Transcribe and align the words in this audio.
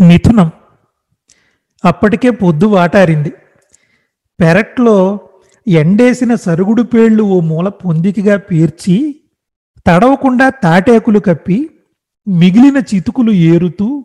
మిథునం. 0.00 0.50
అప్పటికే 1.84 2.30
పొద్దు 2.30 2.66
వాటారింది. 2.66 3.32
పెరట్లో 4.40 5.20
ఎండేసిన 5.68 6.34
సరుగుడు 6.34 6.82
పేళ్ళు 6.82 7.22
ఓ 7.22 7.40
మూల 7.40 7.68
పొందికగా 7.68 8.36
పేర్చి 8.36 9.20
తడవకుండా 9.86 10.48
తాటేకులు 10.48 11.18
కప్పి 11.18 11.70
మిగిలిన 12.28 12.82
చితుకులు 12.94 13.32
ఏరుతూ 13.32 14.04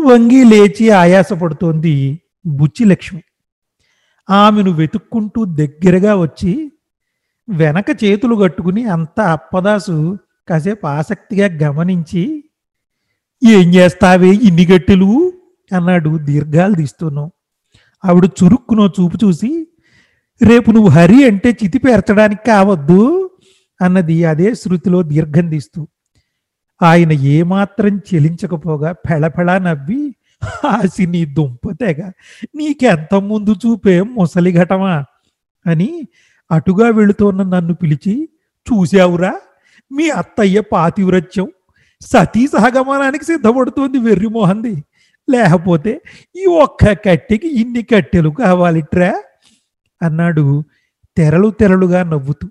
వంగి 0.00 0.44
లేచి 0.44 0.90
ఆయాసపడుతోంది 0.90 2.20
బుచ్చిలక్ష్మి. 2.46 3.22
ఆమెను 4.30 4.70
వెతుక్కుంటూ 4.70 5.44
దగ్గరగా 5.44 6.16
వచ్చి 6.16 6.72
వెనక 7.50 7.84
చేతులు 8.04 8.36
కట్టుకుని 8.36 8.84
అంత 8.84 9.20
అప్పదాసు 9.20 10.18
కాసేపు 10.48 10.86
ఆసక్తిగా 10.86 11.68
గమనించి 11.68 12.44
ఏం 13.42 13.74
చేస్తావే 13.74 14.30
ఇన్ని 14.42 14.66
గట్టెలు? 14.66 15.08
అన్నాడు 15.70 16.18
దీర్ఘాలు 16.18 16.74
తీస్తూను. 16.74 17.24
ఆవిడ 18.04 18.24
చురుక్కునో 18.38 18.88
చూపు 18.88 19.16
చూసి 19.24 19.50
రేపు 20.40 20.70
నువ్వు 20.70 20.88
హరి 20.88 21.24
అంటే 21.24 21.50
చితి 21.50 21.78
పేర్చడానికి 21.78 22.42
కావద్దు 22.46 23.00
అన్నది 23.80 24.24
అదే 24.24 24.54
శృతిలో 24.54 25.02
దీర్ఘం 25.02 25.48
తీస్తూ. 25.48 25.80
ఆయన 26.80 27.12
ఏమాత్రం 27.12 27.96
చెలించకపోగా 28.08 28.92
ఫెళఫెళా 28.92 29.58
నవ్వి 29.58 30.00
ఆసి 30.66 31.06
నీ 31.06 31.24
దుంపతేగ 31.26 32.00
నీకెంత 32.54 33.14
ముందు 33.14 33.52
చూపే 33.52 34.02
ముసలి 34.02 34.52
ఘటమా? 34.52 34.94
అని 35.66 35.90
అటుగా 36.50 36.90
వెళుతోన్న 36.90 37.42
నన్ను 37.42 37.74
పిలిచి 37.74 38.14
చూశావురా 38.66 39.32
మీ 39.90 40.08
అత్తయ్య 40.10 40.60
పాతివ్రత్యం 40.72 41.48
సతీ 42.02 42.46
సహగమనానికి 42.46 43.24
సిద్ధపడుతోంది 43.24 43.98
వెర్రిమోహంది 43.98 44.74
లేకపోతే 45.28 46.00
ఈ 46.36 46.44
ఒక్క 46.46 46.92
కట్టెకి 47.06 47.48
ఇన్ని 47.60 47.82
కట్టెలు 47.82 48.30
కావాలిట్రా? 48.30 49.10
అన్నాడు 50.02 50.44
తెరలు 51.16 51.48
తెరలుగా 51.50 52.02
నవ్వుతూ. 52.02 52.46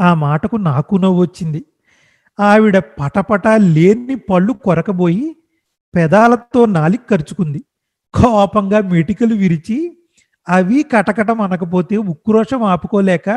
ఆ 0.00 0.14
మాటకు 0.14 0.56
నాకు 0.56 0.96
నవ్వు 0.96 1.22
వచ్చింది. 1.22 1.64
ఆవిడ 2.40 2.78
పటపట 2.78 3.48
లేని 3.48 4.16
పళ్ళు 4.16 4.52
కొరకబోయి 4.52 5.36
పెదాలతో 5.94 6.66
నాలిక 6.66 7.00
ఖర్చుకుంది 7.10 7.60
కోపంగా 8.14 8.80
మెటికలు 8.80 9.34
విరిచి 9.34 9.78
అవి 10.48 10.82
కటకటం 10.82 11.40
అనకపోతే 11.40 11.96
ఉక్రోషం 11.96 12.62
ఆపుకోలేక 12.62 13.28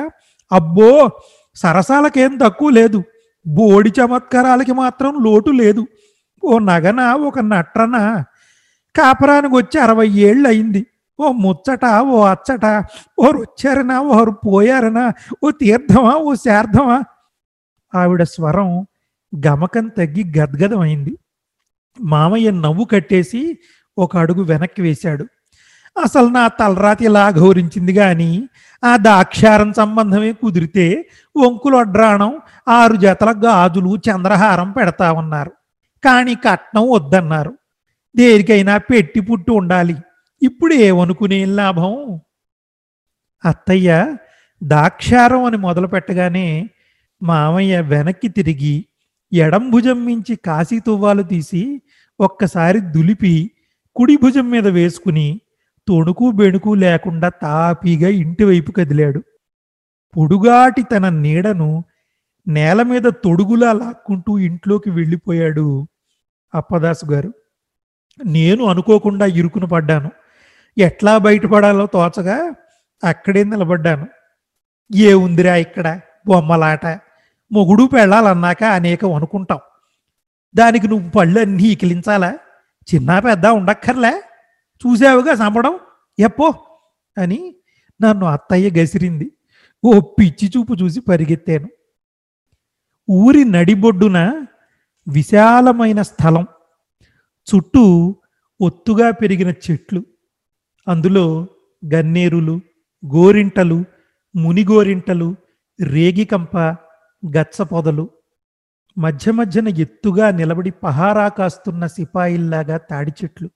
అబ్బో 0.52 0.92
సరసాలకేం 1.56 2.38
తక్కువ 2.38 2.70
లేదు. 2.70 3.00
బోడి 3.48 3.92
చమత్కారాలకి 4.00 4.74
మాత్రం 4.74 5.24
లోటు 5.24 5.52
లేదు. 5.52 5.88
ఓ 6.44 6.60
నగన 6.60 7.02
ఒక 7.14 7.40
నట్రన? 7.40 8.24
కాపరానికి 8.96 9.56
వచ్చి 9.56 9.80
అరవై 9.80 10.08
ఏళ్ళు 10.08 10.48
అయింది. 10.48 10.88
ఓ 11.20 11.32
ముచ్చట 11.32 11.86
ఓ 11.86 12.26
అచ్చట 12.26 12.66
ఓరు 13.20 13.38
వచ్చారనా 13.38 14.02
ఓరు 14.02 14.32
పోయారనా 14.32 15.14
ఓ 15.44 15.50
తీర్థమా 15.52 16.14
ఓ 16.16 16.34
శార్థమా 16.36 17.04
ఆవిడ 17.96 18.24
స్వరం 18.24 18.88
గమకం 19.34 19.88
తగ్గి 19.88 20.24
గద్గదమైంది 20.38 21.18
మామయ్య 22.00 22.52
నవ్వు 22.52 22.84
కట్టేసి 22.86 23.60
ఒక 23.98 24.18
అడుగు 24.18 24.44
వెనక్కి 24.44 24.82
వేశాడు. 24.82 25.26
అసలు 25.96 26.28
నా 26.28 26.48
తలరాతి 26.48 27.06
ఇలా 27.06 27.32
ఘోరించింది 27.32 27.94
కానీ 27.94 28.50
ఆ 28.84 28.98
దాక్షారం 28.98 29.74
సంబంధమే 29.74 30.34
కుదిరితే 30.34 31.06
వంకులొడ్రాణం 31.36 32.40
ఆరు 32.68 32.96
జతల 32.96 33.34
గాజులు 33.46 33.98
చంద్రహారం 33.98 34.72
పెడతా 34.72 35.12
ఉన్నారు. 35.12 35.52
కానీ 36.06 36.36
కట్నం 36.36 36.90
వద్దన్నారు. 36.90 37.54
దేనికైనా 38.16 38.78
పెట్టి 38.78 39.22
పుట్టి 39.22 39.52
ఉండాలి. 39.52 39.96
ఇప్పుడు 40.42 40.74
ఏమనుకునే 40.74 41.46
లాభం? 41.46 42.20
అత్తయ్య 43.46 44.18
దాక్షారం 44.64 45.44
అని 45.44 45.58
మొదలు 45.58 45.88
పెట్టగానే 45.88 46.70
మామయ్య 47.22 47.82
వెనక్కి 47.82 48.30
తిరిగి 48.30 48.86
ఎడం 49.34 49.72
భుజం 49.72 50.06
మించి 50.06 50.36
కాశీ 50.36 50.80
తువ్వాలు 50.80 51.22
తీసి 51.22 51.82
ఒక్కసారి 52.20 52.80
దులిపి 52.82 53.52
కుడి 53.96 54.18
భుజం 54.18 54.50
మీద 54.50 54.68
వేసుకుని 54.68 55.42
తొణుకు 55.88 56.32
బెణుకు 56.32 56.74
లేకుండా 56.74 57.30
తాపీగా 57.30 58.10
ఇంటి 58.10 58.44
వైపు 58.44 58.72
కదిలాడు. 58.72 59.24
పొడుగాటి 60.18 60.84
తన 60.84 61.10
నీడను 61.10 61.84
నేల 62.48 62.82
మీద 62.82 63.02
తొడుగులా 63.02 63.74
లాక్కుంటూ 63.74 64.40
ఇంట్లోకి 64.40 64.90
వెళ్ళిపోయాడు 64.90 65.88
అప్పదాసు 66.56 67.06
గారు. 67.06 67.34
నేను 68.26 68.66
అనుకోకుండా 68.66 69.26
ఇరుకున 69.26 69.66
పడ్డాను. 69.66 70.12
ఎట్లా 70.78 71.18
బయటపడాలో 71.18 71.86
తోచగా 71.86 72.54
అక్కడే 73.04 73.44
నిలబడ్డాను. 73.44 74.08
ఏ 74.96 75.14
ఉందిరా 75.14 75.56
ఇక్కడ 75.56 76.00
బొమ్మలాట? 76.28 76.86
మొగుడు 77.52 77.84
పెళ్ళాలన్నాక 77.84 78.64
అనేకం 78.64 79.14
అనుకుంటాం. 79.14 79.60
దానికి 80.56 80.88
నువ్వు 80.88 81.10
పళ్ళన్నీ 81.10 81.64
ఇకిలించాలా? 81.64 82.38
చిన్న 82.96 83.20
పెద్ద 83.20 83.46
ఉండక్కర్లే? 83.46 84.22
చూసావుగా 84.88 85.48
చంపడం 85.48 85.80
ఎప్పో? 86.20 86.54
అని 87.18 87.56
నన్ను 88.02 88.26
అత్తయ్య 88.26 88.82
గసిరింది. 88.82 89.32
ఓ 89.84 90.00
పిచ్చి 90.00 90.52
చూపు 90.58 90.74
చూసి 90.74 91.02
పరిగెత్తాను. 91.02 91.70
ఊరి 93.10 93.46
నడిబొడ్డున 93.46 94.46
విశాలమైన 95.08 96.02
స్థలం. 96.02 96.48
చుట్టూ 97.56 98.16
ఒత్తుగా 98.62 99.12
పెరిగిన 99.12 99.50
చెట్లు. 99.50 100.06
అందులో 100.88 101.48
గన్నేరులు 101.94 102.60
గోరింటలు 103.06 103.84
మునిగోరింటలు 104.36 105.36
రేగికంప 105.84 106.58
గచ్చ 107.38 107.64
పొదలు 107.64 108.10
మధ్య 108.98 109.32
మధ్యన 109.32 109.68
ఎత్తుగా 109.68 110.32
నిలబడి 110.32 110.72
పహారా 110.72 111.28
కాస్తున్న 111.28 111.88
సిపాయిల్లాగా 111.88 112.78
తాడి 112.78 113.12
చెట్లు. 113.24 113.50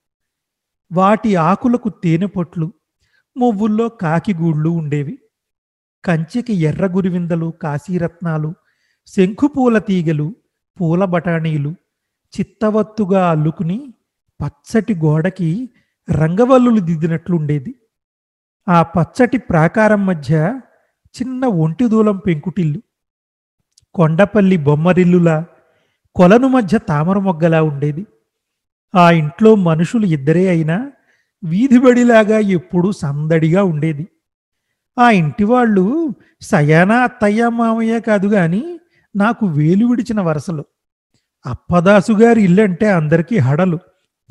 వాటి 0.92 1.36
ఆకులకు 1.36 1.90
తేనెపొట్లు 1.90 2.74
మువ్వుల్లో 3.38 3.88
మొవ్వుల్లో 3.88 3.90
కాకిగూళ్ళు 3.90 4.70
ఉండేవి. 4.70 5.20
కంచెకి 6.06 6.54
ఎర్ర 6.54 6.86
గురివిందలు 6.88 7.54
కాశీరత్నాలు 7.62 8.54
శంఖుపూల 9.08 9.78
తీగలు 9.78 10.36
పూల 10.82 11.06
బఠానీలు 11.06 11.72
చిత్తవత్తుగా 12.34 13.30
అల్లుకుని 13.30 13.94
పచ్చటి 14.42 14.96
గోడకి 14.96 15.70
రంగవల్లులు 16.12 16.80
దిద్దినట్లుండేది. 16.80 17.76
ఆ 18.70 18.82
పచ్చటి 18.82 19.38
ప్రాకారం 19.38 20.06
మధ్య 20.06 20.60
చిన్న 21.16 21.46
ఒంటిదూలం 21.46 22.18
పెంకుటిల్లు 22.18 22.82
కొండపల్లి 23.96 24.58
బొమ్మరిల్లులా 24.58 25.46
కొలను 26.16 26.48
మధ్య 26.48 26.78
తామర 26.78 27.18
మొగ్గలా 27.20 27.64
ఉండేది. 27.64 28.06
ఆ 28.96 29.12
ఇంట్లో 29.12 29.56
మనుషులు 29.56 30.06
ఇద్దరే 30.06 30.48
అయినా 30.48 30.92
వీధిబడిలాగా 31.44 32.40
ఎప్పుడూ 32.40 32.92
సందడిగా 32.92 33.64
ఉండేది. 33.64 34.08
ఆ 35.00 35.10
ఇంటి 35.10 35.44
వాళ్ళు 35.44 36.14
సయానా 36.42 36.96
అత్తయ్య 36.96 37.50
మామయ్య 37.50 38.00
కాదు 38.00 38.28
గాని 38.28 38.80
నాకు 39.16 39.46
వేలు 39.46 39.86
విడిచిన 39.86 40.22
వరసలు. 40.22 40.66
అప్పదాసు 41.46 42.12
గారి 42.12 42.42
ఇల్లు 42.42 42.62
అంటే 42.62 42.92
అందరికీ 42.92 43.38
హడలు 43.38 43.80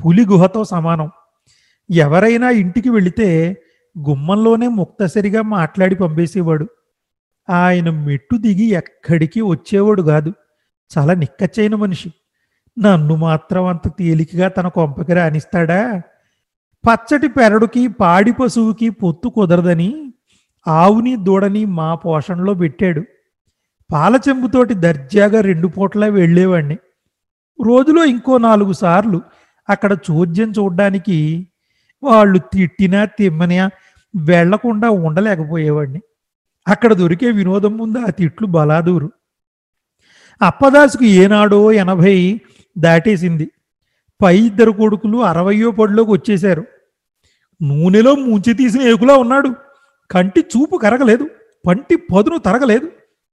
పులి 0.07 0.27
గుహతో 0.27 0.65
సమానం. 0.65 1.11
ఎవరైనా 1.91 2.51
ఇంటికి 2.51 2.89
వెళితే 2.89 3.57
గుమ్మంలోనే 3.99 4.69
ముక్తసరిగా 4.69 5.43
మాట్లాడి 5.43 5.95
పంపేసేవాడు. 5.95 6.67
ఆయన 7.51 7.91
మెట్టు 7.91 8.37
దిగి 8.37 8.65
ఎక్కడికి 8.65 9.41
వచ్చేవాడు 9.41 10.03
కాదు. 10.03 10.33
చాలా 10.99 11.15
నిక్కచ్చైన 11.15 11.75
మనిషి. 11.75 12.13
నన్ను 12.77 13.15
మాత్రం 13.17 13.65
అంత 13.67 13.89
తేలికగా 13.89 14.49
తన 14.49 14.69
కొంపకి 14.69 15.15
రానిస్తాడా? 15.15 16.03
పచ్చటి 16.85 17.29
పెరడుకి 17.29 17.89
పాడి 17.89 18.33
పశువుకి 18.33 18.91
పొత్తు 18.91 19.29
కుదరదని 19.29 20.13
ఆవుని 20.69 21.17
దూడని 21.17 21.65
మా 21.65 21.95
పోషణలో 21.95 22.55
పెట్టాడు. 22.55 23.03
పాలచెంబుతోటి 23.93 24.75
దర్జాగా 24.75 25.41
రెండు 25.41 25.69
పూట్లా 25.69 26.07
వెళ్ళేవాణ్ణి. 26.07 26.77
రోజులో 27.59 28.05
ఇంకో 28.05 28.39
నాలుగు 28.39 28.73
సార్లు 28.73 29.23
అక్కడ 29.69 29.97
చోద్యం 30.11 30.51
చూడ్డానికి 30.51 31.49
వాళ్ళు 32.03 32.39
తిట్టినా 32.39 33.05
తిమ్మనియా 33.05 33.71
వెళ్ళకుండా 34.17 34.91
ఉండలేకపోయేవాడిని 34.91 36.01
అక్కడ 36.69 36.93
దొరికే 36.93 37.31
వినోదం 37.31 37.77
ముందు 37.77 37.99
ఆ 37.99 38.11
తిట్లు 38.11 38.47
బలాదూరు. 38.47 39.13
అప్పదాసుకు 40.43 41.05
ఏనాడో 41.05 41.73
ఎనభై 41.73 42.41
దాటేసింది. 42.79 43.51
పై 44.23 44.39
ఇద్దరు 44.39 44.71
కొడుకులు 44.71 45.19
అరవయో 45.19 45.71
పడిలోకి 45.71 46.11
వచ్చేశారు. 46.11 46.65
నూనెలో 47.63 48.15
ముంచి 48.15 48.55
తీసిన 48.55 48.83
ఏకులా 48.83 49.17
ఉన్నాడు. 49.17 49.55
కంటి 50.11 50.41
చూపు 50.41 50.77
కరగలేదు. 50.77 51.29
పంటి 51.67 51.97
పదును 51.97 52.39
తరగలేదు. 52.39 52.91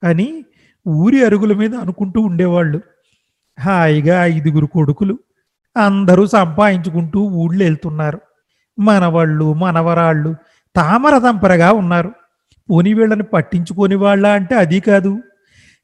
అని 0.04 0.46
ఊరి 0.88 1.26
అరుగుల 1.26 1.54
మీద 1.54 1.76
అనుకుంటూ 1.76 2.22
ఉండేవాళ్ళు. 2.22 2.82
హాయిగా 3.60 4.26
ఐదుగురు 4.26 4.66
కొడుకులు 4.66 5.20
అందరూ 5.78 6.28
సంపాదించుకుంటూ 6.28 7.20
ఊళ్ళో 7.20 7.66
వెళ్తున్నారు. 7.66 8.22
మనవాళ్ళు 8.80 9.54
మనవరాళ్ళు 9.54 10.36
తామర 10.76 11.18
తంపరగా 11.18 11.72
ఉన్నారు. 11.72 12.12
పోని 12.70 12.94
వీళ్ళని 12.94 13.24
పట్టించుకొని 13.24 13.96
వాళ్ళ 13.96 14.28
అంటే 14.28 14.56
అది 14.56 14.80
కాదు. 14.80 15.20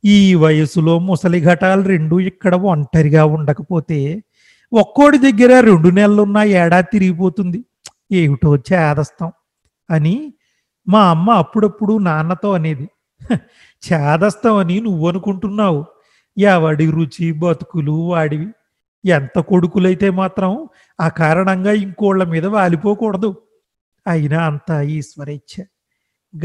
ఈ 0.05 0.35
వయసులో 0.35 0.99
ముసలి 0.99 1.41
ఘటాలు 1.41 1.81
రెండు 1.81 2.19
ఇక్కడ 2.19 2.55
ఒంటరిగా 2.55 3.25
ఉండకపోతే 3.25 4.23
ఒక్కోడి 4.73 5.17
దగ్గర 5.17 5.59
రెండు 5.59 5.87
నెలలున్న 5.89 6.37
ఏడాది 6.37 6.87
తిరిగిపోతుంది. 6.91 7.65
ఏమిటో 8.11 8.55
చేదస్తాం 8.55 9.31
అని 9.89 10.33
మా 10.87 11.09
అమ్మ 11.09 11.29
అప్పుడప్పుడు 11.31 11.97
నాన్నతో 11.97 12.51
అనేది. 12.53 12.89
"హ, 13.31 13.35
చేదస్తాం 13.93 14.55
అని 14.57 14.81
నువ్వు 14.81 15.07
అనుకుంటున్నావు. 15.07 15.85
ఎవడి 16.37 16.91
రుచి 16.91 17.31
బతుకులు 17.31 17.91
వాడివి. 17.91 18.47
ఎంత 19.05 19.39
కొడుకులైతే 19.39 20.09
మాత్రం 20.09 20.67
ఆ 21.01 21.07
కారణంగా 21.07 21.71
ఇంకోళ్ళ 21.71 22.23
మీద 22.23 22.45
వాలిపోకూడదు. 22.45 23.35
అయినా 24.07 24.45
అంతా 24.45 24.81
ఈశ్వరేచ్ఛ. 24.81 25.63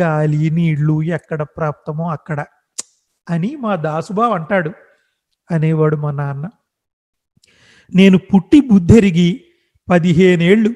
గాలి 0.01 0.51
నీళ్ళు 0.51 1.03
ఎక్కడ 1.03 1.43
ప్రాప్తమో 1.43 2.11
అక్కడ. 2.11 2.45
అని 3.29 3.57
మా 3.57 3.77
దాసుబాబు 3.77 4.35
అంటాడు 4.35 4.71
అనేవాడు 5.51 5.97
మా 5.97 6.11
నాన్న. 6.11 6.47
నేను 7.93 8.19
పుట్టి 8.19 8.61
బుద్ధెరిగి 8.61 9.31
పదిహేనేళ్ళు 9.89 10.71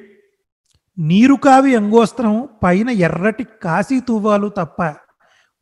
నీరు 0.97 1.35
కావి 1.35 1.75
అంగోస్త్రం 1.75 2.47
పైన 2.63 2.89
ఎర్రటి 2.89 3.43
కాశీ 3.63 3.99
తువ్వాలు 3.99 4.49
తప్ప 4.57 4.79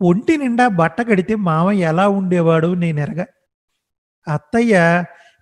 ఒంటి 0.01 0.38
నిండా 0.38 0.67
బట్ట 0.67 1.01
కడితే 1.01 1.35
మామయ్య 1.35 1.85
ఎలా 1.85 2.07
ఉండేవాడో 2.09 2.75
నేనెరగ 2.75 3.21
అత్తయ్య 4.27 4.75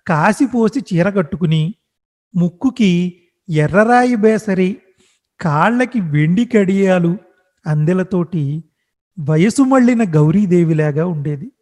కాసి 0.06 0.46
పోసి 0.46 0.80
చీర 0.80 1.08
కట్టుకుని 1.10 1.74
ముక్కుకి 2.34 2.90
ఎర్రరాయి 3.48 4.16
బేసరి 4.16 4.70
కాళ్ళకి 5.40 6.00
వెండి 6.00 6.44
కడియాలు 6.44 7.12
అందెలతోటి 7.66 8.44
వయసు 9.18 9.62
మళ్ళిన 9.62 10.04
గౌరీదేవిలాగా 10.14 11.06
ఉండేది. 11.06 11.52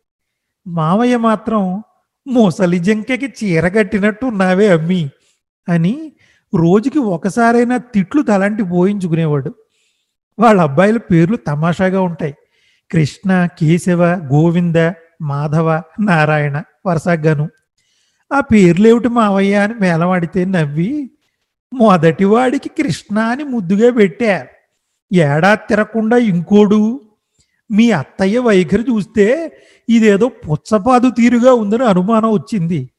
మావయ్య 0.67 1.17
మాత్రం 1.17 1.83
ముసలి 2.27 2.79
జంకకి 2.79 3.27
చీర 3.27 3.69
కట్టినట్టు 3.69 4.27
ఉన్నావే 4.27 4.69
అమ్మి 4.69 5.11
అని 5.69 6.13
రోజుకి 6.55 6.99
ఒకసారైనా 6.99 7.77
తిట్లు 7.77 8.23
తలంటి 8.23 8.63
పోయించుకునేవాడు 8.63 9.55
వాళ్ళ 10.39 10.61
అబ్బాయిల 10.61 10.97
పేర్లు 10.97 11.37
తమాషాగా 11.37 12.01
ఉంటాయి. 12.01 12.35
కృష్ణ 12.91 13.47
కేశవ 13.59 14.05
గోవింద 14.05 14.93
మాధవ 15.23 15.83
నారాయణ 16.01 16.63
వరుసగాను. 16.87 17.49
ఆ 18.33 18.41
పేర్లేమిటి 18.41 19.09
మావయ్య 19.09 19.55
అని 19.55 19.75
మేలవాడితే 19.81 20.45
నవ్వి 20.45 21.11
మొదటివాడికి 21.73 22.69
కృష్ణ 22.69 23.19
అని 23.19 23.45
ముద్దుగా 23.45 23.93
పెట్టా. 23.93 24.47
ఏడాది 25.13 25.61
తిరగకుండా 25.69 26.17
ఇంకోడు 26.17 27.01
మీ 27.71 27.91
అత్తయ్య 27.91 28.39
వైఖరి 28.39 28.83
చూస్తే 28.83 29.53
ఇదేదో 29.89 30.29
పుచ్చపాదు 30.29 31.11
తీరుగా 31.11 31.53
ఉందని 31.53 31.85
అనుమానం 31.85 32.33
వచ్చింది. 32.33 32.91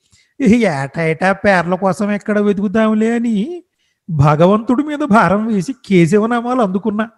ఏటా 0.42 1.04
ఏటా 1.04 1.32
పేర్ల 1.32 1.76
కోసం 1.76 2.12
ఎక్కడ 2.12 2.40
వెతుకుతాంలే 2.40 3.16
అని 3.16 3.64
భగవంతుడి 4.10 4.84
మీద 4.84 5.00
భారం 5.00 5.48
వేసి 5.48 5.74
కేశవనామాలు 5.86 6.62
అందుకున్నా. 6.62 7.10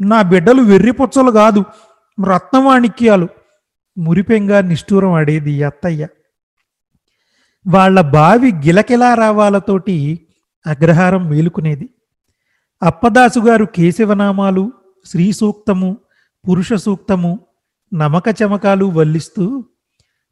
నా 0.00 0.22
బిడ్డలు 0.22 0.62
వెర్రి 0.62 0.90
పుచ్చలు 0.90 1.30
కాదు 1.30 1.64
రత్నవాణిక్యాలు 2.28 3.28
మురిపెంగా 3.98 4.60
నిష్ఠూరం 4.60 5.12
ఆడేది 5.12 5.52
ఈ 5.52 5.62
అత్తయ్య. 5.62 6.06
వాళ్ళ 7.66 8.00
బావి 8.00 8.52
గిలకిలా 8.52 9.14
రావాలతోటి 9.14 10.26
అగ్రహారం 10.66 11.28
మేలుకునేది. 11.30 11.88
అప్పదాసు 12.82 13.38
గారు 13.38 13.64
కేశవనామాలు 13.64 14.72
శ్రీ 15.06 15.32
సూక్తము 15.32 15.96
పురుష 16.48 16.72
సూక్తము 16.72 17.40
నమక 17.94 18.24
చమకాలు 18.42 18.84
వల్లిస్తూ 18.84 19.64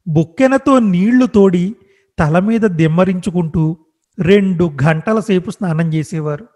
బొక్కెనతో 0.09 0.79
నీళ్ళు 0.79 1.27
తోడి 1.27 1.75
తల 2.19 2.39
మీద 2.39 2.61
దిమ్మరించుకుంటూ 2.61 3.77
రెండు 4.19 4.77
గంటల 4.85 5.21
సేపు 5.21 5.51
స్నానం 5.51 5.95
చేసేవారు. 5.95 6.47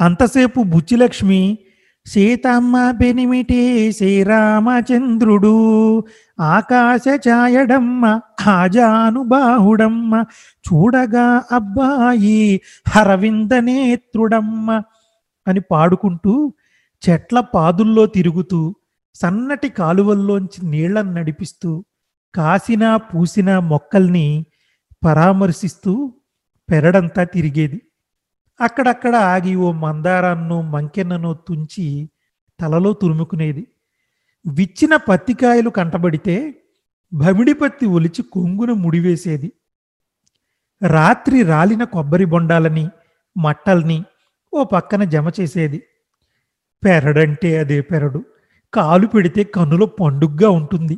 అంతసేపు 0.00 0.62
బుచ్చిలక్ష్మి 0.62 1.58
సీతమ్మ 2.06 2.90
పెనిమిటి 2.90 3.92
శ్రీరామచంద్రుడు 3.92 5.54
ఆకాశ 6.40 7.02
ఛాయడమ్మ 7.28 8.20
ఆజానుబాహుడమ్మ 8.46 10.24
చూడగా 10.66 11.42
అబ్బాయి 11.52 12.60
హరవింద 12.88 13.52
నేత్రుడమ్మ 13.52 14.82
అని 15.46 15.60
పాడుకుంటూ 15.60 16.34
చెట్ల 17.08 17.40
పాదుల్లో 17.40 18.06
తిరుగుతూ 18.06 18.74
సన్నటి 19.14 19.68
కాలువల్లోంచి 19.68 20.66
నీళ్ళను 20.66 21.12
నడిపిస్తూ 21.12 21.84
కాసిన 22.34 22.96
పూసిన 22.96 23.58
మొక్కల్ని 23.58 24.46
పరామర్శిస్తూ 25.04 26.12
పెరడంతా 26.70 27.24
తిరిగేది. 27.24 27.82
అక్కడక్కడ 28.60 29.16
ఆగి 29.16 29.54
ఓ 29.54 29.72
మందారాన్నో 29.72 30.62
మంకెన్ననో 30.62 31.34
తుంచి 31.34 32.10
తలలో 32.60 32.92
తురుముకునేది. 32.92 33.66
విచ్చిన 34.46 34.96
పత్తికాయలు 34.96 35.70
కంటబడితే 35.70 36.54
భమిడి 37.12 37.52
పత్తి 37.52 37.86
ఒలిచి 37.86 38.22
కొంగున 38.22 38.72
ముడివేసేది. 38.72 39.52
రాత్రి 40.88 41.42
రాలిన 41.42 41.84
కొబ్బరి 41.84 42.24
బొండాలని 42.24 42.88
మట్టల్ని 43.36 44.04
ఓ 44.54 44.64
పక్కన 44.64 45.04
జమ 45.04 45.30
చేసేది. 45.40 45.82
పెరడంటే 46.86 47.58
అదే 47.58 47.80
పెరడు. 47.80 48.20
కాలు 48.72 49.06
పెడితే 49.06 49.42
కన్నులో 49.56 49.86
పండుగ్గా 50.00 50.48
ఉంటుంది. 50.50 50.96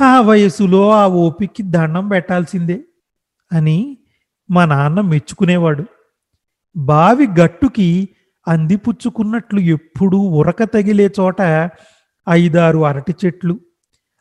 ఆ 0.00 0.20
వయసులో 0.20 0.82
ఆ 0.90 1.04
ఓపికి 1.22 1.62
దండం 1.74 2.04
పెట్టాల్సిందే 2.08 2.78
అని 3.50 3.76
మా 4.50 4.62
నాన్న 4.64 5.00
మెచ్చుకునేవాడు. 5.00 5.84
బావి 6.76 7.26
గట్టుకి 7.40 7.88
అందిపుచ్చుకున్నట్లు 8.46 9.60
ఎప్పుడూ 9.74 10.18
ఉరక 10.40 10.62
తగిలే 10.64 11.06
చోట 11.20 11.40
ఐదారు 12.28 12.78
అరటి 12.84 13.14
చెట్లు 13.20 13.54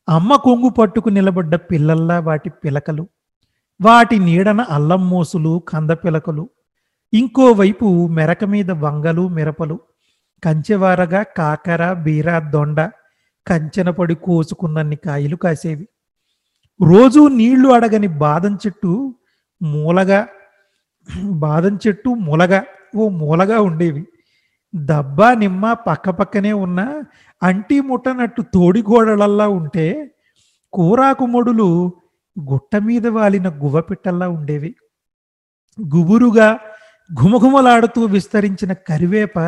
అమ్మ 0.08 0.36
కొంగు 0.36 0.70
పట్టుకు 0.70 1.10
నిలబడ్డ 1.10 1.56
పిల్లల్లా 1.56 2.20
వాటి 2.20 2.50
పిలకలు 2.64 3.04
వాటి 3.80 4.20
నీడన 4.20 4.62
అల్లం 4.70 5.10
మోసులు 5.10 5.54
కంద 5.70 5.92
పిలకలు 6.04 6.44
ఇంకోవైపు 7.14 7.88
మెరక 8.08 8.44
మీద 8.46 8.72
వంగలు 8.84 9.28
మిరపలు 9.28 9.78
కంచెవారగా 10.44 11.24
కాకర 11.38 11.94
బీర 11.94 12.40
దొండ 12.40 12.82
కంచెనపడి 13.48 14.16
కోసుకున్నన్ని 14.16 14.96
కాయలు 14.96 15.36
కాసేవి. 15.36 15.88
రోజూ 16.80 17.28
నీళ్ళు 17.28 17.70
అడగని 17.70 18.08
బాదం 18.08 18.54
చెట్టు 18.56 19.16
మూలగా 19.62 20.28
బాదం 21.24 21.80
చెట్టు 21.88 22.10
మూలగా 22.10 22.64
ఓ 22.96 23.10
మూలగా 23.10 23.62
ఉండేవి. 23.62 24.06
దబ్బా 24.76 25.34
నిమ్మ 25.34 25.74
పక్క 25.74 26.10
పక్కనే 26.10 26.54
ఉన్న 26.54 27.04
అంటి 27.44 27.82
ముట్టనట్టు 27.82 28.42
తోడిగోడలల్లా 28.42 29.48
ఉంటే 29.48 30.12
కూరాకుమొడులు 30.74 31.94
గుట్ట 32.40 32.76
మీద 32.76 33.08
వాలిన 33.08 33.50
గువ్వపిట్టల్లా 33.50 34.30
ఉండేవి. 34.30 34.76
గుబురుగా 35.96 36.60
ఘుమఘుమలాడుతూ 37.10 38.06
విస్తరించిన 38.06 38.74
కరివేప 38.74 39.40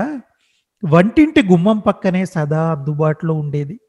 వంటింటి 0.85 1.47
గుమ్మం 1.47 1.79
పక్కనే 1.79 2.25
సదా 2.25 2.71
అందుబాటులో 2.71 3.33
ఉండేది. 3.33 3.79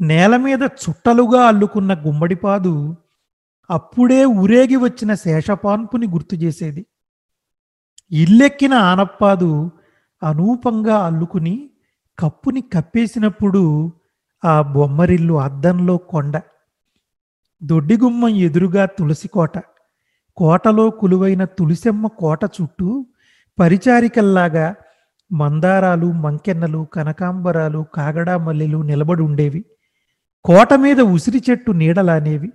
నేల 0.00 0.36
మీద 0.36 0.62
చుట్టలుగా 0.62 1.40
అల్లుకున్న 1.42 1.94
గుమ్మడిపాదు 1.94 2.96
అప్పుడే 3.70 4.24
ఊరేగి 4.24 4.76
వచ్చిన 4.76 5.14
శేషపాన్పుని 5.14 6.06
గుర్తు 6.06 6.34
చేసేది. 6.34 6.86
ఇల్లెక్కిన 8.10 8.74
ఆనప్పాదు 8.74 9.70
అనూపంగా 10.22 10.96
అల్లుకుని 10.98 11.70
కప్పుని 12.18 12.60
కప్పేసినప్పుడు 12.60 13.92
ఆ 14.44 14.62
బొమ్మరిల్లు 14.62 15.40
అద్దంలో 15.40 15.96
కొండ. 15.96 16.40
దొడ్డిగుమ్మం 17.62 18.28
ఎదురుగా 18.28 18.86
తులసి 18.86 19.28
కోట. 19.28 19.58
కోటలో 20.36 20.90
కులువైన 20.90 21.44
తులసెమ్మ 21.44 22.06
కోట 22.06 22.44
చుట్టూ 22.44 23.06
పరిచారికల్లాగా 23.60 24.74
మందారాలు 25.32 26.12
మంకెన్నలు 26.12 26.86
కనకాంబరాలు 26.92 27.86
కాగడా 27.94 28.38
మల్లెలు 28.38 28.78
నిలబడి 28.82 29.22
ఉండేవి. 29.22 29.64
కోట 30.44 30.74
మీద 30.74 31.00
ఉసిరి 31.00 31.42
చెట్టు 31.50 31.72
నీడలానేవి. 31.72 32.52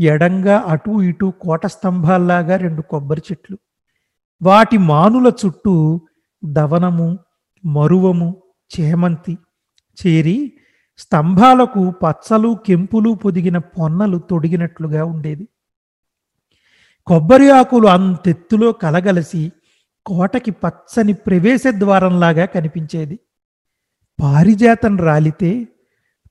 ఎడంగా 0.00 0.64
అటు 0.66 1.02
ఇటు 1.02 1.32
కోట 1.40 1.66
స్తంభాల్లాగా 1.66 2.56
రెండు 2.56 2.82
కొబ్బరి 2.82 3.22
చెట్లు. 3.32 3.58
వాటి 4.42 4.78
మానుల 4.78 5.32
చుట్టూ 5.46 6.00
దవనము 6.44 7.18
మరువము 7.64 8.42
చేమంతి 8.80 9.38
చేరి 10.06 10.52
స్తంభాలకు 10.98 11.90
పచ్చలు 11.90 12.58
కెంపులు 12.66 13.10
పొదిగిన 13.10 13.58
పొన్నలు 13.58 14.18
తొడిగినట్లుగా 14.18 15.04
ఉండేది. 15.04 15.48
కొబ్బరి 17.06 17.50
ఆకులు 17.50 17.86
అంతెత్తులో 17.86 18.72
కలగలసి 18.72 19.52
కోటకి 20.06 20.50
పచ్చని 20.50 21.12
ప్రవేశ 21.12 21.62
ద్వారంలాగా 21.68 22.44
కనిపించేది. 22.44 23.18
పారిజాతం 24.22 24.96
రాలితే 24.96 25.68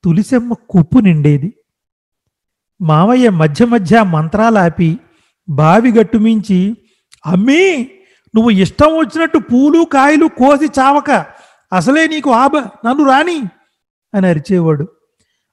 తులిసెమ్మ 0.03 0.53
కుప్పు 0.69 0.99
నిండేది. 0.99 1.53
మావయ్య 2.81 3.29
మధ్య 3.29 3.65
మధ్య 3.65 4.03
మంత్రాలాపి 4.03 4.99
బావి 5.49 5.91
గట్టుమించి 5.91 6.77
అమ్మీ 7.25 7.91
నువ్వు 8.35 8.49
ఇష్టం 8.49 8.87
వచ్చినట్టు 8.87 9.37
పూలు 9.37 9.83
కాయలు 9.83 10.25
కోసి 10.25 10.65
చావక 10.79 11.11
అసలే 11.73 12.07
నీకు 12.07 12.31
ఆబ 12.31 12.57
నన్ను 12.57 13.05
రాని 13.05 13.43
అని 14.13 14.27
అరిచేవాడు. 14.27 14.87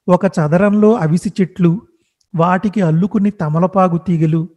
ఒక 0.07 0.25
చదరంలో 0.25 0.93
అవిసి 0.93 1.33
చెట్లు 1.41 1.81
వాటికి 2.35 2.81
అల్లుకుని 2.81 3.31
తమలపాగు 3.31 3.97
తీగలు 3.97 4.49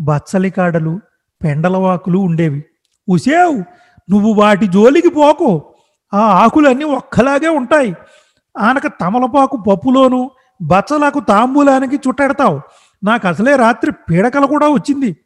బచ్చలికాడలు 0.00 1.00
పెండలవాకులు 1.44 2.18
ఉండేవి. 2.18 2.64
ఉసేవ్ 3.08 3.64
నువ్వు 4.10 4.32
వాటి 4.32 4.66
జోలికి 4.66 5.08
పోకు. 5.08 5.74
ఆ 6.14 6.18
ఆకులన్నీ 6.18 6.84
ఒక్కలాగే 6.84 7.48
ఉంటాయి. 7.48 7.94
ఆనక 8.58 8.86
తమలపాకు 8.86 9.56
పప్పులోను 9.56 10.30
బచ్చలకు 10.62 11.20
తాంబూలానికి 11.20 11.96
చుట్టెడతావు. 11.96 12.60
నాకు 13.04 13.28
అసలే 13.28 13.56
రాత్రి 13.56 13.92
పీడకల 13.92 14.44
కూడా 14.44 14.68
వచ్చింది 14.68 15.16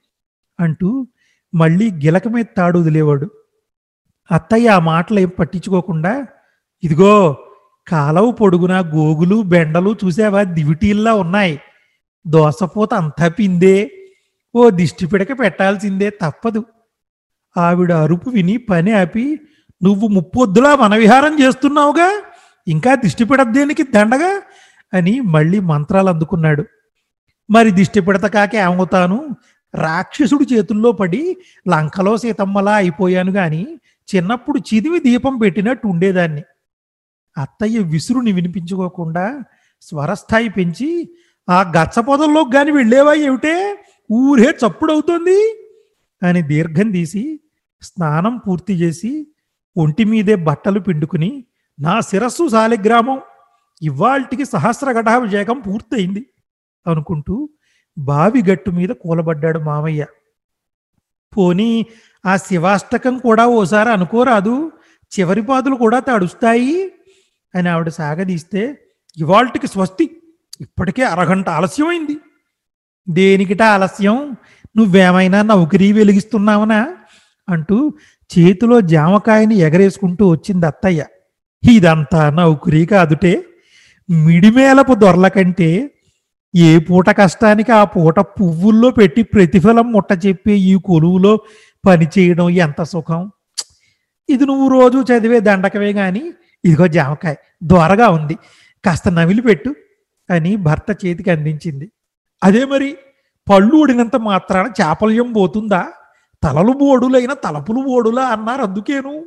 అంటూ 0.60 1.06
మళ్ళీ 1.54 1.90
గిలక 1.90 2.28
మీద 2.28 2.44
తాడు 2.56 2.78
వదిలేవాడు. 2.78 3.30
అత్తయ్య 4.32 4.68
ఆ 4.68 4.78
మాటలు 4.78 5.20
ఏం 5.20 5.30
పట్టించుకోకుండా 5.38 6.26
ఇదిగో 6.82 7.36
కాలవ 7.88 8.30
పొడుగున 8.30 8.80
గోగులు 8.94 9.42
బెండలు 9.42 9.96
చూసావా? 10.04 10.42
దివిటీల్లా 10.42 11.14
ఉన్నాయి. 11.14 11.60
దోసపోత 12.26 12.94
అంతా 12.94 13.28
పిందే. 13.28 13.90
ఓ 14.54 14.70
దిష్టి 14.70 15.06
పిడక 15.06 15.40
పెట్టాల్సిందే 15.40 16.10
తప్పదు. 16.10 16.64
ఆవిడ 17.58 17.92
అరుపు 17.92 18.30
విని 18.30 18.56
పని 18.56 18.92
ఆపి 18.92 19.40
నువ్వు 19.84 20.08
ముప్పొద్దులా 20.08 20.74
వనవిహారం 20.74 21.42
చేస్తున్నావుగా? 21.42 22.22
ఇంకా 22.68 22.94
దిష్టి 22.94 23.24
పెడద్దేనికి 23.24 23.82
దండగా? 23.82 24.42
అని 24.94 25.20
మళ్ళీ 25.20 25.60
మంత్రాలు 25.60 26.08
అందుకున్నాడు. 26.08 26.64
మరి 27.50 27.70
దిష్టి 27.70 28.00
పెడత 28.00 28.26
కాక 28.26 28.54
ఏమవుతాను 28.54 29.28
రాక్షసుడు 29.74 30.54
చేతుల్లో 30.54 30.92
పడి 30.92 31.36
లంకలో 31.68 32.16
సీతమ్మలా 32.16 32.74
అయిపోయాను 32.74 33.32
గాని 33.32 33.78
చిన్నప్పుడు 34.14 34.74
చిదివి 34.74 35.00
దీపం 35.00 35.38
పెట్టినట్టు 35.38 35.86
ఉండేదాన్ని. 35.88 36.42
అత్తయ్య 37.38 37.78
విసురుని 37.78 38.32
వినిపించుకోకుండా 38.32 39.40
స్వరస్థాయి 39.82 40.48
పెంచి 40.48 41.08
ఆ 41.50 41.72
గచ్చ 41.76 42.00
పొదల్లోకి 42.00 42.52
కానీ 42.52 42.70
వెళ్ళేవా 42.70 43.14
ఏమిటే? 43.14 43.78
ఊరే 44.12 44.54
చప్పుడవుతోంది? 44.66 45.64
అని 46.22 46.42
దీర్ఘం 46.42 46.90
తీసి 46.90 47.40
స్నానం 47.82 48.36
పూర్తి 48.36 48.74
చేసి 48.74 49.26
ఒంటి 49.76 50.04
మీదే 50.04 50.34
బట్టలు 50.34 50.80
పిండుకుని 50.80 51.44
నా 51.80 52.00
శిరస్సు 52.00 52.48
సాలిగ్రామం 52.48 53.20
ఇవాల్టికి 53.82 54.44
సహస్రఘటాభిషేకం 54.44 55.60
పూర్తయింది 55.60 56.26
అనుకుంటూ 56.86 57.48
బావి 57.98 58.42
గట్టు 58.42 58.70
మీద 58.70 58.88
కూలబడ్డాడు 58.88 59.58
మామయ్య. 59.58 60.06
పోనీ 61.36 61.86
ఆ 62.26 62.36
శివాష్టకం 62.36 63.18
కూడా 63.18 63.46
ఓసారి 63.46 63.88
అనుకోరాదు? 63.88 64.72
చివరి 65.20 65.42
పాదులు 65.42 65.74
కూడా 65.74 65.98
తడుస్తాయి? 65.98 66.92
అని 67.54 67.68
ఆవిడ 67.68 67.88
సాగదీస్తే 67.88 68.78
ఇవాల్టికి 69.18 69.66
స్వస్తి 69.66 70.22
ఇప్పటికే 70.60 71.02
అరగంట 71.02 71.48
ఆలస్యమైంది. 71.48 72.16
దేనికిట 73.08 73.62
ఆలస్యం? 73.62 74.36
నువ్వేమైనా 74.76 75.42
నౌకరీ 75.42 75.92
వెలిగిస్తున్నావనా? 75.92 76.94
అంటూ 77.48 77.76
చేతిలో 78.30 78.80
జామకాయని 78.80 79.56
ఎగరేసుకుంటూ 79.58 80.30
వచ్చింది 80.30 80.66
అత్తయ్య. 80.66 81.04
ఇదంతా 81.62 82.30
నౌకరీ 82.30 82.86
కాదుటే 82.86 83.44
మిడిమేలపు 84.08 84.94
దొరల 84.94 85.28
కంటే 85.28 85.90
ఏ 86.54 86.78
పూట 86.78 87.10
కష్టానికి 87.10 87.72
ఆ 87.72 87.84
పూట 87.84 88.18
పువ్వుల్లో 88.18 88.90
పెట్టి 88.90 89.22
ప్రతిఫలం 89.22 89.92
ముట్ట 89.92 90.26
చెప్పే 90.26 90.54
ఈ 90.70 90.74
కొలువులో 90.84 91.32
పని 91.86 92.06
చేయడం 92.18 92.50
ఎంత 92.50 92.82
సుఖం. 92.82 93.30
ఇది 94.28 94.44
నువ్వు 94.46 94.68
రోజు 94.68 94.98
చదివే 95.10 95.40
దండకవే 95.40 95.92
గాని 95.92 96.22
ఇదిగో 96.64 96.86
జామకాయ 96.86 97.34
దొరగా 97.64 98.08
ఉంది 98.08 98.34
కాస్త 98.84 99.08
నవిలి 99.08 99.40
పెట్టు 99.40 99.70
అని 100.30 100.56
భర్త 100.56 101.06
చేతికి 101.06 101.30
అందించింది. 101.30 101.86
అదే 102.42 102.64
మరి 102.64 102.96
పళ్ళు 103.46 103.76
ఊడినంత 103.76 104.16
మాత్రాన 104.16 104.66
చాపల్యం 104.80 105.32
పోతుందా? 105.32 105.82
తలలు 106.42 106.72
బోడులైన 106.72 107.32
తలపులు 107.32 107.80
బోడులా 107.80 108.22
అన్నారు 108.22 108.62
అందుకేను 108.62 109.24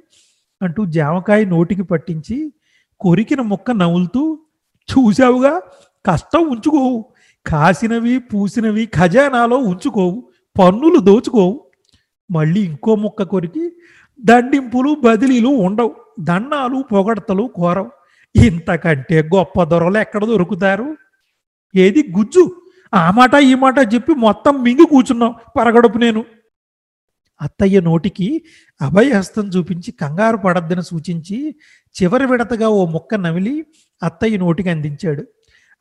అంటూ 0.61 0.85
జామకాయ 0.85 1.45
నోటికి 1.45 1.83
పట్టించి 1.83 2.53
కొరికిన 2.99 3.41
ముక్క 3.41 3.71
నవ్వులుతూ 3.71 4.39
చూశావుగా 4.91 5.61
కష్టం 6.05 6.49
ఉంచుకోవు. 6.49 7.05
కాసినవి 7.45 8.19
పూసినవి 8.19 8.85
ఖజానాలో 8.85 9.57
ఉంచుకోవు. 9.57 10.29
పన్నులు 10.59 10.99
దోచుకోవు. 10.99 11.65
మళ్ళీ 12.31 12.61
ఇంకో 12.61 12.95
ముక్క 12.95 13.23
కొరికి 13.23 13.71
దండింపులు 14.25 14.95
బదిలీలు 14.95 15.47
ఉండవు. 15.47 15.95
దండాలు 16.19 16.83
పొగడతలు 16.91 17.49
కోరవు. 17.55 17.91
ఇంతకంటే 18.35 19.29
గొప్ప 19.35 19.63
దొరలు 19.63 19.97
ఎక్కడ 19.97 20.25
దొరుకుతారు? 20.25 20.97
ఏది 21.75 22.13
గుజ్జు? 22.17 22.61
ఆ 22.93 23.11
మాట 23.11 23.33
ఈ 23.35 23.55
మాట 23.55 23.75
చెప్పి 23.93 24.13
మొత్తం 24.13 24.63
మింగి 24.63 24.85
కూర్చున్నాం. 24.85 25.35
పరగడుపు 25.59 25.97
నేను. 25.97 26.25
అత్తయ్య 27.41 27.81
నోటికి 27.81 28.41
అభయహస్తం 28.81 29.47
చూపించి 29.47 29.91
కంగారు 29.91 30.37
పడద్దని 30.37 30.83
సూచించి 30.83 31.55
చివరి 31.95 32.25
విడతగా 32.25 32.67
ఓ 32.67 32.85
ముక్క 32.85 33.15
నమిలి 33.15 33.65
అత్తయ్య 34.03 34.37
నోటికి 34.37 34.69
అందించాడు. 34.69 35.23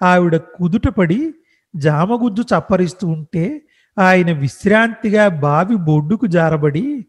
ఆవిడ 0.02 0.36
కుదుటపడి 0.36 1.34
జామగుజ్జు 1.76 2.42
చప్పరిస్తూ 2.42 3.08
ఉంటే 3.08 3.62
ఆయన 3.98 4.32
విశ్రాంతిగా 4.32 5.28
బావి 5.28 5.76
బొడ్డుకు 5.76 6.26
జారబడి 6.26 7.06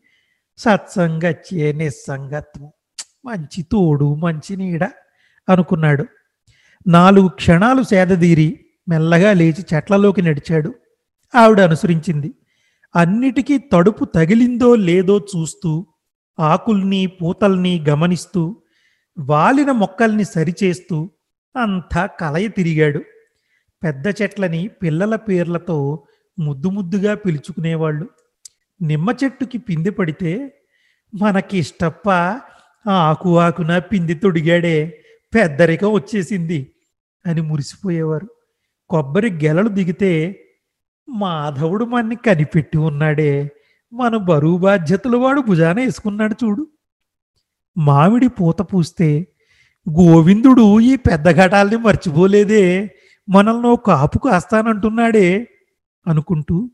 సత్సంగచ్చే 0.57 1.71
నిస్సంగత్వం 1.71 2.71
మంచి 3.25 3.61
తోడు 3.63 4.15
మంచి 4.15 4.55
నీడ 4.55 4.83
అనుకున్నాడు. 5.49 6.05
నాలుగు 6.87 7.27
క్షణాలు 7.27 7.83
సేదదీరి 7.83 8.59
మెల్లగా 8.89 9.33
లేచి 9.33 9.63
చెట్లలోకి 9.73 10.21
నడిచాడు. 10.21 10.75
ఆవిడ 11.35 11.59
అనుసరించింది. 11.61 12.33
అన్నిటికీ 12.95 13.57
తడుపు 13.57 14.05
తగిలిందో 14.05 14.75
లేదో 14.75 15.19
చూస్తూ 15.19 15.87
ఆకుల్ని 16.39 17.05
పూతల్ని 17.05 17.85
గమనిస్తూ 17.89 18.61
వాలిన 19.19 19.71
మొక్కల్ని 19.71 20.25
సరిచేస్తూ 20.25 21.11
అంతా 21.55 22.05
కలయ 22.05 22.47
తిరిగాడు. 22.47 23.01
పెద్ద 23.83 24.03
చెట్లని 24.07 24.67
పిల్లల 24.67 25.15
పేర్లతో 25.15 26.03
ముద్దు 26.39 26.69
ముద్దుగా 26.69 27.15
పిలుచుకునేవాళ్ళు. 27.15 28.09
నిమ్మ 28.81 29.09
చెట్టుకి 29.23 29.57
పిండి 29.57 29.89
పడితే 29.89 30.61
మనకిష్టప్ప 31.15 32.09
ఆకు 32.89 33.39
ఆకున 33.39 33.79
పిండి 33.79 34.13
తొడిగాడే 34.13 35.03
పెద్దరికం 35.35 35.91
వచ్చేసింది 35.91 36.71
అని 37.25 37.41
మురిసిపోయేవారు. 37.41 38.27
కొబ్బరి 38.89 39.29
గెలలు 39.29 39.69
దిగితే 39.69 40.11
మాధవుడు 41.09 41.85
మన్ని 41.85 42.15
కనిపెట్టి 42.15 42.77
ఉన్నాడే. 42.77 43.51
మన 43.93 44.17
బరువు 44.17 44.57
బాధ్యతలు 44.57 45.17
వాడు 45.17 45.41
భుజాన 45.41 45.75
వేసుకున్నాడు 45.79 46.35
చూడు. 46.43 46.67
మామిడి 47.77 48.27
పూత 48.27 48.61
పూస్తే 48.61 49.27
గోవిందుడు 49.89 50.79
ఈ 50.79 50.95
పెద్ద 50.95 51.31
ఘటాల్ని 51.31 51.77
మర్చిపోలేదే. 51.77 52.95
మనల్ని 53.29 53.67
ఓ 53.67 53.75
కాపు 53.75 54.19
కాస్తానంటున్నాడే 54.19 55.47
అనుకుంటూ 56.07 56.71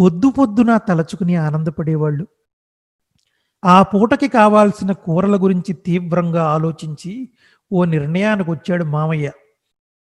పొద్దు 0.00 0.30
పొద్దున 0.30 0.76
తలచుకుని 0.76 1.36
ఆనందపడేవాళ్ళు. 1.36 2.26
ఆ 3.64 3.82
పూటకి 3.82 4.28
కావాల్సిన 4.28 4.92
కూరల 4.92 5.42
గురించి 5.42 5.72
తీవ్రంగా 5.72 6.44
ఆలోచించి 6.44 7.30
ఓ 7.72 7.84
నిర్ణయానికి 7.84 8.50
వచ్చాడు 8.50 8.84
మామయ్య. 8.84 9.30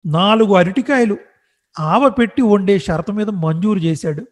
నాలుగు 0.05 0.53
అరటికాయలు 0.53 1.17
ఆవ 1.79 2.09
పెట్టి 2.09 2.41
వండే 2.41 2.79
షరతు 2.79 3.11
మీద 3.11 3.29
మంజూరు 3.29 3.79
చేశాడు. 3.79 4.25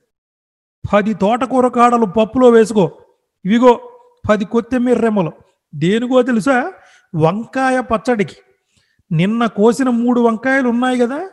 పది 0.94 1.14
తోటకూర 1.14 1.68
కాడలు 1.68 2.06
పప్పులో 2.06 2.50
వేసుకో. 2.50 2.92
ఇవిగో 3.46 4.00
పది 4.30 4.46
కొత్తిమీర 4.46 5.00
రెమ్మలు. 5.00 5.32
దేనికో 5.76 6.22
తెలుసా? 6.22 6.74
వంకాయ 7.16 7.82
పచ్చడికి. 7.82 8.36
నిన్న 9.12 9.46
కోసిన 9.46 9.90
మూడు 9.90 10.22
వంకాయలు 10.22 10.70
ఉన్నాయి 10.70 11.00
కదా? 11.00 11.30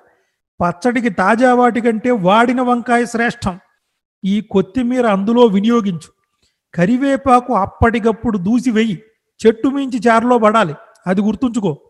పచ్చడికి 0.61 1.09
తాజా 1.09 1.55
వాటి 1.55 1.81
కంటే 1.81 2.11
వాడిన 2.11 2.61
వంకాయ 2.61 3.07
శ్రేష్టం. 3.07 3.61
ఈ 4.25 4.41
కొత్తిమీర 4.41 5.07
అందులో 5.07 5.45
వినియోగించు. 5.45 6.13
కరివేపాకు 6.75 7.55
అప్పటికప్పుడు 7.55 8.39
దూసి 8.39 8.71
వెయ్యి 8.71 9.03
చెట్టు 9.47 9.69
మించి 9.69 10.01
చారులో 10.09 10.39
పడాలి. 10.39 10.75
అది 11.07 11.21
గుర్తుంచుకో. 11.21 11.90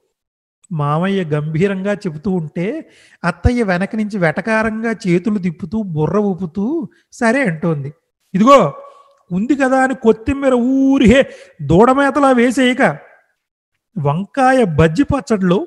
మామయ్య 0.73 1.25
గంభీరంగా 1.25 1.93
చెబుతూ 1.93 2.31
ఉంటే 2.31 2.91
అత్తయ్య 3.25 3.63
వెనక 3.63 3.97
నుంచి 3.97 4.19
వెటకారంగా 4.19 4.91
చేతులు 4.91 5.39
తిప్పుతూ 5.39 5.83
బుర్ర 5.83 6.19
ఊపుతూ 6.19 6.89
సరే 7.13 7.43
అంటోంది. 7.43 7.95
ఇదిగో 8.35 8.75
ఉంది 9.33 9.55
కదా 9.57 9.83
అని 9.83 9.95
కొత్తిమీర 9.95 10.55
ఊరిహే 10.55 11.31
దూడమేతలా 11.63 12.33
వేసేయక 12.33 12.83
వంకాయ 13.99 14.65
బజ్జి 14.65 15.03
పచ్చడిలో 15.03 15.67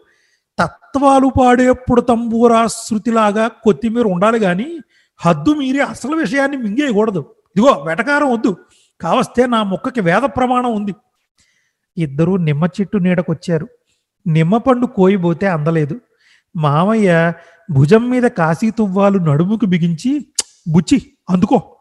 తత్వాలు 0.60 1.32
పాడేప్పుడు 1.40 2.02
తంబూరా 2.02 2.68
శృతిలాగా 2.68 3.48
కొత్తిమీర 3.48 4.06
ఉండాలి 4.06 4.40
కానీ 4.40 4.80
హద్దు 5.18 5.52
మీరి 5.52 5.80
అసలు 5.80 6.16
విషయాన్ని 6.16 6.58
మింగేయకూడదు. 6.58 7.36
ఇదిగో 7.56 7.84
వెటకారం 7.84 8.34
వద్దు. 8.34 8.58
కావస్తే 9.02 9.46
నా 9.46 9.64
మొక్కకి 9.64 10.02
వేద 10.02 10.22
ప్రమాణం 10.22 10.76
ఉంది. 10.76 10.96
ఇద్దరూ 11.98 12.38
నిమ్మ 12.38 12.66
చెట్టు 12.66 12.98
నీడకొచ్చారు. 12.98 13.68
నిమ్మపండు 14.28 14.86
కోయిపోతే 14.86 15.48
అందలేదు. 15.48 16.00
మామయ్య 16.56 17.34
భుజం 17.72 18.10
మీద 18.10 18.24
కాశీ 18.24 18.72
తువ్వాలు 18.72 19.18
నడుముకు 19.18 19.66
బిగించి 19.66 20.26
బుచ్చి 20.68 21.02
అందుకో 21.30 21.76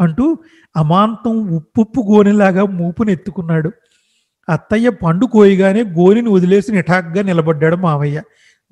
అంటూ 0.00 0.38
అమాంతం 0.76 1.50
ఉప్పుప్పు 1.50 2.00
గోనెలాగా 2.00 2.64
మూపునెత్తుకున్నాడు. 2.64 3.72
అత్తయ్య 4.48 4.90
పండు 4.90 5.26
కోయగానే 5.26 5.82
గోనిని 5.82 6.28
వదిలేసి 6.28 6.72
నిఠాగ్గా 6.72 7.22
నిలబడ్డాడు 7.22 7.76
మామయ్య. 7.76 8.22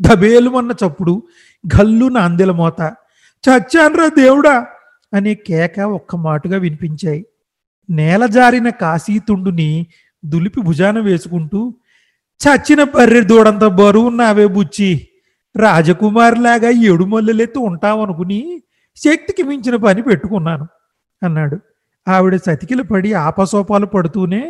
దబేలుమన్న 0.01 0.73
చప్పుడు 0.87 1.23
గల్లు 1.67 2.19
అందెల 2.19 2.51
మోత 2.51 2.95
చచ్చాన్రా 3.49 4.07
దేవుడా 4.09 4.67
అనే 5.15 5.35
కేక 5.35 5.81
ఒక్క 5.81 6.17
మాటుగా 6.17 6.59
వినిపించాయి. 6.59 7.27
నేల 7.91 8.27
జారిన 8.27 8.69
కాశీతుండుని 8.69 9.87
దులిపి 10.25 10.61
భుజాన 10.61 10.99
వేసుకుంటూ 10.99 11.75
చచ్చిన 12.41 12.85
పర్రె 12.85 13.21
దూడంత 13.21 13.65
బరువు 13.79 14.09
నావే 14.09 14.47
బుచ్చి. 14.47 14.91
రాజకుమారిలాగా 15.57 16.71
ఏడు 16.71 17.05
మల్లెలెత్తు 17.05 17.61
ఉంటావనుకుని 17.61 18.41
శక్తికి 18.97 19.43
మించిన 19.43 19.77
పని 19.77 20.03
పెట్టుకున్నాను 20.03 20.67
అన్నాడు. 21.23 21.57
ఆవిడ 22.07 22.37
సతికిలు 22.37 22.83
పడి 22.83 23.13
ఆపసోపాలు 23.13 23.87
పడుతూనే 23.87 24.43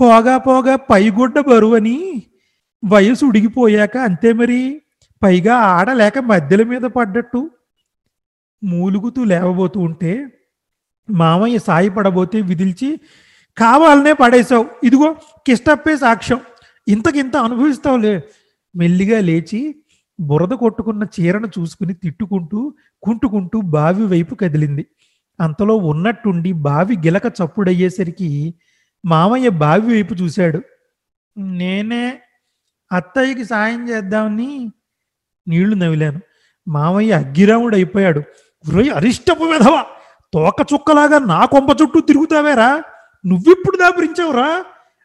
పోగా 0.00 0.38
పోగా 0.38 0.76
పైగుడ్డ 0.76 1.40
బరువని 1.40 1.98
వయసు 2.82 3.24
ఉడిగిపోయాక 3.24 3.96
అంతే 3.96 4.32
మరి 4.32 4.58
పైగా 5.22 5.54
ఆడలేక 5.56 6.18
మధ్యల 6.18 6.62
మీద 6.62 6.84
పడ్డట్టు. 6.96 7.50
మూలుగుతూ 8.62 9.24
లేవబోతూ 9.24 9.80
ఉంటే 9.80 10.12
మామయ్య 11.08 11.58
సాయపడబోతే 11.58 12.40
విదిల్చి 12.40 12.90
కావాలనే 13.56 14.12
పడేశావు 14.12 14.66
ఇదిగో 14.84 15.08
కిష్టప్పే 15.46 15.96
సాక్ష్యం 15.96 16.40
ఇంతకింత 16.86 17.36
అనుభవిస్తావులే. 17.46 18.14
మెల్లిగా 18.74 19.18
లేచి 19.20 19.60
బురద 20.18 20.52
కొట్టుకున్న 20.54 21.04
చీరను 21.14 21.48
చూసుకుని 21.56 21.94
తిట్టుకుంటూ 21.94 22.60
కుంటుకుంటూ 23.02 23.60
బావి 23.74 24.04
వైపు 24.06 24.34
కదిలింది. 24.34 24.84
అంతలో 25.38 25.74
ఉన్నట్టుండి 25.90 26.52
బావి 26.66 26.94
గిలక 26.96 27.26
చప్పుడయ్యేసరికి 27.38 28.28
మామయ్య 29.04 29.48
బావి 29.62 29.86
వైపు 29.94 30.14
చూశాడు. 30.14 30.60
నేనే 31.56 32.04
అత్తయ్యకి 32.90 33.44
సాయం 33.44 33.82
చేద్దామని 33.90 34.48
నీళ్ళు 35.46 35.76
నవిలాను. 35.76 36.20
మామయ్య 36.66 37.12
అగ్గిరాముడు 37.14 37.76
అయిపోయాడు 37.76 38.20
"ఒరేయ్ 38.64 38.90
అరిష్టపు 38.92 39.44
విధవ! 39.44 39.76
తోక 40.32 40.58
చుక్కలాగా 40.72 41.18
నా 41.26 41.40
కొంప 41.46 41.70
చుట్టూ 41.80 42.00
తిరుగుతావేరా? 42.00 42.70
నువ్విప్పుడు 43.24 43.76
దాపురించావురా? 43.76 44.48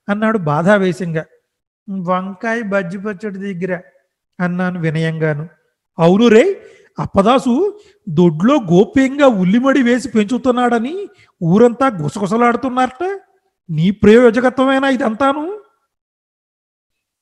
అన్నాడు 0.07 0.39
బాధావేశంగా. 0.49 1.23
వంకాయ 1.89 2.61
బజ్జి 2.61 2.97
పచ్చడి 2.97 3.53
దగ్గర 3.53 3.81
అన్నాను 4.39 4.79
వినయంగాను. 4.79 5.49
అవును 5.99 6.27
రే 6.27 6.61
అప్పదాసు 6.99 7.79
దొడ్లో 8.09 8.55
గోప్యంగా 8.55 9.27
ఉల్లిమడి 9.27 9.81
వేసి 9.83 10.09
పెంచుతున్నాడని 10.09 11.07
ఊరంతా 11.43 11.87
గుసగుసలాడుతున్నారట. 11.87 13.19
నీ 13.69 13.91
ప్రయోజకత్వమేనా 13.91 14.89
ఇదంతాను? 14.89 15.61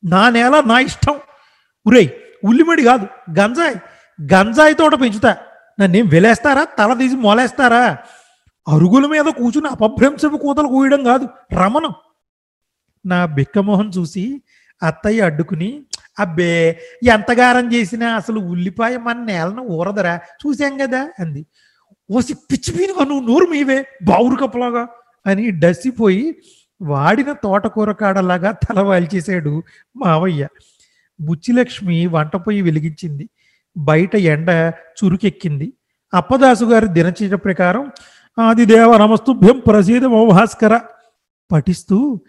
నా 0.06 0.30
నేల 0.30 0.64
నా 0.66 0.80
ఇష్టం. 0.80 1.20
ఉరే 1.88 2.22
ఉల్లిమడి 2.44 2.84
కాదు 2.84 3.08
గంజాయి. 3.40 3.76
గంజాయి 4.34 4.74
తోట 4.74 5.02
పెంచుతా. 5.02 5.38
నన్నేం 5.80 6.08
వెలేస్తారా? 6.08 6.64
తల 6.64 6.94
తీసి 6.94 7.16
మొలేస్తారా? 7.16 7.98
అరుగుల 8.68 9.06
మీద 9.08 9.26
కూర్చుని 9.26 9.68
అపభ్రంశపు 9.68 10.38
కూతలు 10.38 10.68
కూయడం 10.68 11.04
కాదు 11.04 11.28
రమణం. 11.54 11.94
నా 13.06 13.26
బిక్కమోహం 13.26 13.90
చూసి 13.90 14.42
అత్తయ్య 14.84 15.22
అడ్డుకుని 15.22 15.84
అబ్బే 16.20 16.80
ఎంతగారం 17.04 17.74
చేసినా 17.74 18.16
అసలు 18.16 18.40
ఉల్లిపాయ 18.40 18.98
మన 18.98 19.18
నేలను 19.18 19.62
ఊరదరా 19.62 20.16
చూసాం 20.16 20.78
కదా 20.78 21.12
అంది. 21.20 21.46
ఓసి 22.12 22.34
పిచ్చి 22.34 22.74
పీనుగా 22.74 23.06
నువ్వు 23.06 23.28
నోరు 23.28 23.46
మీవే 23.46 23.86
బావురు 24.04 24.36
కప్పలాగా 24.36 24.88
అని 25.26 25.52
డసిపోయి 25.52 26.36
వాడిన 26.82 27.32
తోటకూర 27.32 27.92
కాడలాగా 27.92 28.52
తల 28.52 28.80
వాల్చేశాడు 28.80 29.64
మావయ్య. 29.96 30.48
బుచ్చిలక్ష్మి 31.22 32.06
వంట 32.08 32.36
పొయ్యి 32.36 32.62
వెలిగించింది. 32.62 33.30
బయట 33.78 34.16
ఎండ 34.16 34.74
చురుకెక్కింది. 35.00 35.74
అప్పదాసు 36.14 36.66
గారి 36.66 36.88
దినచర్య 36.88 37.36
ప్రకారం 37.36 37.92
ఆదిదేవ 38.40 38.98
నమస్తుభ్యం 38.98 39.60
ప్రసీద 39.60 40.06
మోభాస్కర 40.06 40.80
పఠిస్తూ 41.52 42.22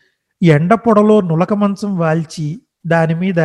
ఎండ 0.43 0.75
పొడలో 0.75 1.21
నులక 1.21 1.55
మంచం 1.55 1.99
వాల్చి 1.99 2.61
దాని 2.87 3.15
మీద 3.15 3.41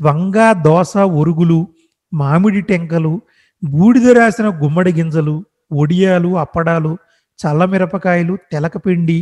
వంగ 0.00 0.52
దోస 0.52 0.96
ఒరుగులు 0.96 1.68
మామిడి 2.12 2.60
టెంకలు 2.60 3.20
బూడిద 3.62 4.08
రాసిన 4.18 4.48
గుమ్మడి 4.48 4.92
గింజలు 4.92 5.34
ఒడియాలు 5.72 6.38
అప్పడాలు 6.38 6.98
చల్లమిరపకాయలు 7.38 8.38
తెలకపిండి 8.52 9.18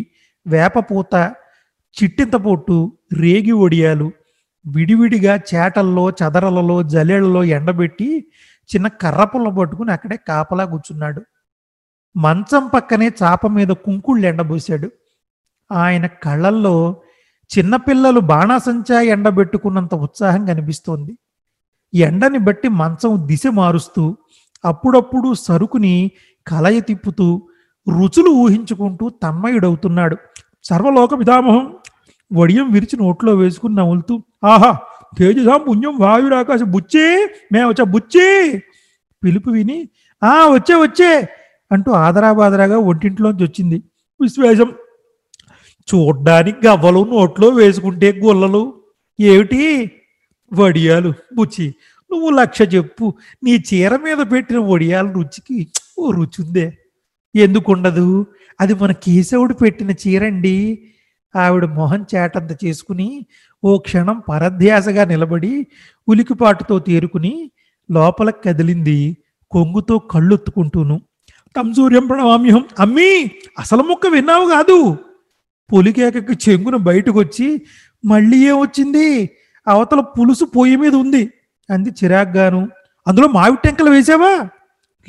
వేపపూత 0.47 1.15
చిట్టింత 1.97 2.37
పొట్టు 2.37 2.93
రేగి 3.13 3.53
ఒడియాలు 3.53 4.13
విడివిడిగా 4.65 5.35
చేటల్లో 5.51 6.11
చదరలలో 6.11 6.83
జలేళ్ళలో 6.83 7.45
ఎండబెట్టి 7.45 8.09
చిన్న 8.71 8.89
కర్రపుల్ల 8.89 9.49
పట్టుకుని 9.49 9.93
అక్కడే 9.93 10.17
కాపలా 10.29 10.65
కూర్చున్నాడు. 10.65 11.23
మంచం 12.17 12.71
పక్కనే 12.75 13.09
చాప 13.23 13.47
మీద 13.47 13.69
కుంకుళ్ళు 13.69 14.27
ఎండబోశాడు 14.27 14.89
ఆయన 15.71 16.07
కళ్ళల్లో 16.07 16.75
చిన్నపిల్లలు 17.51 18.21
బాణాసంచా 18.21 19.01
ఎండబెట్టుకున్నంత 19.01 19.95
ఉత్సాహం 19.95 20.47
కనిపిస్తోంది. 20.47 21.13
ఎండని 21.95 22.39
బట్టి 22.39 22.69
మంచం 22.69 23.27
దిశ 23.27 23.43
మారుస్తూ 23.53 24.17
అప్పుడప్పుడు 24.65 25.35
సరుకుని 25.35 26.11
కలయ 26.47 26.81
తిప్పుతూ 26.81 27.43
రుచులు 27.87 28.31
ఊహించుకుంటూ 28.31 29.09
తమ్మయుడవుతున్నాడు 29.23 30.17
సర్వలోక 30.65 31.19
పితామహం 31.21 31.75
వడియం 32.31 32.73
విరిచి 32.73 32.97
నోట్లో 32.97 33.35
వేసుకుని 33.35 33.75
నవ్వులుతూ 33.75 34.23
ఆహా 34.45 34.71
తేజసాం 35.19 35.61
పుణ్యం 35.69 35.97
వాయురాకాశ 35.99 36.63
బుచ్చే 36.63 37.07
మేము 37.53 37.69
వచ్చా 37.71 37.85
బుచ్చే. 37.85 38.27
పిలుపు 39.23 39.51
విని 39.51 39.79
ఆ 40.23 40.47
వచ్చే 40.47 40.75
వచ్చే 40.75 41.29
అంటూ 41.73 41.93
ఆదరాబాదరాగా 41.93 42.79
ఒంటింట్లోంచి 42.79 43.45
వచ్చింది. 43.45 43.79
విశ్వేశం 44.21 44.69
చూడ్డానికి 45.89 46.67
గవ్వలు 46.67 47.05
నోట్లో 47.05 47.49
వేసుకుంటే 47.51 48.13
గుల్లలు. 48.25 48.63
ఏమిటి? 49.19 49.61
వడియాలు. 50.53 51.11
బుచ్చి 51.37 51.67
నువ్వు 52.11 52.31
లక్ష 52.31 52.63
చెప్పు. 52.75 53.07
నీ 53.45 53.55
చీర 53.69 53.97
మీద 53.97 54.21
పెట్టిన 54.33 54.59
వడియాల 54.69 55.07
రుచికి 55.13 55.59
ఓ 55.99 56.11
రుచి 56.11 56.39
ఉందే 56.45 56.67
ఎందుకుండదు? 57.35 58.07
అది 58.61 58.75
మన 58.75 58.93
కేశవుడు 59.05 59.55
పెట్టిన 59.55 59.91
చీరండి. 60.03 60.57
ఆవిడ 61.35 61.65
మొహం 61.73 62.07
చేటంత 62.13 62.53
చేసుకుని 62.65 63.09
ఓ 63.63 63.79
క్షణం 63.79 64.19
పరధ్యాసగా 64.29 65.05
నిలబడి 65.05 65.53
ఉలికిపాటుతో 66.09 66.79
తేరుకుని 66.79 67.35
లోపల 67.89 68.31
కదిలింది. 68.45 69.01
కొంగుతో 69.53 69.99
కళ్ళొత్తుకుంటూను. 70.11 70.97
తంజూర్యం 71.57 72.07
ప్రణవామ్యహం 72.07 72.65
అమ్మీ! 72.79 73.11
అసలు 73.59 73.83
ముక్క 73.83 74.07
విన్నావు 74.09 74.47
కాదు? 74.49 74.79
పొలికేకకి 75.73 76.51
చెంగున 76.51 76.77
బయటకు 76.77 77.19
వచ్చి 77.19 77.63
మళ్ళీ 78.05 78.49
ఏమొచ్చింది? 78.49 79.31
అవతల 79.69 80.01
పులుసు 80.01 80.45
పొయ్యి 80.45 80.77
మీద 80.77 80.95
ఉంది. 80.95 81.33
అంది 81.71 81.91
చిరాగ్గాను. 81.91 82.69
అందులో 83.07 83.29
మావి 83.29 83.57
టెంకలు 83.65 83.91
వేసావా? 83.91 84.49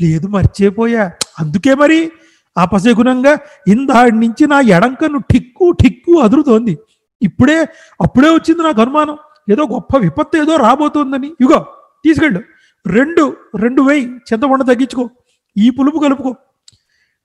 లేదు 0.01 0.27
మర్చిపోయా. 0.27 1.11
అందుకే 1.39 1.75
మరి? 1.75 2.11
అపశకునంగా 2.57 3.37
ఇందాడి 3.67 4.15
నుంచి 4.15 4.47
నా 4.47 4.59
ఎడంకను 4.59 5.19
ఠిక్కు 5.31 5.71
ఠిక్కు 5.71 6.19
అదురుతోంది. 6.19 6.77
ఇప్పుడే 7.21 7.57
అప్పుడే 8.01 8.29
వచ్చింది 8.29 8.63
నాకు 8.63 8.81
అనుమానం. 8.81 9.17
ఏదో 9.51 9.63
గొప్ప 9.63 9.97
విపత్తు 9.97 10.37
ఏదో 10.37 10.55
రాబోతోందని. 10.55 11.27
ఇగో 11.41 11.65
తీసుకెళ్ళు. 12.05 12.41
రెండు 12.87 13.23
రెండు 13.55 13.81
వేయి. 13.81 14.05
చింతపండు 14.05 14.63
తగ్గించుకో. 14.63 15.09
ఈ 15.57 15.69
పులుపు 15.69 15.99
కలుపుకో. 15.99 16.35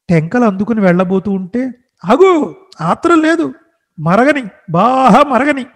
టెంకలు 0.09 0.45
అందుకుని 0.45 0.81
వెళ్ళబోతూ 0.81 1.31
ఉంటే 1.31 1.73
ఆగు! 2.05 2.55
ఆత్రం 2.81 3.21
లేదు. 3.21 3.55
మరగని 4.01 4.45
బాగా 4.71 5.23
మరగని. 5.23 5.67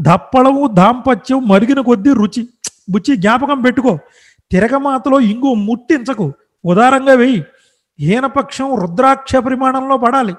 దప్పళము 0.00 0.66
దాంపత్యం 0.66 1.48
మరిగిన 1.48 1.80
కొద్దీ 1.80 2.10
రుచి. 2.12 2.48
బుచ్చి 2.90 3.16
జ్ఞాపకం 3.16 3.62
పెట్టుకో. 3.62 3.98
తిరగమాతలో 4.50 5.20
ఇంగు 5.20 5.54
ముట్టించకు. 5.54 6.32
ఉదారంగా 6.64 7.12
వెయ్యి 7.12 7.44
హీనపక్షం 8.00 8.74
రుద్రాక్ష 8.74 9.36
పరిమాణంలో 9.36 9.96
పడాలి. 9.96 10.34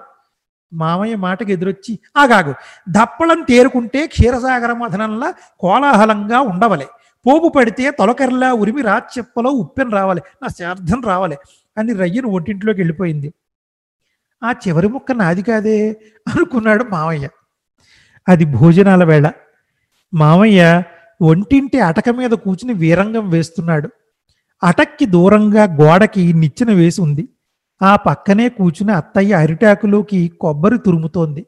మామయ్య 0.74 1.16
మాటకి 1.16 1.54
ఎదురొచ్చి 1.54 2.00
ఆగాగు. 2.18 2.56
దప్పళం 2.90 3.42
తేరుకుంటే 3.42 4.08
క్షీరసాగర 4.08 4.74
మథనంలా 4.74 5.34
కోలాహలంగా 5.60 6.40
ఉండవలే. 6.40 6.88
పోపు 7.28 7.50
పడితే 7.50 7.92
తొలకర్లా 7.92 8.54
ఉరిమి 8.54 8.82
రాచెప్పలో 8.82 9.50
ఉప్పెన 9.50 9.90
రావాలి. 9.90 10.22
నా 10.42 10.48
శార్థం 10.48 11.02
రావాలి. 11.02 11.38
అని 11.78 11.94
రయ్యను 11.94 12.28
ఒంటింట్లోకి 12.28 12.80
వెళ్ళిపోయింది. 12.80 13.34
ఆ 14.44 14.52
చివరి 14.52 14.88
ముక్క 14.88 15.12
నాది 15.12 15.42
కాదే 15.42 15.98
అనుకున్నాడు 16.28 16.84
మామయ్య 16.84 17.30
అది 18.30 18.46
భోజనాల 18.46 19.04
వేళ. 19.04 19.32
మామయ్య 20.14 20.84
ఒంటింటి 21.22 21.80
అటక 21.80 22.10
మీద 22.10 22.30
కూర్చుని 22.30 22.74
వీరంగం 22.74 23.30
వేస్తున్నాడు. 23.30 23.90
అటక్కి 24.64 25.06
దూరంగా 25.06 25.64
గోడకి 25.64 26.34
నిచ్చెన 26.34 26.76
వేసి 26.76 27.02
ఉంది. 27.02 27.30
ఆ 27.82 27.96
పక్కనే 27.96 28.50
కూర్చుని 28.50 28.92
అత్తయ్య 28.92 29.34
అరిటాకులోకి 29.34 30.32
కొబ్బరి 30.42 30.78
తురుముతోంది. 30.78 31.46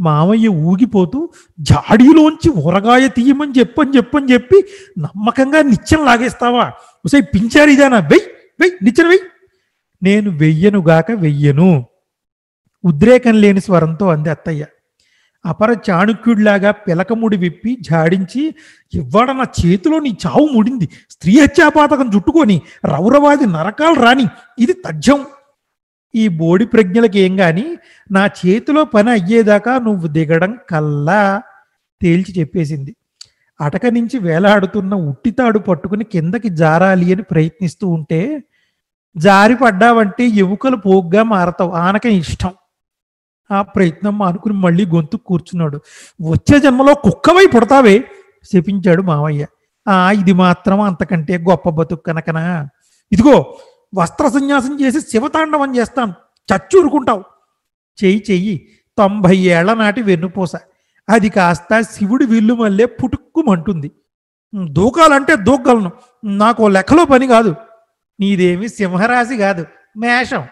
మామయ్య 0.00 0.48
ఊగిపోతూ 0.48 1.28
జాడీలోంచి 1.60 2.50
ఊరగాయ 2.50 3.08
తీయమని 3.08 3.52
చెప్పని 3.58 3.96
చెప్పని 3.96 4.32
చెప్పి 4.32 4.64
నమ్మకంగా 4.98 5.62
నిచ్చెన 5.62 6.04
లాగేస్తావా? 6.04 6.72
ఉసై 7.04 7.20
పించారిదానా 7.20 7.98
వెయ్ 7.98 8.20
వెయ్ 8.60 8.84
నిచ్చెన 8.84 9.06
వెయ్. 9.08 9.18
నేను 10.02 10.30
వెయ్యనుగాక 10.30 11.12
వెయ్యను. 11.12 11.84
ఉద్రేకం 12.86 13.34
లేని 13.40 13.60
స్వరంతో 13.60 14.08
అంది 14.08 14.30
అత్తయ్య. 14.30 14.64
అపర 15.46 15.76
చాణుక్యుడిలాగా 15.90 16.70
పిలకముడి 16.70 17.36
విప్పి 17.36 17.76
జాడించి 17.80 18.54
ఇవ్వడ 18.94 19.30
నా 19.30 19.44
చేతిలో 19.60 19.98
నీ 19.98 20.16
చావు 20.26 20.46
ముడింది. 20.52 20.88
స్త్రీ 21.10 21.40
హత్యాపాతకం 21.40 22.10
చుట్టుకొని 22.14 22.62
రౌరవాది 22.84 23.46
నరకాలు 23.46 24.00
రాని 24.00 24.26
ఇది 24.58 24.72
తథ్యం. 24.72 25.26
ఈ 26.14 26.28
బోడి 26.28 26.66
ప్రజ్ఞలకి 26.66 27.18
ఏం 27.18 27.40
గాని 27.40 27.76
నా 28.10 28.26
చేతిలో 28.26 28.84
పని 28.84 29.10
అయ్యేదాకా 29.10 29.78
నువ్వు 29.78 30.08
దిగడం 30.08 30.58
కల్లా 30.70 31.42
తేల్చి 32.02 32.40
చెప్పేసింది. 32.40 32.96
అటక 33.60 33.86
నుంచి 33.86 34.18
వేలాడుతున్న 34.18 34.94
ఉట్టితాడు 34.94 35.58
పట్టుకుని 35.58 36.04
కిందకి 36.04 36.48
జారాలి 36.48 37.12
అని 37.12 37.22
ప్రయత్నిస్తూ 37.22 37.88
ఉంటే 37.88 38.42
జారి 39.16 39.56
పడ్డావంటే 39.56 40.24
ఎముకలు 40.24 40.76
పోగ్గా 40.76 41.22
మారతావు. 41.22 41.70
ఆనక 41.70 42.06
ఇష్టం. 42.06 42.50
ఆ 43.50 43.62
ప్రయత్నం 43.62 44.18
మానుకుని 44.18 44.54
మళ్ళీ 44.54 44.86
గొంతు 44.86 45.16
కూర్చున్నాడు. 45.16 45.80
వచ్చే 46.30 46.60
జన్మలో 46.60 46.94
కుక్కవై 46.94 47.46
పుడతావే? 47.46 48.04
శపించాడు 48.52 49.02
మావయ్య. 49.02 49.46
ఆ 49.88 50.10
ఇది 50.10 50.32
మాత్రం 50.32 50.80
అంతకంటే 50.80 51.38
గొప్ప 51.38 51.68
బతుకు 51.68 52.00
కనకనా? 52.00 52.68
ఇదిగో 53.12 53.58
వస్త్ర 53.94 54.28
సన్యాసం 54.28 54.80
చేసి 54.80 55.00
శివతాండవం 55.00 55.76
చేస్తాను. 55.76 56.14
చచ్చూరుకుంటావు. 56.54 57.24
చెయ్యి 58.04 58.24
చెయ్యి. 58.30 58.68
తొంభై 58.98 59.36
ఏళ్ళ 59.36 59.74
నాటి 59.74 60.02
వెన్నుపూస. 60.02 60.52
అది 61.08 61.28
కాస్త 61.28 61.80
శివుడి 61.80 62.26
విల్లు 62.26 62.54
మల్లే 62.54 62.84
పుటుక్కుమంటుంది. 62.84 63.90
దూకాలంటే 64.64 65.36
దూకగలను. 65.36 65.90
నాకు 66.24 66.68
లెక్కలో 66.68 67.04
పని 67.04 67.26
కాదు. 67.26 67.54
నీదేమి 68.20 68.68
సింహరాశి 68.68 69.36
కాదు. 69.36 69.66
మేషం. 69.96 70.44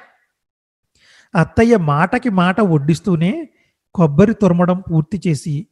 అత్తయ్య 1.34 1.76
మాటకి 1.76 2.28
మాట 2.28 2.60
వడ్డిస్తూనే 2.60 3.48
కొబ్బరి 3.94 4.34
తురమడం 4.34 4.82
పూర్తి 4.90 5.22
చేసి 5.26 5.66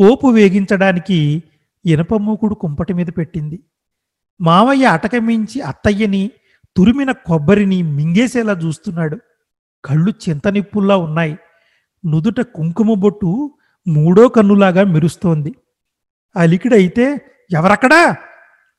పోపు 0.00 0.26
వేగించడానికి 0.26 1.42
ఇనప 1.86 2.14
మూకుడు 2.14 2.54
కుంపటి 2.54 2.92
మీద 2.92 3.06
పెట్టింది. 3.18 3.62
మావయ్య 4.40 4.86
అటకమించి 4.86 5.60
అత్తయ్యని 5.60 6.30
తురిమిన 6.76 7.12
కొబ్బరిని 7.12 7.82
మింగేసేలా 7.82 8.52
చూస్తున్నాడు. 8.52 9.18
కళ్ళు 9.84 10.12
చింతనిప్పుల్లా 10.28 10.96
ఉన్నాయి. 10.96 11.38
నుదుట 12.06 12.40
కుంకుమ 12.40 12.94
బొట్టు 12.94 13.54
మూడో 13.88 14.28
కన్నులాగా 14.28 14.84
మెరుస్తోంది. 14.84 15.54
అలికిడైతే 16.36 17.20
ఎవరక్కడా? 17.52 18.16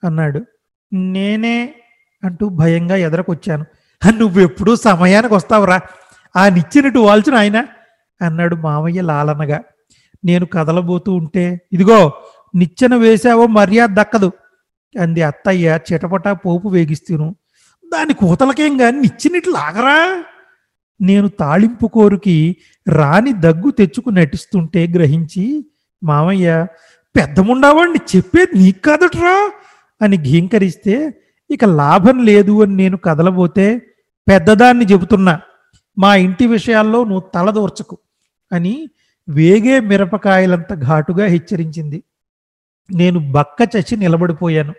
అన్నాడు. 0.04 0.46
నేనే 0.94 1.76
అంటూ 2.24 2.50
భయంగా 2.50 2.96
ఎదరకొచ్చాను. 2.96 3.66
నువ్వెప్పుడూ 4.18 4.76
సమయానికి 4.76 5.34
వస్తావురా 5.34 5.82
ఆ 6.36 6.48
ఇచ్చినట్టు 6.48 7.00
వాల్చును 7.00 7.38
ఆయన. 7.38 7.66
అన్నాడు 8.22 8.56
మామయ్య 8.56 9.02
లాలనగా. 9.02 9.60
నేను 10.26 10.46
కదలబోతూ 10.46 11.14
ఉంటే 11.14 11.62
ఇదిగో 11.74 12.14
నిచ్చెన 12.56 12.96
వేశావో 12.96 13.48
మర్యాద 13.48 13.90
దక్కదు 13.94 14.32
అంది 15.00 15.22
అత్తయ్య 15.22 15.80
చిటపటా 15.94 16.34
పోపు 16.34 16.68
వేగిస్తూను. 16.68 17.36
దాని 17.94 18.14
కూతలకేం 18.14 18.78
కానీ 18.78 19.00
నిచ్చినట్లు 19.00 19.54
లాగరా? 19.54 20.24
నేను 21.02 21.28
తాళింపు 21.28 21.88
కోరుకి 21.88 22.56
రాని 22.88 23.34
దగ్గు 23.34 23.72
తెచ్చుకు 23.72 24.10
నటిస్తుంటే 24.10 24.88
గ్రహించి 24.88 25.66
మామయ్య 26.04 26.66
పెద్దముండావాడిని 27.16 28.00
చెప్పేది 28.16 28.58
నీకు 28.58 28.80
కాదట్రా? 28.80 29.52
అని 30.02 30.18
ఘీంకరిస్తే 30.18 31.14
ఇక 31.50 31.66
లాభం 31.66 32.26
లేదు 32.26 32.64
అని 32.64 32.76
నేను 32.76 32.98
కదలబోతే 32.98 33.82
పెద్దదాన్ని 34.30 34.86
చెబుతున్నా. 34.86 35.40
మా 35.98 36.16
ఇంటి 36.16 36.48
విషయాల్లో 36.48 37.04
నువ్వు 37.04 37.20
తలదోర్చకు 37.20 37.98
అని 38.52 38.90
వేగే 39.30 39.80
మిరపకాయలంత 39.80 40.74
ఘాటుగా 40.74 41.26
హెచ్చరించింది. 41.26 42.04
నేను 42.94 43.32
బక్క 43.32 43.70
చచ్చి 43.76 43.98
నిలబడిపోయాను. 43.98 44.74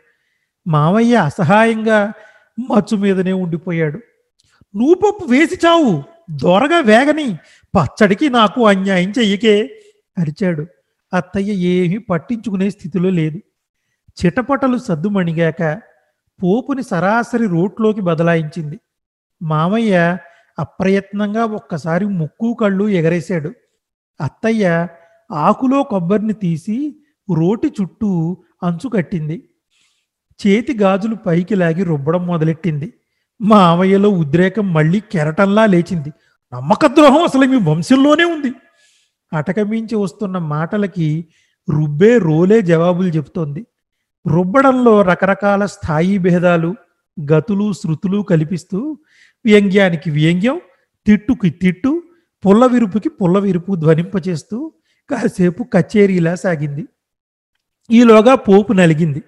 మామయ్య 0.67 1.17
అసహాయంగా 1.17 2.13
మచ్చు 2.61 2.97
మీదనే 2.97 3.33
ఉండిపోయాడు. 3.33 4.01
నువ్వు 4.77 4.95
పప్పు 4.95 5.27
వేసి 5.27 5.67
చావు 5.67 6.03
దొరగా 6.31 6.81
వేగని 6.81 7.39
పచ్చడికి 7.77 8.29
నాకు 8.29 8.67
అన్యాయం 8.67 9.11
చెయ్యకే 9.11 9.83
అరిచాడు. 10.19 10.67
అత్తయ్య 11.15 11.53
ఏమీ 11.53 11.99
పట్టించుకునే 11.99 12.71
స్థితిలో 12.71 13.11
లేదు. 13.11 13.41
చిటపటలు 14.25 14.79
సద్దుమణిగాక 14.79 15.81
పోపుని 16.43 16.83
సరాసరి 16.83 17.47
రోట్లోకి 17.47 18.01
బదలాయించింది. 18.01 18.81
మామయ్య 19.43 20.19
అప్రయత్నంగా 20.59 21.45
ఒక్కసారి 21.45 22.07
ముక్కు 22.07 22.55
కళ్ళు 22.55 22.89
ఎగరేశాడు. 22.89 23.53
అత్తయ్య 24.21 24.89
ఆకులో 25.33 25.83
కొబ్బరిని 25.83 26.33
తీసి 26.33 26.97
రోటి 27.35 27.73
చుట్టూ 27.83 28.37
అంచు 28.63 28.89
కట్టింది. 28.89 29.49
చేతి 30.47 30.79
గాజులు 30.79 31.15
పైకి 31.15 31.55
లాగి 31.55 31.85
రుబ్బడం 31.85 32.27
మొదలెట్టింది. 32.27 32.93
మామయ్యలో 33.41 34.09
ఉద్రేకం 34.09 34.73
మళ్ళీ 34.73 35.01
కెరటంలా 35.01 35.67
లేచింది. 35.67 36.13
నమ్మకద్రోహం 36.53 37.23
అసలు 37.23 37.45
మీ 37.45 37.57
వంశంలోనే 37.57 38.25
ఉంది. 38.25 38.53
అటకమించి 39.33 39.95
వస్తున్న 39.95 40.39
మాటలకి 40.39 41.29
రుబ్బే 41.71 42.19
రోలే 42.19 42.63
జవాబులు 42.63 43.09
చెబుతోంది. 43.09 43.67
రుబ్బడంలో 44.27 45.03
రకరకాల 45.03 45.67
స్థాయి 45.67 46.19
భేదాలు 46.19 46.75
గతులు 47.33 47.73
శృతులు 47.73 48.23
కల్పిస్తూ 48.23 48.99
వ్యంగ్యానికి 49.45 50.11
వ్యంగ్యం 50.11 50.61
తిట్టుకి 51.07 51.51
తిట్టు 51.51 52.03
పుల్ల 52.47 52.67
విరుపుకి 52.67 53.09
పుల్ల 53.09 53.39
విరుపు 53.39 53.75
ధ్వనింపచేస్తూ 53.75 54.73
కాసేపు 55.11 55.65
కచేరీలా 55.65 56.35
సాగింది. 56.35 56.87
ఈలోగా 57.91 58.35
పోపు 58.35 58.73
నలిగింది. 58.73 59.23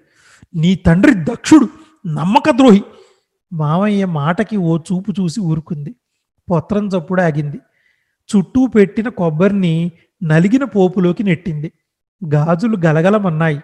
నీ 0.54 0.74
తండ్రి 0.74 1.12
దక్షుడు 1.14 1.68
నమ్మకద్రోహి. 2.06 2.82
మామయ్య 3.52 4.04
మాటకి 4.04 4.56
ఓ 4.56 4.78
చూపు 4.78 5.10
చూసి 5.10 5.40
ఊరుకుంది. 5.40 5.94
పొత్రం 6.50 6.86
చప్పుడు 6.86 7.22
ఆగింది. 7.22 7.56
చుట్టూ 8.36 8.66
పెట్టిన 8.66 9.08
కొబ్బరిని 9.08 9.92
నలిగిన 10.22 10.64
పోపులోకి 10.64 11.22
నెట్టింది. 11.22 11.72
గాజులు 12.34 12.76
గలగలమన్నాయి. 12.86 13.60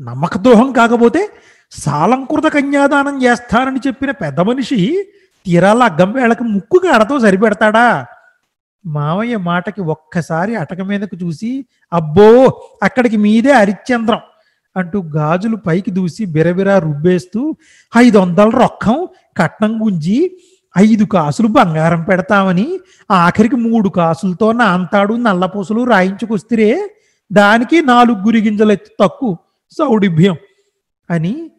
నమ్మకద్రోహం 0.00 0.72
కాకపోతే 0.72 1.30
సాలంకృత 1.70 2.52
కన్యాదానం 2.52 3.24
చేస్తానని 3.24 3.80
చెప్పిన 3.86 4.10
పెద్ద 4.10 4.40
మనిషి 4.40 5.10
తీరాల? 5.46 5.82
అగ్గం 5.82 6.12
వేళకి 6.12 6.44
ముక్కు 6.44 6.78
గాడతో 6.86 7.18
సరిపెడతాడా? 7.18 8.06
మావయ్య 8.84 9.36
మాటకి 9.36 9.80
ఒక్కసారి 9.80 10.56
అటక 10.56 10.80
మీదకు 10.80 11.16
చూసి 11.16 11.50
అబ్బో 11.92 12.28
అక్కడికి 12.82 13.16
మీదే 13.16 13.52
హరిశ్చంద్రం 13.52 14.20
అంటూ 14.76 14.98
గాజులు 15.16 15.56
పైకి 15.56 15.90
దూసి 15.90 16.26
బిరబిరా 16.26 16.78
రుబ్బేస్తూ 16.78 17.56
ఐదు 17.96 18.18
వందల 18.18 18.48
రొక్కం 18.48 18.98
కట్నం 19.36 19.72
గుంజి 19.82 20.18
ఐదు 20.78 21.04
కాసులు 21.04 21.48
బంగారం 21.48 22.02
పెడతామని 22.02 22.66
ఆఖరికి 23.10 23.56
మూడు 23.56 23.88
కాసులతో 23.88 24.52
నాంతాడు 24.52 25.14
నల్లపూసలు 25.16 25.84
రాయించుకొస్తే 25.84 26.90
దానికి 27.32 27.80
నాలుగు 27.82 28.18
గురిగింజలు 28.26 28.72
ఎత్తి 28.72 28.90
తక్కువ 29.00 29.36
సౌడిభ్యం 29.78 30.36
అని 31.10 31.50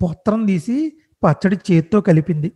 పొత్రం 0.00 0.46
తీసి 0.46 0.78
పచ్చడి 1.22 1.58
చేత్తో 1.68 2.00
కలిపింది. 2.00 2.52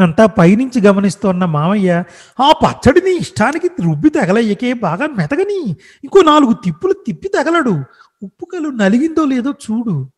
అంతా 0.00 0.26
పైనుంచి 0.26 0.80
గమనిస్తున్న 0.80 1.44
మామయ్య 1.44 2.04
ఆ 2.40 2.52
పచ్చడిని 2.62 3.16
ఇష్టానికి 3.16 3.68
రుబ్బి 3.82 4.10
తగలయ్యకే 4.10 4.72
బాగా 4.72 5.06
మెతగని. 5.06 5.76
ఇంకో 6.04 6.22
నాలుగు 6.22 6.52
తిప్పులు 6.52 6.92
తిప్పి 6.92 7.28
తగలడు. 7.28 7.74
ఉప్పు 8.22 8.44
కలు 8.44 8.68
నలిగిందో 8.68 9.24
లేదో 9.24 9.50
చూడు. 9.50 10.08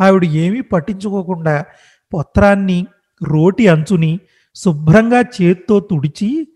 ఆవిడ 0.00 0.24
ఏమీ 0.24 0.60
పట్టించుకోకుండా 0.60 1.64
పత్రాన్ని 2.12 2.86
రోటి 3.22 3.68
అంచుని 3.68 4.20
శుభ్రంగా 4.54 5.20
చేత్తో 5.20 5.80
తుడిచి 5.80 6.48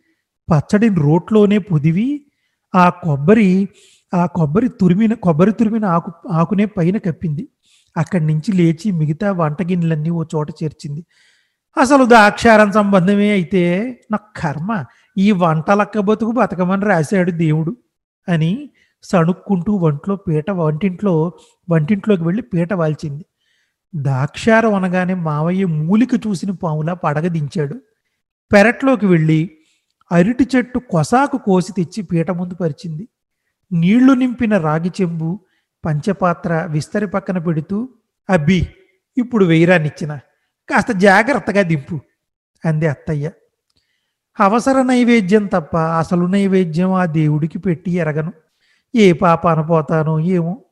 పచ్చడిని 0.48 0.96
రోట్లోనే 0.96 1.58
పుదివి 1.58 2.26
ఆ 2.74 2.88
కొబ్బరి 2.88 3.68
ఆ 4.14 4.26
కొబ్బరి 4.26 4.68
తురిమిన 4.68 5.14
కొబ్బరి 5.14 5.52
తురిమిన 5.52 5.84
ఆకు 5.84 6.12
ఆకునే 6.30 6.64
పైన 6.64 6.96
కప్పింది. 6.98 7.48
అక్కడి 7.96 8.26
నుంచి 8.26 8.52
లేచి 8.52 8.90
మిగతా 8.92 9.32
వంట 9.32 9.62
గిన్నెలన్నీ 9.62 10.10
ఓ 10.10 10.24
చోట 10.34 10.48
చేర్చింది. 10.62 11.04
అసలు 11.76 12.04
దాక్షారం 12.04 12.72
సంబంధమే 12.72 13.30
అయితే 13.30 13.62
నా 14.10 14.18
కర్మ. 14.36 14.84
ఈ 15.18 15.30
వంట 15.30 15.70
లక్క 15.70 15.98
బతుకు 15.98 16.30
బతకమని 16.30 16.84
రాశాడు 16.84 17.30
దేవుడు 17.30 17.76
అని 18.28 18.70
సణుక్కుంటూ 19.02 19.72
వంట్లో 19.76 20.16
పీట 20.16 20.50
వంటింట్లో 20.50 21.32
వంటింట్లోకి 21.70 22.24
వెళ్ళి 22.24 22.42
పీట 22.42 22.72
వాల్చింది. 22.72 23.24
దాక్షారం 23.94 24.74
అనగానే 24.74 25.14
మావయ్య 25.14 25.64
మూలిక 25.64 26.14
చూసిన 26.26 26.50
పాములా 26.50 26.94
పడగ 26.94 27.26
దించాడు. 27.26 27.80
పెరట్లోకి 28.52 29.06
వెళ్ళి 29.06 29.50
అరటి 30.12 30.46
చెట్టు 30.56 30.78
కొసాకు 30.78 31.36
కోసి 31.36 31.72
తెచ్చి 31.72 32.02
పీట 32.02 32.30
ముందు 32.30 32.54
పరిచింది. 32.54 33.08
నీళ్ళు 33.72 34.12
నింపిన 34.12 34.58
రాగి 34.58 34.92
చెంబు 35.00 35.40
పంచపాత్ర 35.84 36.66
విస్తరి 36.70 37.06
పక్కన 37.06 37.38
పెడుతూ 37.38 37.88
అబ్బి 38.30 38.68
ఇప్పుడు 39.16 39.44
వెయ్యరానిచ్చిన 39.44 40.18
కాస్త 40.70 40.92
జాగ్రత్తగా 40.92 41.62
దింపు 41.62 42.00
అంది 42.64 42.86
అత్తయ్య. 42.86 43.30
అవసర 44.40 44.82
నైవేద్యం 44.82 45.46
తప్ప 45.46 45.76
అసలు 45.76 46.26
నైవేద్యం 46.26 46.92
ఆ 46.92 47.04
దేవుడికి 47.04 47.58
పెట్టి 47.58 47.90
ఎరగను. 47.90 48.32
ఏ 48.94 49.12
పాప 49.12 49.48
అనపోతానో 49.48 50.20
ఏమో 50.20 50.64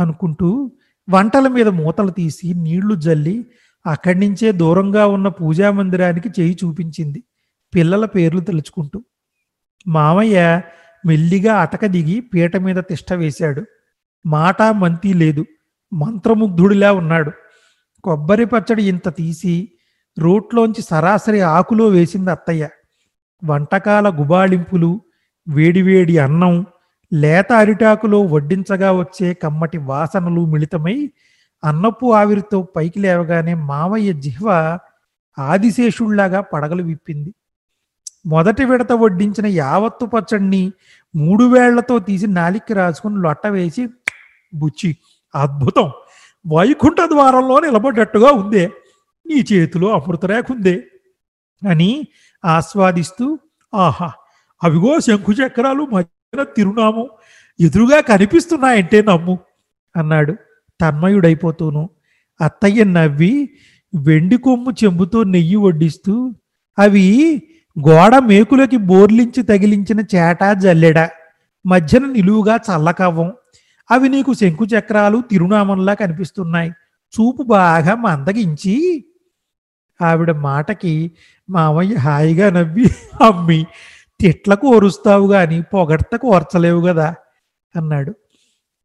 అనుకుంటూ 0.00 0.70
వంటల 1.10 1.48
మీద 1.48 1.68
మూతలు 1.68 2.10
తీసి 2.10 2.54
నీళ్ళు 2.54 2.94
జల్లి 2.94 3.46
అక్కడి 3.86 4.28
నుంచే 4.28 4.52
దూరంగా 4.52 5.06
ఉన్న 5.06 5.28
పూజా 5.28 5.70
మందిరానికి 5.70 6.28
చేయి 6.40 6.58
చూపించింది 6.64 7.22
పిల్లల 7.74 8.04
పేర్లు 8.06 8.40
తలుచుకుంటూ. 8.40 9.02
మామయ్య 9.86 10.62
మెల్లిగా 11.06 11.54
అటక 11.54 11.86
దిగి 11.86 12.20
పీట 12.20 12.56
మీద 12.56 12.76
తిష్ట 12.76 13.12
వేశాడు. 13.12 13.64
మాట 14.26 14.62
మంతి 14.62 15.12
లేదు 15.12 15.46
మంత్రముగ్ధుడిలా 15.92 16.92
ఉన్నాడు. 16.92 17.32
కొబ్బరి 18.04 18.44
పచ్చడి 18.44 18.82
ఇంత 18.84 19.08
తీసి 19.18 19.54
రోట్లోంచి 20.16 20.82
సరాసరి 20.82 21.40
ఆకులో 21.50 21.84
వేసింది 21.88 22.30
అత్తయ్య. 22.30 22.64
వంటకాల 23.42 24.06
గుబాళింపులు 24.18 24.90
వేడివేడి 25.46 26.16
అన్నం 26.18 26.54
లేత 27.12 27.50
అరిటాకులో 27.52 28.18
వడ్డించగా 28.32 28.90
వచ్చే 29.00 29.28
కమ్మటి 29.42 29.78
వాసనలు 29.90 30.42
మిళితమై 30.46 30.96
అన్నపు 31.62 32.06
ఆవిరితో 32.20 32.58
పైకి 32.76 32.98
లేవగానే 33.00 33.54
మామయ్య 33.70 34.12
జిహ్వ 34.24 34.46
ఆదిశేషుళ్ళాగా 35.38 36.40
పడగలు 36.52 36.82
విప్పింది. 36.82 37.30
మొదటి 38.26 38.64
విడత 38.70 38.92
వడ్డించిన 39.02 39.46
యావత్తు 39.58 40.04
పచ్చడిని 40.06 40.62
మూడు 41.14 41.44
వేళ్ళతో 41.54 41.94
తీసి 42.08 42.26
నాలిక్కి 42.38 42.74
రాసుకుని 42.74 43.18
లొట్ట 43.24 43.46
వేసి 43.56 43.84
బుచ్చి 44.52 44.90
అద్భుతం! 45.34 45.86
వైకుంఠ 46.46 47.00
ద్వారంలో 47.08 47.60
నిలబడ్డట్టుగా 47.60 48.30
ఉందే. 48.30 48.64
నీ 49.26 49.44
చేతిలో 49.52 49.88
అమృతరేఖ 49.88 50.44
ఉందే. 50.50 50.76
అని 51.62 51.90
ఆస్వాదిస్తూ 52.44 53.38
ఆహా 53.74 54.12
అవిగో 54.62 55.00
శంకు 55.00 55.32
చక్రాలు 55.32 55.82
మధ్యన 55.92 56.42
తిరునాము 56.42 57.08
ఎదురుగా 57.60 58.00
కనిపిస్తున్నాయంటే 58.00 59.02
నమ్ము 59.02 59.38
అన్నాడు 59.96 60.32
తన్మయుడైపోతూను. 60.80 61.90
అత్తయ్య 62.40 62.84
నవ్వి 62.84 63.50
వెండి 63.94 64.36
కొమ్ము 64.36 64.70
చెంబుతో 64.84 65.22
నెయ్యి 65.22 65.56
వడ్డిస్తూ 65.56 66.14
అవి 66.78 67.06
గోడ 67.76 68.18
మేకులకి 68.18 68.76
బోర్లించి 68.76 69.42
తగిలించిన 69.42 70.00
చేట 70.14 70.52
జల్లెడ. 70.52 70.98
మధ్యన 71.66 72.06
నిలువుగా 72.06 72.56
చల్లకవ్వం. 72.56 73.32
అవి 73.92 74.08
నీకు 74.08 74.32
శంకు 74.32 74.64
చక్రాలు 74.64 75.18
తిరునామంలా 75.30 75.94
కనిపిస్తున్నాయి. 75.94 76.70
చూపు 77.14 77.42
బాగా 77.42 77.94
మందగించి 77.94 78.74
ఆవిడ 80.00 80.30
మాటకి 80.30 80.92
మామయ్య 81.50 81.94
హాయిగా 81.94 82.46
నవ్వి 82.50 82.86
అమ్మి 83.20 83.60
తిట్లకు 84.20 84.66
ఓరుస్తావు 84.66 85.26
గాని 85.32 85.62
పొగడ్తకు 85.62 86.26
ఓర్చలేవు 86.28 86.80
కదా 86.86 87.08
అన్నాడు. 87.74 88.12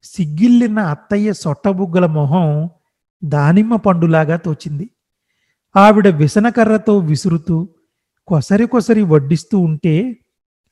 సిగ్గిల్లిన 0.03 0.79
అత్తయ్య 0.79 1.33
సొట్టబుగ్గల 1.33 2.05
మొహం 2.05 2.69
దానిమ్మ 3.23 3.75
పండులాగా 3.75 4.35
తోచింది. 4.37 4.89
ఆవిడ 5.75 6.07
విసనకర్రతో 6.07 6.97
విసురుతూ 6.97 7.69
కొసరి 8.27 8.65
కొసరి 8.67 9.03
వడ్డిస్తూ 9.03 9.59
ఉంటే 9.59 9.95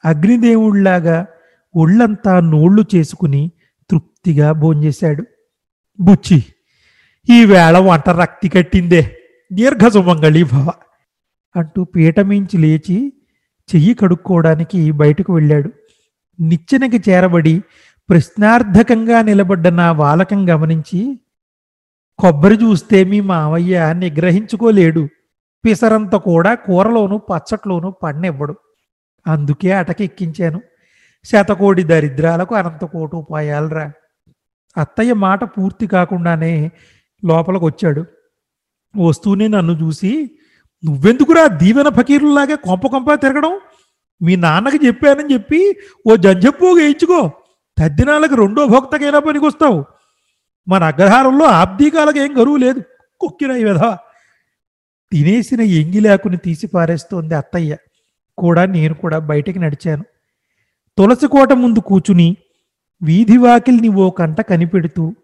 అగ్నిదేవుళ్ళాగా 0.05 1.17
ఒళ్ళంతా 1.75 2.33
నోళ్ళు 2.39 2.83
చేసుకుని 2.95 3.51
తృప్తిగా 4.25 4.51
భోంచేశాడు. 4.51 5.23
బుచ్చి 5.99 6.43
ఈ 7.29 7.45
వంట 7.45 8.09
రక్తి 8.09 8.49
కట్టిందే 8.49 9.17
దీర్ఘసుమంగళి 9.53 10.43
భవ 10.43 10.71
అంటూ 11.55 11.83
పీటమించి 11.83 12.57
లేచి 12.57 13.13
చెయ్యి 13.75 13.93
కడుక్కోవడానికి 13.93 14.91
బయటకు 14.91 15.33
వెళ్ళాడు. 15.33 15.69
నిచ్చెనకి 16.41 17.11
చేరబడి 17.11 17.63
ప్రశ్నార్థకంగా 18.09 19.21
నిలబడ్డ 19.21 19.67
నా 19.67 19.91
వాలకం 19.91 20.49
గమనించి 20.49 21.19
కొబ్బరి 22.19 22.55
చూస్తే 22.55 23.03
మీ 23.03 23.21
మావయ్య 23.21 23.93
నిగ్రహించుకోలేడు. 23.93 25.07
పిసరంత 25.65 26.15
కూడా 26.15 26.53
కూరలోను 26.55 27.17
పచ్చట్లోను 27.17 27.91
పన్నివ్వడు. 28.03 28.55
అందుకే 29.27 29.71
అటకెక్కించాను. 29.71 30.61
శతకోడి 31.23 31.83
దరిద్రాలకు 31.83 32.55
అనంతకోటి 32.55 33.15
ఉపాయాలరా 33.15 33.91
అత్తయ్య 34.77 35.13
మాట 35.13 35.43
పూర్తి 35.43 35.87
కాకుండానే 35.87 36.71
లోపలికి 37.25 37.65
వచ్చాడు. 37.65 38.05
వస్తూనే 38.97 39.47
నన్ను 39.47 39.73
చూసి 39.73 40.31
నువ్వెందుకురా 40.85 41.47
దీవెన 41.47 41.89
ఫకీరులాగా 41.89 42.55
కొంప 42.55 42.87
కొంప 42.87 43.13
తిరగడం? 43.13 43.59
మీ 44.21 44.35
నాన్నకి 44.35 44.87
చెప్పానని 44.87 45.33
చెప్పి 45.33 45.77
ఓ 46.11 46.15
జంజప్పో 46.15 46.71
వేయించుకో. 46.71 47.31
తద్దినాలకు 47.79 48.35
రెండో 48.35 48.67
భోక్తకైనా 48.67 49.19
పనికొస్తావు. 49.19 49.85
మన 50.67 50.83
అగ్రహారంలో 50.83 51.45
ఆబ్దీకాలకు 51.45 52.17
ఏం 52.17 52.41
గరువు 52.41 52.57
లేదు. 52.57 52.83
కొక్కిన 53.19 53.51
విధ 53.51 53.79
తినేసిన 55.11 55.61
ఎంగిలాకుని 55.61 56.37
తీసి 56.37 56.67
పారేస్తోంది 56.67 57.35
అత్తయ్య. 57.35 57.77
కూడా 58.37 58.65
నేను 58.65 58.93
కూడా 58.93 59.19
బయటికి 59.19 59.59
నడిచాను. 59.59 60.03
తులసి 60.97 61.27
కోట 61.27 61.53
ముందు 61.53 61.79
కూచుని 61.79 62.37
వీధి 63.01 63.37
వాకిల్ని 63.37 63.87
ఓ 63.87 64.09
కంట 64.09 64.41
కనిపెడుతూ 64.41 65.15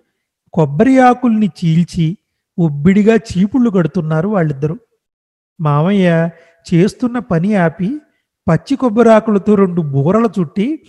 కొబ్బరి 0.54 1.00
ఆకుల్ని 1.00 1.50
చీల్చి 1.60 2.18
ఒబ్బిడిగా 2.60 3.16
చీపుళ్ళు 3.16 3.70
కడుతున్నారు 3.70 4.28
వాళ్ళిద్దరూ. 4.28 4.78
మామయ్య 5.62 6.30
చేస్తున్న 6.74 7.20
పని 7.20 7.56
ఆపి 7.56 8.00
పచ్చి 8.50 8.76
కొబ్బరాకులతో 8.76 9.56
రెండు 9.56 9.82
బూరలు 9.82 10.30
చుట్టి 10.40 10.84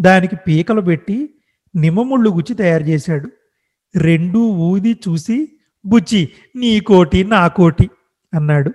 దానికి 0.00 0.36
పీకలు 0.36 0.80
పెట్టి 0.80 1.34
నిమ్మముళ్ళు 1.76 2.30
గుచ్చి 2.30 2.54
తయారు 2.54 2.82
చేశాడు. 2.82 3.28
రెండూ 3.96 4.40
ఊది 4.48 4.92
చూసి 5.08 5.52
బుచ్చి 5.86 6.28
నీ 6.56 6.80
కోటి 6.80 7.24
నా 7.24 7.48
కోటి 7.48 7.90
అన్నాడు. 8.34 8.72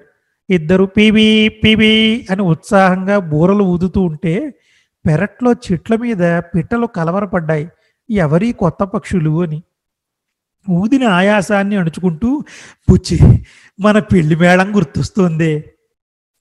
ఇద్దరు 0.49 0.85
పీబీ 0.85 1.49
పీబీ 1.49 2.27
అని 2.31 2.41
ఉత్సాహంగా 2.41 3.19
బూరలు 3.19 3.63
ఊదుతూ 3.63 4.01
ఉంటే 4.01 4.53
పెరట్లో 5.09 5.53
చెట్ల 5.53 5.95
మీద 5.95 6.39
పిట్టలు 6.39 6.85
కలవరపడ్డాయి. 6.85 7.69
ఎవరి 8.11 8.51
కొత్త 8.51 8.83
పక్షులు 8.83 9.43
అని. 9.43 9.63
ఊదిన 10.69 11.07
ఆయాసాన్ని 11.07 11.75
అణుచుకుంటూ 11.75 12.43
పుచ్చి 12.91 13.45
మన 13.79 13.99
పెళ్ళి 13.99 14.35
మేళం 14.35 14.75
గుర్తొస్తుంది. 14.75 15.63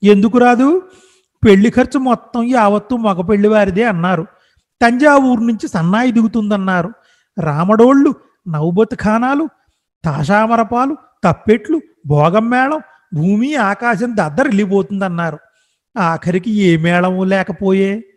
ఎందుకు 0.03 0.37
రాదు? 0.37 0.81
పెళ్ళి 1.45 1.69
ఖర్చు 1.69 1.99
మొత్తం 1.99 2.43
యావత్తు 2.43 2.95
మగ 2.95 3.21
పెళ్ళి 3.21 3.47
వారిదే 3.47 3.83
అన్నారు. 3.83 4.27
తంజావూరు 4.81 5.41
నుంచి 5.41 5.67
సన్నాయి 5.67 6.11
దిగుతుందన్నారు. 6.11 6.93
రామడోళ్ళు 7.39 8.15
నౌబత్ 8.47 8.95
ఖానాలు 8.95 9.49
తాషామరపాలు 10.05 10.97
తప్పెట్లు 11.23 11.81
భోగం 12.07 12.49
మేళం 12.49 12.81
భూమి 13.13 13.55
ఆకాశం 13.55 14.17
దద్దరిల్లిపోతుందన్నారు. 14.17 15.39
ఆఖరికి 15.99 16.51
ఏ 16.51 16.77
మేళము 16.77 17.23
లేకపోయే. 17.23 18.08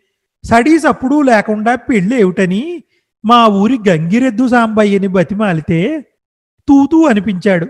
సడీస్ 0.45 0.85
అప్పుడు 0.85 1.21
లేకుండా 1.21 1.75
పెళ్ళి 1.75 2.21
ఏమిటని 2.21 2.83
మా 3.25 3.47
ఊరి 3.47 3.77
గంగిరెద్దు 3.89 4.47
సాంబయ్యని 4.47 5.07
బతిమాలితే 5.07 6.05
తూతూ 6.67 7.05
అనిపించాడు. 7.05 7.67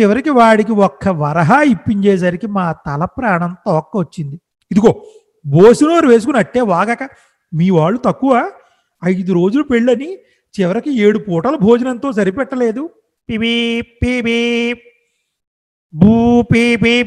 చివరికి 0.00 0.30
వాడికి 0.30 0.72
ఒక్క 0.72 1.08
వరహా 1.08 1.62
ఇప్పించేసరికి 1.62 2.46
మా 2.46 2.72
తల 2.72 3.04
ప్రాణం 3.04 3.56
తోక్క 3.66 3.96
వచ్చింది 3.96 4.40
ఇదిగో 4.70 5.04
బోసినోరు 5.46 6.08
వేసుకుని 6.08 6.38
అట్టే 6.38 6.60
వాగక. 6.60 7.08
మీ 7.54 7.70
వాళ్ళు 7.70 7.98
తక్కువ. 7.98 8.52
ఐదు 9.04 9.32
రోజులు 9.32 9.62
పెళ్ళని 9.62 10.14
చివరికి 10.60 11.00
ఏడు 11.00 11.18
పూటల 11.18 11.56
భోజనంతో 11.56 12.12
సరిపెట్టలేదు. 12.12 12.90
పిబీ 13.28 13.80
పీబీ 13.80 14.74
బూ 15.94 16.42
పీ 16.42 16.76
పీ 16.76 17.02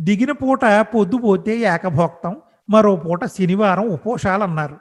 దిగిన 0.00 0.32
పూట 0.32 0.60
పొద్దుపోతే 0.80 1.56
ఏకభోక్తం 1.56 2.36
మరో 2.70 2.96
పూట 2.96 3.24
శనివారం 3.24 3.88
ఉపోషాలన్నారు. 3.88 4.76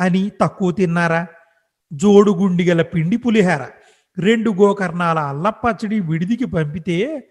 అని 0.00 0.30
తక్కువ 0.40 0.70
తిన్నారా? 0.70 1.26
జోడు 1.92 2.30
గుండిగల 2.30 2.82
పిండి 2.82 3.16
పులిహార 3.16 3.66
రెండు 4.18 4.50
గోకర్ణాల 4.50 5.18
అల్లపచ్చడి 5.18 6.00
విడిదికి 6.00 6.44
పంపితే 6.44 7.28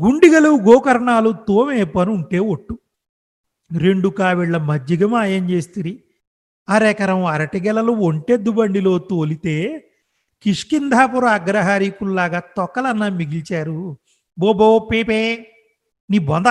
గుండిగలు 0.00 0.48
గోకర్ణాలు 0.48 1.34
తోమే 1.48 1.84
పని 1.84 2.10
ఉంటే 2.10 2.38
ఒట్టు. 2.38 2.78
రెండు 3.78 4.08
కావిళ్ళ 4.08 4.56
మజ్జిగ 4.56 5.06
మాయం 5.06 5.50
చేస్తిరి. 5.50 6.02
అరెకరం 6.68 7.24
అరటిగెలలు 7.24 7.92
ఒంటెద్దు 7.92 8.50
బండిలో 8.50 8.98
తోలితే 8.98 9.84
కిష్కింధాపుర 10.42 11.26
అగ్రహారీకుల్లాగా 11.26 12.38
తొక్కలన్నా 12.38 13.08
మిగిల్చారు. 13.08 13.98
బోబో 14.38 14.78
పేపే 14.78 15.52
నీ 16.10 16.18
బొంద. 16.18 16.46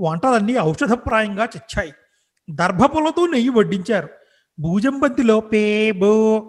వంటలన్నీ 0.00 0.58
ఔషధప్రాయంగా 0.58 1.44
చచ్చాయి. 1.44 1.92
దర్భపులతో 2.50 3.26
నెయ్యి 3.26 3.48
వడ్డించారు. 3.48 4.08
భూజంబంతిలో 4.60 5.40
పేబో 5.40 6.40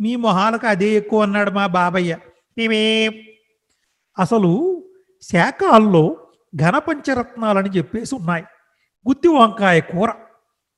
మీ 0.00 0.16
మొహాలకు 0.16 0.66
అదే 0.66 0.86
ఎక్కువ 0.86 1.22
అన్నాడు 1.22 1.50
మా 1.50 1.66
బాబయ్య. 1.66 2.18
పేవే 2.58 3.10
అసలు 4.18 4.82
శాఖాల్లో 5.22 6.16
ఘనపంచరత్నాలని 6.56 7.70
చెప్పేసి 7.70 8.14
ఉన్నాయి 8.14 8.44
గుత్తి 9.08 9.28
వంకాయ 9.28 9.80
కూర 9.80 10.10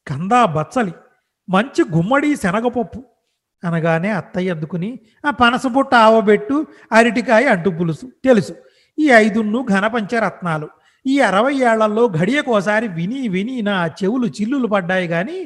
కందా 0.06 0.44
బచ్చలి 0.44 0.92
మంచి 1.48 1.84
గుమ్మడి 1.96 2.36
శనగపప్పు 2.36 3.04
అనగానే 3.64 4.10
అత్తయ్య 4.10 4.50
అందుకుని 4.50 4.98
ఆ 5.26 5.30
పనసబుట్ట 5.30 5.94
ఆవబెట్టు 5.94 6.66
అరటికాయ 6.92 7.44
అంటు 7.44 7.70
పులుసు 7.70 8.06
తెలుసు. 8.06 8.54
ఈ 8.98 9.10
ఐదున్ను 9.10 9.66
ఘనపంచరత్నాలు. 9.70 10.68
ఈ 11.06 11.20
అరవై 11.20 11.54
ఏళ్ళలో 11.54 12.08
గడియకోసారి 12.08 12.88
విని 12.88 13.28
విని 13.28 13.62
నా 13.62 13.86
చెవులు 13.86 14.26
చిల్లులు 14.26 14.66
పడ్డాయి 14.66 15.08
కానీ 15.08 15.44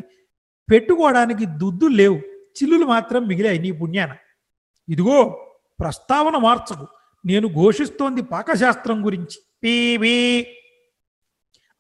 పెట్టుకోవడానికి 0.71 1.47
దుద్దులు 1.47 1.95
లేవు. 1.95 2.17
చిల్లులు 2.29 2.85
మాత్రం 2.85 3.27
మిగిలాయి 3.29 3.59
నీ 3.59 3.71
పుణ్యాన. 3.73 4.17
ఇదిగో 4.89 5.47
ప్రస్తావన 5.81 6.37
మార్చకు. 6.37 6.87
నేను 7.27 7.49
ఘోషిస్తోంది 7.49 8.23
పాకశాస్త్రం 8.23 9.07
గురించి. 9.07 9.39
పీవీ 9.65 10.47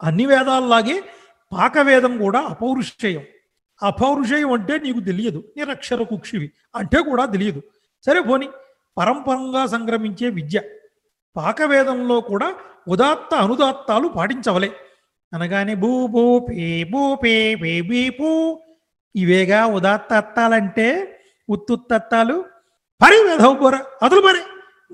అన్ని 0.02 0.26
వేదాల్లాగే 0.26 1.02
పాకవేదం 1.52 2.18
కూడా 2.18 2.40
అపౌరుషేయం. 2.40 3.22
అపౌరుషేయం 3.82 4.52
అంటే 4.52 4.78
నీకు 4.78 5.00
తెలియదు. 5.00 5.44
నిరక్షర 5.56 6.02
కుక్షివి. 6.02 6.50
అంటే 6.76 7.02
కూడా 7.02 7.24
తెలియదు. 7.24 7.62
సరే 8.06 8.20
పోని 8.20 8.48
పరంపరంగా 8.98 9.66
సంక్రమించే 9.66 10.28
విద్య. 10.28 10.60
పాకవేదంలో 11.36 12.20
కూడా 12.20 12.54
ఉదాత్త 12.88 13.34
అనుదాత్తాలు 13.34 14.08
పాటించవలే. 14.08 14.70
అనగానే 15.34 15.74
భూ 15.74 16.06
భూ 16.06 16.38
పే 16.38 16.84
భూ 16.84 17.14
పే 17.14 17.54
పే 17.54 17.80
బీ 17.80 18.10
పూ. 18.10 18.60
ఇవేగా 19.16 19.66
ఉదాత్త 19.66 20.12
అత్తాలంటే 20.12 21.18
ఉత్తుత్తత్తాలు 21.48 22.44
పరి 23.02 23.16
వేధవ 23.16 23.54
బోర 23.54 23.78
అదులు 24.02 24.20
మరి. 24.20 24.38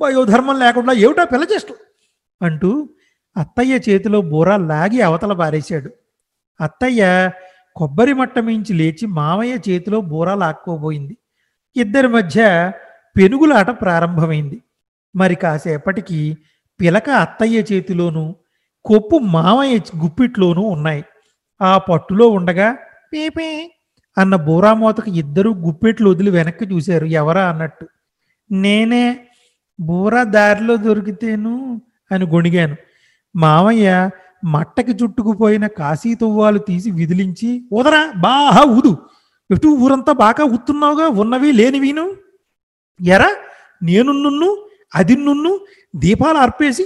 వయోధర్మం 0.04 0.58
లేకుండా 0.58 0.92
ఏమిటా 0.92 1.24
పిల్ల 1.24 1.44
చేస్తూ 1.44 1.74
అంటూ 2.42 2.88
అత్తయ్య 3.36 3.74
చేతిలో 3.74 4.20
బూర 4.20 4.56
లాగి 4.56 5.00
అవతల 5.00 5.32
పారేశాడు. 5.32 5.90
అత్తయ్య 6.60 7.30
కొబ్బరి 7.76 8.12
మట్టమించి 8.12 8.72
లేచి 8.72 9.06
మామయ్య 9.06 9.54
చేతిలో 9.54 10.00
బూర 10.00 10.34
లాక్కోబోయింది. 10.34 11.16
ఇద్దరి 11.76 12.08
మధ్య 12.08 12.72
పెనుగులాట 13.16 13.70
ప్రారంభమైంది. 13.70 14.62
మరి 15.16 15.34
కాసేపటికి 15.34 16.38
పిలక 16.80 17.10
అత్తయ్య 17.10 17.64
చేతిలోనూ 17.72 18.34
కొప్పు 18.84 19.16
మామయ్య 19.18 19.76
గుప్పిట్లోనూ 19.76 20.62
ఉన్నాయి. 20.62 21.04
ఆ 21.60 21.78
పట్టులో 21.78 22.28
ఉండగా 22.28 22.72
పీపీ 23.12 23.70
అన్న 24.18 24.36
బూరామోతకు 24.36 25.10
ఇద్దరు 25.10 25.50
గుప్పెట్లు 25.50 26.10
వదిలి 26.10 26.30
వెనక్కి 26.30 26.64
చూశారు. 26.64 27.06
ఎవరా? 27.06 27.48
అన్నట్టు. 27.48 27.86
నేనే. 28.52 29.26
బూరా 29.80 30.22
దారిలో 30.22 30.76
దొరికితేను 30.76 31.82
అని 32.12 32.26
గొణిగాను. 32.26 32.76
మామయ్య 33.36 34.10
మట్టకి 34.44 34.92
చుట్టుకుపోయిన 34.92 35.66
కాశీ 35.66 36.14
తువ్వాలు 36.14 36.58
తీసి 36.58 36.90
విదిలించి 36.90 37.68
ఉదరా 37.72 38.12
బాహా 38.16 38.62
ఊదు. 38.62 38.98
ఎటు 39.50 39.68
ఊరంతా 39.68 40.12
బాగా 40.12 40.44
ఉత్తున్నావుగా 40.44 41.08
ఉన్నవి 41.08 41.52
లేనివిను? 41.52 42.10
ఎరా? 43.02 43.30
నేను 43.82 44.12
నున్ను 44.12 44.66
అది 44.94 45.16
నున్ను 45.16 45.60
దీపాలు 45.96 46.38
అర్పేసి 46.38 46.84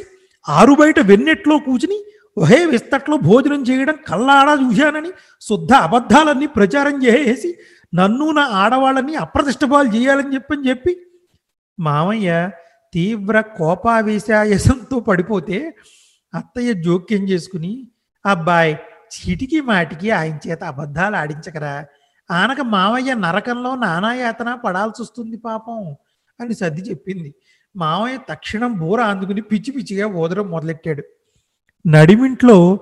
ఆరు 0.48 0.72
బయట 0.72 0.98
వెన్నెట్లో 1.00 1.58
కూర్చుని 1.58 1.98
ఒహే 2.36 2.66
విస్తట్లో 2.66 3.16
భోజనం 3.16 3.62
చేయడం 3.62 3.96
కళ్ళాడా 4.08 4.52
చూశానని 4.54 5.10
శుద్ధ 5.40 5.72
అబద్ధాలన్నీ 5.74 6.46
ప్రచారం 6.46 6.96
చేసేసి 7.04 7.50
నన్ను 7.94 8.26
నా 8.30 8.44
ఆడవాళ్ళని 8.62 9.14
అప్రతిష్టపాలు 9.14 9.88
చేయాలని 9.88 10.34
చెప్పని 10.34 10.68
చెప్పి 10.68 10.92
మామయ్య 11.78 12.50
తీవ్ర 12.94 13.40
కోపావేశాయసంతో 13.40 15.00
పడిపోతే 15.00 15.58
అత్తయ్య 16.34 16.72
జోక్యం 16.72 17.22
చేసుకుని 17.28 17.72
అబ్బాయి 18.26 18.74
చీటికి 19.14 19.60
మాటికి 19.60 20.10
ఆయన 20.10 20.36
చేత 20.46 20.62
అబద్ధాలు 20.64 21.16
ఆడించకరా. 21.16 21.74
ఆనక 22.30 22.60
మామయ్య 22.60 23.14
నరకంలో 23.14 23.74
నానాయాతన 23.74 24.50
పడాల్సి 24.54 25.02
వస్తుంది 25.02 25.36
పాపం 25.36 25.78
అని 26.40 26.54
సర్ది 26.54 26.82
చెప్పింది. 26.90 27.30
మామయ్య 27.76 28.18
తక్షణం 28.30 28.78
బూర 28.78 29.00
అందుకుని 29.00 29.40
పిచ్చి 29.40 29.70
పిచ్చిగా 29.72 30.06
ఓదరం 30.06 30.50
మొదలెట్టాడు. 30.50 31.02
నడిమింట్లో 31.86 32.80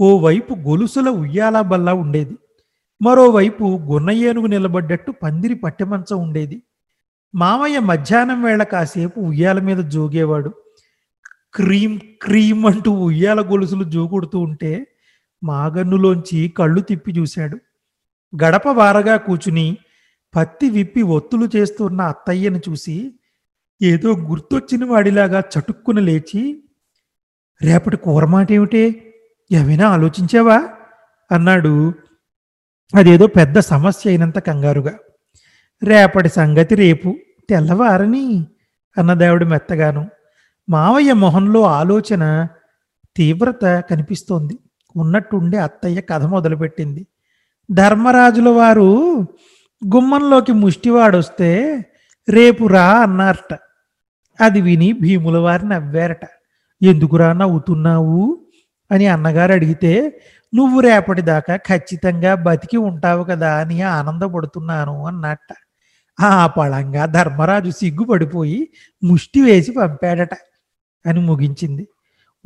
ఓవైపు 0.00 0.54
గొలుసుల 0.54 1.08
ఉయ్యాల 1.08 1.60
బల్ల 1.60 1.90
ఉండేది. 1.90 2.36
మరోవైపు 3.02 3.64
గున్న 3.64 4.10
ఏనుగు 4.10 4.46
నిలబడ్డట్టు 4.46 5.12
పందిరి 5.12 5.54
పట్టెమంచం 5.54 6.18
ఉండేది. 6.18 6.62
మామయ్య 7.34 7.78
మధ్యాహ్నం 7.78 8.42
వేళ 8.42 8.62
కాసేపు 8.62 9.20
ఉయ్యాల 9.20 9.60
మీద 9.60 9.78
జోగేవాడు. 9.78 10.52
క్రీమ్ 11.54 12.00
క్రీమ్ 12.22 12.66
అంటూ 12.66 12.90
ఉయ్యాల 12.90 13.40
గొలుసులు 13.40 13.84
జోగుడుతూ 13.84 14.38
ఉంటే 14.38 14.86
మాగన్నులోంచి 15.44 16.48
కళ్ళు 16.48 16.80
తిప్పి 16.80 17.12
చూశాడు. 17.12 17.58
గడప 18.44 18.68
వారగా 18.68 19.16
కూచుని 19.16 19.76
పత్తి 20.36 20.70
విప్పి 20.70 21.02
ఒత్తులు 21.02 21.48
చేస్తున్న 21.56 22.00
అత్తయ్యను 22.00 22.60
చూసి 22.70 23.14
ఏదో 23.82 24.12
గుర్తొచ్చిన 24.12 24.84
వాడిలాగా 24.84 25.40
చటుక్కున 25.40 26.00
లేచి 26.00 26.64
రేపటి 27.62 27.96
కూర 27.96 28.24
మాట 28.24 28.52
ఏమిటే 28.52 29.14
ఏమైనా 29.52 29.88
ఆలోచించావా? 29.88 30.68
అన్నాడు. 31.32 31.92
అదేదో 32.94 33.26
పెద్ద 33.26 33.58
సమస్య 33.58 34.10
అయినంత 34.10 34.38
కంగారుగా. 34.38 34.92
రేపటి 35.84 36.28
సంగతి 36.28 36.74
రేపు 36.74 37.16
తెల్లవారని 37.50 38.46
అన్నదావిడ 38.98 39.44
మెత్తగాను. 39.44 40.10
మావయ్య 40.68 41.12
మొహంలో 41.12 41.62
ఆలోచన 41.62 42.48
తీవ్రత 43.16 43.84
కనిపిస్తోంది. 43.90 44.58
ఉన్నట్టుండి 44.96 45.56
అత్తయ్య 45.56 46.00
కథ 46.00 46.24
మొదలుపెట్టింది. 46.24 47.06
ధర్మరాజుల 47.70 48.48
వారు 48.48 49.20
గుమ్మంలోకి 49.86 50.52
ముష్టివాడొస్తే 50.52 51.80
రేపు 52.28 52.66
రా 52.66 52.90
అన్నారట. 52.90 53.58
అది 54.40 54.60
విని 54.60 54.92
భీముల 54.92 55.38
వారిని 55.38 55.68
నవ్వారట. 55.68 56.20
ఎందుకురా 56.82 57.32
నవ్వుతున్నావు? 57.32 58.46
అని 58.90 59.06
అన్నగారు 59.06 59.52
అడిగితే 59.52 60.20
నువ్వు 60.54 60.80
రేపటిదాకా 60.80 61.56
ఖచ్చితంగా 61.56 62.34
బతికి 62.34 62.76
ఉంటావు 62.76 63.24
కదా 63.24 63.60
అని 63.60 63.82
ఆనందపడుతున్నాను 63.82 65.06
అన్నట్ట. 65.06 65.54
ఆ 66.20 66.46
పళంగా 66.46 67.06
ధర్మరాజు 67.06 67.70
సిగ్గుపడిపోయి 67.70 68.68
ముష్టి 69.04 69.40
వేసి 69.40 69.72
పంపాడట 69.72 70.34
అని 71.06 71.20
ముగించింది. 71.20 71.88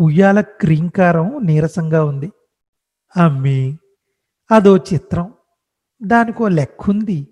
ఉయ్యాల 0.01 0.41
క్రీంకారం 0.41 1.41
నీరసంగా 1.43 2.05
ఉంది. 2.05 2.33
అమ్మి 3.17 3.79
అదో 4.51 4.77
చిత్రం. 4.77 5.33
దానికో 6.03 6.49
లెక్కుంది. 6.49 7.29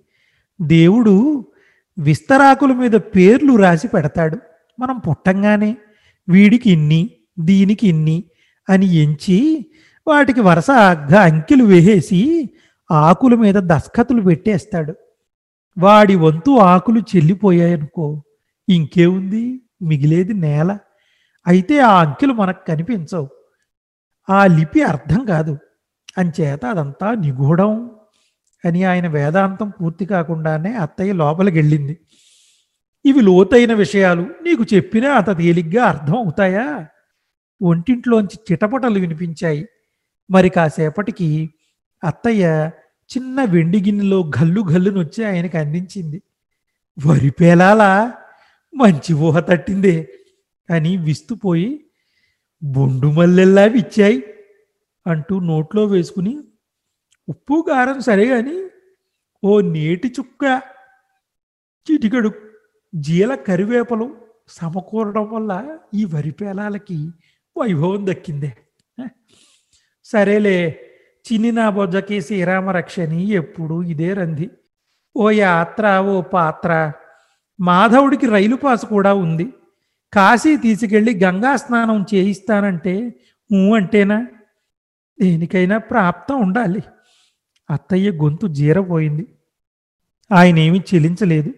దేవుడు 0.60 1.46
విస్తరాకుల 1.98 2.72
మీద 2.72 2.90
పేర్లు 2.90 3.56
రాసి 3.56 3.88
పెడతాడు. 3.88 4.38
మనం 4.80 4.98
పుట్టంగానే 4.98 5.76
వీడికి 6.28 6.70
ఇన్ని 6.70 7.10
దీనికి 7.38 7.88
ఇన్ని 7.88 8.24
అని 8.68 8.94
ఎంచి 8.94 9.66
వాటికి 10.08 10.40
వరుస 10.40 10.70
అంకెలు 11.20 11.64
వేసేసి 11.64 12.50
ఆకుల 12.90 13.34
మీద 13.34 13.54
దస్ఖతులు 13.58 14.22
పెట్టేస్తాడు. 14.22 14.94
వాడి 15.78 16.14
వంతు 16.14 16.50
ఆకులు 16.58 17.00
చెల్లిపోయాయనుకో 17.00 18.22
ఇంకేముంది? 18.68 19.60
మిగిలేది 19.82 20.34
నేల. 20.34 20.78
అయితే 21.46 21.78
ఆ 21.78 22.00
అంకెలు 22.00 22.32
మనకు 22.32 22.66
కనిపించవు. 22.68 23.28
ఆ 24.30 24.46
లిపి 24.46 24.82
అర్థం 24.82 25.24
కాదు. 25.24 25.58
అంచేత 26.18 26.64
అదంతా 26.64 27.14
నిగూఢం. 27.14 27.90
అని 28.64 28.84
ఆయన 28.84 29.06
వేదాంతం 29.06 29.68
పూర్తి 29.68 30.06
కాకుండానే 30.06 30.74
అత్తయ్య 30.74 31.12
లోపలికి 31.12 31.58
వెళ్ళింది 31.58 31.98
ఇవి 33.04 33.20
లోతైన 33.20 33.72
విషయాలు. 33.72 34.22
నీకు 34.22 34.64
చెప్పినా 34.74 35.14
అంత 35.14 35.38
తేలిగ్గా 35.38 35.84
అర్థం 35.84 36.16
అవుతాయా? 36.16 36.86
ఒంటింట్లోంచి 37.62 38.38
చిటపటలు 38.52 38.98
వినిపించాయి. 38.98 39.68
మరి 40.30 40.48
కాసేపటికి 40.48 41.50
అత్తయ్య 42.04 42.70
చిన్న 43.16 43.44
వెండి 43.44 43.80
గిన్నెలో 43.80 44.30
గల్లు 44.40 44.60
గల్లునొచ్చి 44.60 45.24
ఆయనకు 45.24 45.58
అందించింది. 45.58 46.22
వరిపేలాలా 47.06 48.12
మంచి 48.76 49.14
ఊహ 49.14 49.40
తట్టిందే 49.40 50.08
అని 50.70 50.96
విస్తుపోయి 50.96 51.86
బొండు 52.62 53.06
మల్లెల్లా 53.08 53.64
విచ్చాయి 53.64 54.22
అంటూ 55.06 55.40
నోట్లో 55.40 55.84
వేసుకుని 55.84 56.38
ఉప్పు 57.28 57.64
కారం 57.68 58.00
సరే 58.00 58.24
గాని 58.28 58.70
ఓ 59.44 59.60
నేటి 59.60 60.08
చుక్క 60.08 60.62
చిటికడు 61.86 62.30
జీల 62.94 63.34
కరివేపలు 63.34 64.16
సమకూరడం 64.48 65.30
వల్ల 65.30 65.78
ఈ 65.94 66.04
వరి 66.04 66.30
పేలాలకి 66.30 67.08
వైభవం 67.56 68.06
దక్కిందే. 68.06 68.56
సరేలే 70.04 70.58
చిన్ని 71.26 71.52
నా 71.52 71.70
బొజ్జకి 71.70 72.20
శ్రీరామ 72.20 72.70
రక్షని 72.70 73.28
ఎప్పుడు 73.30 73.82
ఇదే 73.82 74.12
రంది. 74.12 74.50
ఓ 75.16 75.30
యాత్ర 75.30 75.98
ఓ 75.98 76.20
పాత్ర. 76.20 76.92
మాధవుడికి 77.60 78.26
రైలు 78.26 78.56
పాస్ 78.56 78.86
కూడా 78.86 79.14
ఉంది. 79.14 79.52
కాశీ 80.12 80.56
తీసుకెళ్ళి 80.56 81.24
గంగా 81.24 81.56
స్నానం 81.56 82.06
చేయిస్తానంటే 82.14 83.14
ఊ 83.54 83.74
అంటేనా? 83.74 84.26
దేనికైనా 85.20 85.78
ప్రాప్తం 85.78 86.40
ఉండాలి. 86.40 86.82
అత్తయ్య 87.70 88.10
గొంతు 88.10 88.46
జీరపోయింది 88.46 89.26
ఆయనేమీ 90.32 90.80
చెలించలేదు. 90.94 91.52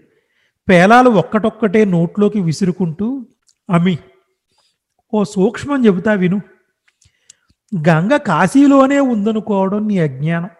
పేలాలు 0.69 1.11
ఒక్కటొక్కటే 1.11 1.85
నోట్లోకి 1.85 2.41
విసురుకుంటూ 2.41 3.27
అమి 3.71 3.99
ఓ 5.15 5.25
సూక్ష్మం 5.25 5.87
చెబుతా 5.87 6.13
విను. 6.13 6.41
గంగ 7.89 8.17
కాశీలోనే 8.17 9.01
ఉందనుకోవడం 9.01 9.89
నీ 9.89 9.99
అజ్ఞానం. 9.99 10.51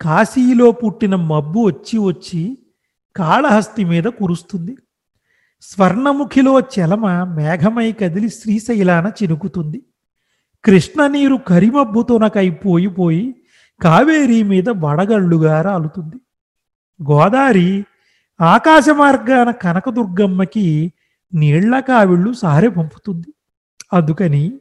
కాశీలో 0.00 0.70
పుట్టిన 0.70 1.14
మబ్బు 1.14 1.60
వచ్చి 1.60 1.98
వచ్చి 1.98 2.58
కాళహస్తి 3.16 3.84
మీద 3.84 4.04
కురుస్తుంది. 4.04 4.76
స్వర్ణముఖిలో 5.60 6.60
చెలమ 6.60 7.24
మేఘమై 7.24 7.92
కదిలి 7.92 8.28
శ్రీశైలాన 8.28 9.12
చినుకుతుంది. 9.22 9.82
కృష్ణ 10.64 11.06
నీరు 11.06 11.36
కరిమబ్బుతోనకై 11.36 12.50
పోయి 12.50 13.34
కావేరీ 13.80 14.42
మీద 14.42 14.68
వడగళ్ళుగా 14.68 15.62
రాలుతుంది 15.62 16.16
గోదారి 17.10 17.84
ఆకాశ 18.40 18.88
మార్గాన 18.90 19.50
కనకదుర్గమ్మకి 19.50 20.92
నీళ్ళ 21.34 21.80
కావిళ్ళు 21.80 22.32
సారె 22.32 22.68
పంపుతుంది. 22.68 23.28
అందుకని 23.92 24.52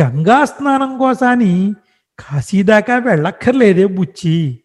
గంగా 0.00 0.44
స్నానం 0.44 0.98
కోసాని 0.98 1.74
కాశీదాకా 2.18 2.96
వెళ్ళక్కర్లేదే 2.96 3.86
బుచ్చి. 3.86 4.60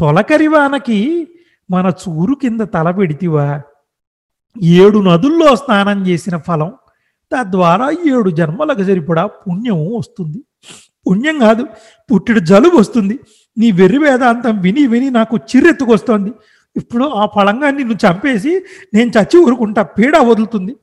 తొలకరి 0.00 0.46
వానకి 0.46 1.28
మన 1.70 1.92
చూరు 2.02 2.34
కింద 2.34 2.60
తల 2.60 2.90
పెడితివా. 2.90 3.62
ఏడు 4.62 4.98
నదుల్లో 4.98 5.56
స్నానం 5.56 6.06
చేసిన 6.06 6.36
ఫలం 6.36 6.72
తద్వారా 7.32 7.90
ఏడు 7.90 8.30
జన్మలకు 8.30 8.84
సరిపడా 8.84 9.26
పుణ్యం 9.26 9.96
వస్తుంది. 9.98 10.44
పుణ్యం 11.06 11.38
కాదు 11.38 11.66
పుట్టిడు 12.12 12.40
జలుబు 12.40 12.76
వస్తుంది. 12.76 13.18
నీ 13.58 13.72
వెర్రి 13.72 13.98
వేదాంతం 13.98 14.60
విని 14.60 14.86
విని 14.86 15.10
నాకు 15.10 15.36
చిర్రెత్తుకొస్తోంది. 15.36 16.32
ఇప్పుడు 16.76 17.04
ఆ 17.04 17.26
ఫలంగా 17.26 17.70
నిన్ను 17.70 17.94
చంపేసి 17.94 18.62
నేను 18.94 19.10
చచ్చి 19.10 19.40
ఊరుకుంటా. 19.40 19.82
పీడ 19.82 20.16
వదులుతుంది. 20.16 20.76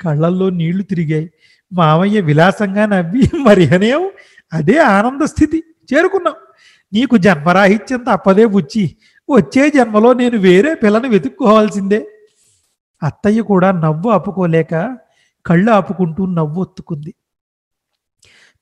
కళ్ళల్లో 0.00 0.50
నీళ్ళు 0.50 0.82
తిరిగాయి. 0.82 1.30
మామయ్య 1.72 2.20
విలాసంగా 2.20 2.86
నవ్వి 2.86 3.30
మరి 3.38 3.74
అనేం 3.74 4.10
అదే 4.52 4.78
ఆనంద 4.78 5.22
స్థితి. 5.22 5.64
చేరుకున్నాం. 5.94 6.34
నీకు 6.92 7.16
జన్మరాహిత్యం 7.16 7.98
తప్పదే 7.98 8.46
బుచ్చి 8.46 8.96
వచ్చే 9.30 9.70
జన్మలో 9.70 10.12
నేను 10.12 10.38
వేరే 10.38 10.74
పిల్లని 10.74 11.08
వెతుక్కోవాల్సిందే. 11.08 12.06
అత్తయ్య 13.02 13.42
కూడా 13.42 13.72
నవ్వు 13.72 14.10
ఆపుకోలేక 14.10 14.96
కళ్ళు 15.46 15.70
ఆపుకుంటూ 15.70 16.26
నవ్వు 16.26 16.60
ఒత్తుకుంది 16.60 17.14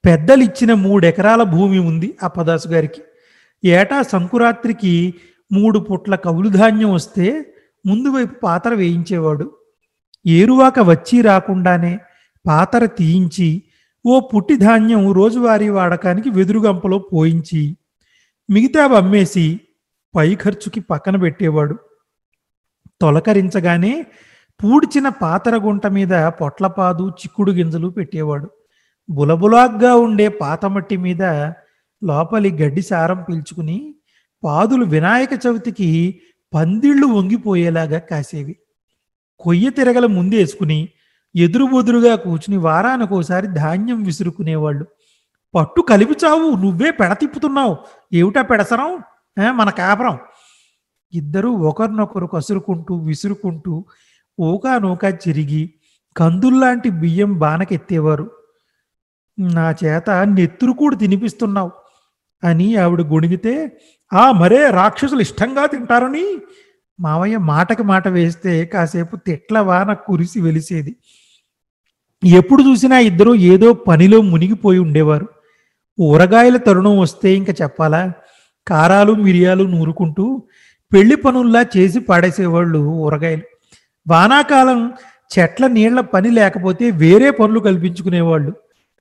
పెద్దలు 0.08 0.42
ఇచ్చిన 0.42 0.74
మూడెకరాల 0.74 1.42
భూమి 1.42 1.78
ఉంది 1.78 2.16
అప్పదాసు 2.22 2.68
గారికి. 2.68 3.02
ఏటా 3.64 4.02
సంకురాత్రికి 4.02 5.14
మూడు 5.52 5.78
పుట్ల 5.78 6.14
కవులు 6.14 6.48
ధాన్యం 6.48 6.92
వస్తే 6.92 7.54
ముందు 7.86 8.08
వైపు 8.08 8.34
పాతర 8.42 8.74
వేయించేవాడు. 8.74 9.52
ఏరువాక 10.26 10.80
వచ్చి 10.80 11.20
రాకుండానే 11.22 11.98
పాతర 12.46 12.86
తీయించి 12.86 13.62
ఓ 14.06 14.20
పుట్టి 14.20 14.56
ధాన్యం 14.56 15.12
రోజువారీ 15.12 15.68
వాడకానికి 15.68 16.30
వెదురుగంపలో 16.30 16.98
పోయించి 16.98 17.76
మిగతా 18.50 18.84
అమ్మేసి 18.96 19.60
పై 20.16 20.34
ఖర్చుకి 20.34 20.80
పక్కన 20.80 21.16
పెట్టేవాడు. 21.16 21.78
తొలకరించగానే 23.00 24.06
పూడ్చిన 24.64 25.08
పాతర 25.08 25.56
గుంట 25.56 25.86
మీద 25.86 26.26
పొట్లపాదు 26.26 27.08
చిక్కుడు 27.08 27.52
గింజలు 27.52 27.88
పెట్టేవాడు. 27.88 28.50
బులబులాగ్గా 29.10 29.94
ఉండే 29.94 30.28
పాతమట్టి 30.28 30.96
మీద 30.96 31.22
లోపలి 32.04 32.50
గడ్డి 32.62 32.82
సారం 32.82 33.22
పీల్చుకుని 33.28 33.94
పాదులు 34.44 34.84
వినాయక 34.84 35.28
చవితికి 35.46 36.20
పందిళ్ళు 36.54 37.06
వంగిపోయేలాగా 37.06 37.98
కాసేవి. 37.98 38.56
కొయ్య 39.40 39.70
తిరగల 39.70 40.06
ముందేసుకుని 40.06 40.88
ఎదురుబొదురుగా 41.36 42.16
కూర్చుని 42.16 42.56
వారానికోసారి 42.56 43.46
ధాన్యం 43.46 44.02
విసురుకునేవాళ్ళు. 44.02 44.86
పట్టు 45.54 45.80
కలిపి 45.80 46.14
చావు 46.24 46.56
నువ్వే 46.56 46.90
పెడ 46.90 47.12
తిప్పుతున్నావు 47.12 47.76
ఏమిటా 48.12 48.42
పెడసరం? 48.42 48.98
మన 49.56 49.70
కాపురం. 49.70 50.18
ఇద్దరూ 51.12 51.52
ఒకరినొకరు 51.52 52.26
కసురుకుంటూ 52.26 52.96
విసురుకుంటూ 52.96 53.84
ఊకానూకా 54.40 55.08
చిరిగి 55.08 55.74
కందుల్లాంటి 56.16 56.90
బియ్యం 56.90 57.38
బానకెత్తేవారు. 57.38 58.37
నా 59.38 59.74
చేత 59.84 60.10
నెత్తురు 60.10 60.72
కూడా 60.72 60.96
తినిపిస్తున్నావు 60.96 61.70
అని 62.44 62.76
ఆవిడ 62.76 63.00
గొణిగితే 63.00 63.78
ఆ 64.12 64.32
మరే 64.32 64.70
రాక్షసులు 64.70 65.20
ఇష్టంగా 65.20 65.66
తింటారని? 65.66 66.38
మావయ్య 67.00 67.36
మాటకి 67.38 67.82
మాట 67.82 68.08
వేస్తే 68.08 68.64
కాసేపు 68.64 69.16
తిట్ల 69.16 69.58
వాన 69.58 69.92
కురిసి 69.92 70.40
వెలిసేది. 70.40 70.96
ఎప్పుడు 72.24 72.62
చూసినా 72.62 72.98
ఇద్దరు 72.98 73.34
ఏదో 73.34 73.72
పనిలో 73.72 74.20
మునిగిపోయి 74.20 74.78
ఉండేవారు. 74.78 75.28
ఊరగాయల 76.00 76.56
తరుణం 76.56 76.98
వస్తే 76.98 77.34
ఇంకా 77.34 77.54
చెప్పాలా? 77.62 78.12
కారాలు 78.68 79.12
మిరియాలు 79.12 79.64
నూరుకుంటూ 79.64 80.42
పెళ్ళి 80.92 81.16
పనుల్లా 81.16 81.66
చేసి 81.76 82.00
పాడేసేవాళ్ళు 82.00 82.78
ఊరగాయలు. 82.78 83.42
వానాకాలం 84.08 84.92
చెట్ల 85.38 85.66
నీళ్ళ 85.66 86.00
పని 86.00 86.30
లేకపోతే 86.30 86.90
వేరే 86.90 87.30
పనులు 87.30 87.60
కల్పించుకునేవాళ్ళు. 87.60 88.52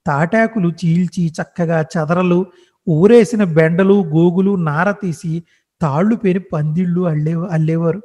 తాటాకులు 0.08 0.70
చీల్చి 0.70 1.34
చక్కగా 1.42 1.82
చదరలు 1.82 2.46
ఊరేసిన 2.90 3.44
బెండలు 3.44 4.04
గోగులు 4.04 4.56
నార 4.56 4.92
తీసి 4.92 5.44
తాళ్ళు 5.82 6.16
పేని 6.16 6.40
పందిళ్ళు 6.40 7.02
అల్లే 7.02 7.34
అల్లేవారు. 7.34 8.02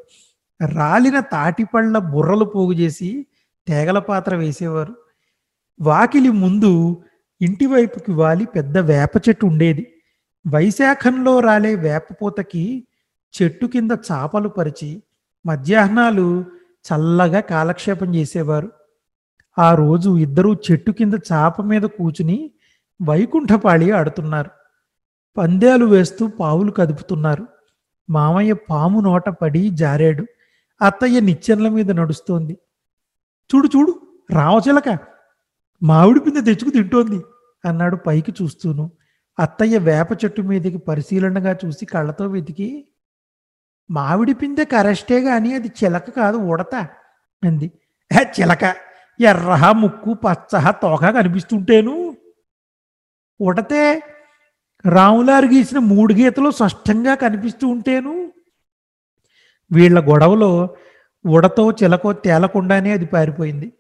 రాలిన 0.75 1.21
తాటిపళ్ళ 1.21 1.99
బుర్రలు 1.99 2.45
పోగు 2.45 2.73
చేసి 2.73 3.27
తేగల 3.69 3.99
పాత్ర 3.99 4.35
వేసేవారు. 4.35 4.95
వాకిలి 5.81 6.31
ముందు 6.31 7.03
ఇంటి 7.41 7.67
వైపుకి 7.67 8.13
వాలి 8.13 8.45
పెద్ద 8.45 8.79
వేప 8.79 9.11
చెట్టు 9.29 9.47
ఉండేది. 9.47 9.87
వైశాఖంలో 10.47 11.41
రాలే 11.41 11.75
వేపపూతకి 11.75 12.87
చెట్టు 13.35 13.67
కింద 13.67 13.91
చాపలు 14.13 14.49
పరిచి 14.49 15.03
మధ్యాహ్నాలు 15.47 16.45
చల్లగా 16.89 17.41
కాలక్షేపం 17.41 18.15
చేసేవారు. 18.15 18.71
ఆ 19.57 19.75
రోజు 19.75 20.11
ఇద్దరూ 20.19 20.55
చెట్టు 20.67 20.91
కింద 20.91 21.15
చాప 21.31 21.63
మీద 21.63 21.83
కూచుని 21.97 22.37
వైకుంఠపాళి 23.01 23.91
ఆడుతున్నారు. 23.91 24.51
పందేలు 25.37 25.87
వేస్తూ 25.87 26.29
పావులు 26.41 26.73
కదుపుతున్నారు. 26.73 27.45
మామయ్య 28.09 28.53
పాము 28.71 29.01
నోట 29.01 29.29
పడి 29.41 29.69
జారాడు. 29.75 30.25
అత్తయ్య 30.81 31.21
నిచ్చెనల 31.21 31.69
మీద 31.69 31.91
నడుస్తోంది. 31.91 32.55
చూడు 33.51 33.69
చూడు 33.69 33.93
రావచిలక 34.31 34.89
మామిడి 35.83 36.21
పిందె 36.21 36.41
తెచ్చుకు 36.41 36.71
తింటోంది 36.71 37.19
అన్నాడు 37.65 37.97
పైకి 38.07 38.33
చూస్తూను. 38.43 38.85
అత్తయ్య 39.39 39.79
వేప 39.79 40.11
చెట్టు 40.23 40.43
మీదకి 40.43 40.79
పరిశీలనగా 40.89 41.53
చూసి 41.63 41.87
కళ్ళతో 41.87 42.27
వెతికి 42.27 42.69
మామిడి 43.91 44.35
పిందె 44.35 44.65
కరెస్టే 44.67 45.21
గాని 45.21 45.55
అది 45.55 45.71
చిలక 45.81 46.11
కాదు 46.11 46.39
ఉడత 46.53 46.75
అంది. 47.43 47.69
చిలక! 48.37 48.65
ఎర్రహ 49.21 49.73
ముక్కు 49.73 50.15
పచ్చహ 50.15 50.71
తోక 50.71 51.11
కనిపిస్తుంటేను. 51.11 52.17
ఉడతే 53.41 54.03
రాములారు 54.89 55.47
గీసిన 55.47 55.79
మూడు 55.79 56.15
గీతలు 56.15 56.51
స్పష్టంగా 56.51 57.15
కనిపిస్తూ 57.15 57.69
ఉంటేను. 57.69 58.33
వీళ్ళ 59.73 60.11
గొడవలో 60.11 60.77
ఉడతో 61.27 61.71
చిలకో 61.71 62.13
తేలకుండానే 62.13 62.93
అది 62.93 63.07
పారిపోయింది. 63.07 63.73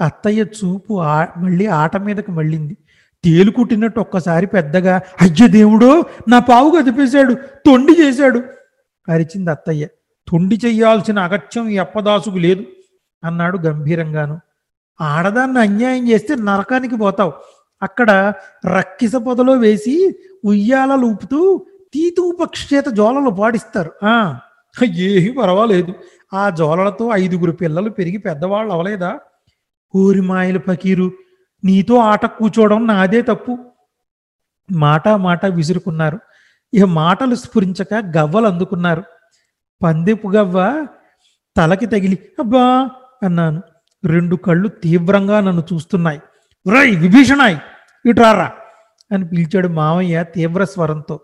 అత్తయ్య 0.00 0.42
చూపు 0.42 1.00
ఆ 1.00 1.26
మళ్ళీ 1.36 1.66
ఆట 1.66 1.96
మీదకి 1.96 2.32
మళ్ళింది. 2.32 2.76
తేలు 3.24 3.50
కుట్టినట్టు 3.50 4.00
ఒక్కసారి 4.00 4.46
పెద్దగా 4.46 5.00
అయ్య 5.20 5.48
దేవుడు 5.48 6.04
నా 6.28 6.38
పావు 6.38 6.70
కదిపేశాడు 6.70 7.34
తొండి 7.34 7.92
చేశాడు 7.92 8.42
అరిచింది 9.08 9.50
అత్తయ్య. 9.50 9.86
తొండి 10.28 10.60
చెయ్యాల్సిన 10.64 11.18
అగత్యం 11.18 11.68
ఈ 11.68 11.78
అప్పదాసుకు 11.78 12.38
లేదు 12.38 12.64
అన్నాడు 13.24 13.58
గంభీరంగాను. 13.58 14.40
ఆడదాన్ని 15.00 15.60
అన్యాయం 15.60 16.08
చేస్తే 16.08 16.34
నరకానికి 16.34 16.96
పోతావు. 16.96 17.32
అక్కడ 17.82 18.32
రక్కిస 18.66 19.16
పొదలో 19.16 19.52
వేసి 19.52 20.16
ఉయ్యాలలు 20.44 21.06
ఊపుతూ 21.06 21.66
తీతూ 21.94 22.38
పక్షి 22.40 22.76
చేత 22.76 22.86
జోలలు 22.88 23.30
పాడిస్తారు. 23.30 23.92
ఏమి 24.84 25.32
పర్వాలేదు. 25.32 25.94
ఆ 26.34 26.50
జోలలతో 26.50 27.10
ఐదుగురు 27.12 27.52
పిల్లలు 27.52 27.90
పెరిగి 27.90 28.16
పెద్దవాళ్ళు 28.16 28.72
అవలేదా? 28.72 29.18
ఊరి 29.96 30.20
మాయలు 30.20 30.58
పకీరు 30.58 31.12
నీతో 31.64 31.96
ఆట 31.96 32.26
కూర్చోవడం 32.26 32.86
నాదే 32.86 33.22
తప్పు. 33.22 33.58
మాట 34.72 35.08
మాట 35.08 35.46
విసురుకున్నారు. 35.46 36.18
ఇక 36.74 36.84
మాటలు 36.84 37.34
స్ఫురించక 37.34 37.94
గవ్వలు 37.94 38.46
అందుకున్నారు. 38.46 39.04
పందెపు 39.82 40.28
గవ్వ 40.28 40.86
తలకి 41.56 41.86
తగిలి 41.86 42.18
అబ్బా 42.38 42.90
అన్నాను. 43.22 43.62
రెండు 44.06 44.36
కళ్ళు 44.36 44.68
తీవ్రంగా 44.68 45.40
నన్ను 45.40 45.62
చూస్తున్నాయి. 45.72 46.20
రై 46.66 46.96
విభీషణాయ్ 46.96 47.56
ఇటురారా 48.08 48.52
అని 49.12 49.28
పిలిచాడు 49.28 49.68
మామయ్య 49.68 50.24
తీవ్ర 50.34 50.64
స్వరంతో. 50.64 51.20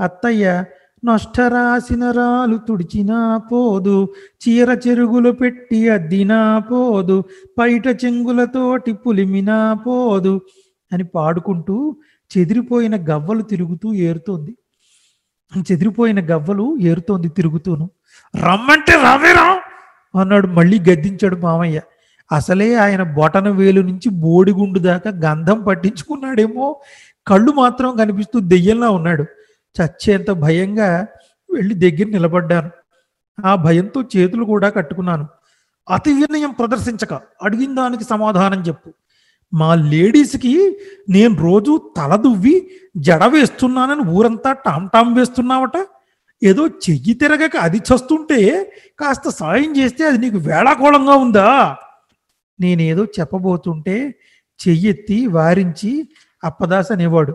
అత్తయ్య 0.00 0.64
నష్టరాసిన 1.04 2.10
రాలు 2.10 2.56
తుడిచినా 2.68 3.38
పోదు 3.52 4.14
చీర 4.42 4.78
చెరుగులు 4.88 5.30
పెట్టి 5.30 5.88
అద్దినా 5.88 6.58
పోదు 6.58 7.24
పైట 7.58 7.86
చెంగులతోటి 8.04 8.92
పులిమినా 8.92 9.74
పోదు 9.74 10.40
అని 10.92 11.04
పాడుకుంటూ 11.04 11.96
చెదిరిపోయిన 12.38 12.96
గవ్వలు 13.10 13.42
తిరుగుతూ 13.42 13.94
ఏరుతోంది. 13.94 14.56
చెదిరిపోయిన 15.72 16.20
గవ్వలు 16.20 16.76
ఏరుతోంది 16.80 17.28
తిరుగుతూను. 17.28 17.90
రమ్మంటే 18.36 18.92
రావేరా 19.02 19.60
అన్నాడు 20.20 20.46
మళ్ళీ 20.46 20.78
గద్దించాడు 20.78 21.36
మామయ్య 21.36 21.80
అసలే 22.32 22.74
ఆయన 22.74 23.02
బొటన 23.02 23.48
వేలు 23.48 23.80
నుంచి 23.80 24.08
బోడిగుండు 24.10 24.78
దాకా 24.78 25.10
గంధం 25.10 25.62
పట్టించుకున్నాడేమో. 25.62 26.80
కళ్ళు 27.26 27.52
మాత్రం 27.52 27.96
కనిపిస్తూ 27.96 28.40
దెయ్యంలా 28.40 28.90
ఉన్నాడు. 28.90 29.24
చచ్చేంత 29.76 30.30
భయంగా 30.30 31.06
వెళ్ళి 31.52 31.74
దగ్గర 31.74 32.10
నిలబడ్డాను. 32.10 32.70
ఆ 33.46 33.54
భయంతో 33.54 34.02
చేతులు 34.16 34.44
కూడా 34.44 34.68
కట్టుకున్నాను. 34.68 35.26
అతి 35.90 36.12
వినయం 36.12 36.50
ప్రదర్శించక 36.50 37.20
అడిగిన 37.42 37.74
దానికి 37.74 38.04
సమాధానం 38.04 38.60
చెప్పు. 38.60 38.90
మా 39.54 39.74
లేడీస్కి 39.74 40.78
నేను 41.08 41.34
రోజు 41.42 41.92
తల 41.96 42.16
దువ్వి 42.16 42.70
జడ 42.96 43.24
వేస్తున్నానని 43.24 44.00
ఊరంతా 44.00 44.52
టామ్ 44.52 44.90
టామ్ 44.90 45.18
వేస్తున్నావట. 45.18 45.86
ఏదో 46.42 46.66
చెయ్యి 46.66 47.14
తిరగక 47.14 47.56
అది 47.56 47.78
చస్తుంటే 47.78 48.40
కాస్త 48.98 49.28
సాయం 49.28 49.76
చేస్తే 49.76 50.04
అది 50.04 50.18
నీకు 50.18 50.36
వేళాకోళంగా 50.36 51.14
ఉందా? 51.14 51.76
నేనేదో 52.62 53.04
చెప్పబోతుంటే 53.04 53.94
చెయ్యెత్తి 54.62 55.26
వారించి 55.26 56.08
అప్పదాస్ 56.44 56.92
అనేవాడు 56.92 57.34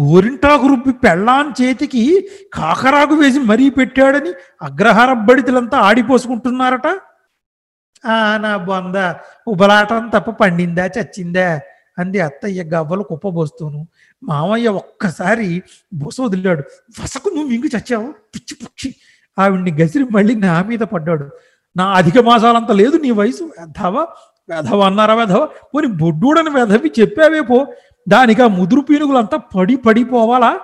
గోరింటాకు 0.00 0.66
రుబ్బి 0.66 0.92
పెళ్ళాన్ 0.92 1.62
చేతికి 1.62 2.04
కాకరాకు 2.52 3.14
వేసి 3.14 3.38
మరీ 3.38 3.70
పెట్టాడని 3.70 4.32
అగ్రహార 4.62 5.12
బడితులంతా 5.12 5.78
ఆడిపోసుకుంటున్నారట. 5.78 6.86
నా 8.36 8.56
బొంద 8.56 8.96
ఉబలాటం 9.46 10.10
తప్ప 10.14 10.30
పండిందా 10.30 10.86
చచ్చిందా? 10.86 11.60
అంది 11.98 12.20
అత్తయ్య 12.20 12.62
గవ్వలు 12.64 13.02
కుప్పబోస్తూను. 13.02 13.88
మామయ్య 14.22 14.68
ఒక్కసారి 14.68 15.62
బుస 15.92 16.20
వదిలాడు. 16.20 16.64
వసకు 17.02 17.28
నువ్వు 17.28 17.50
ఇంగు 17.52 17.68
చచ్చావు? 17.76 18.08
పిచ్చి 18.34 18.54
పుచ్చి. 18.62 18.94
ఆవిడ్ని 19.38 19.72
గసిరి 19.82 20.04
మళ్ళీ 20.04 20.34
నా 20.34 20.62
మీద 20.62 20.78
పడ్డాడు. 20.78 21.30
నా 21.76 21.86
అధిక 21.92 22.18
మాసాలంత 22.18 22.70
లేదు 22.70 22.96
నీ 22.96 23.10
వయసు. 23.10 23.44
వెధవ 23.44 24.06
వెధవ 24.48 24.80
అన్నారా 24.80 25.14
వెధవ? 25.14 25.48
పోని 25.74 25.86
బొడ్డూడని 25.86 26.50
వెధవి 26.50 26.92
చెప్పావే 27.00 27.40
పో. 27.40 27.66
దానికి 28.08 28.42
ఆ 28.42 28.46
ముదురు 28.46 28.80
పీనుగులంతా 28.80 29.36
పడి 29.36 29.76
పడిపోవాలా? 29.76 30.60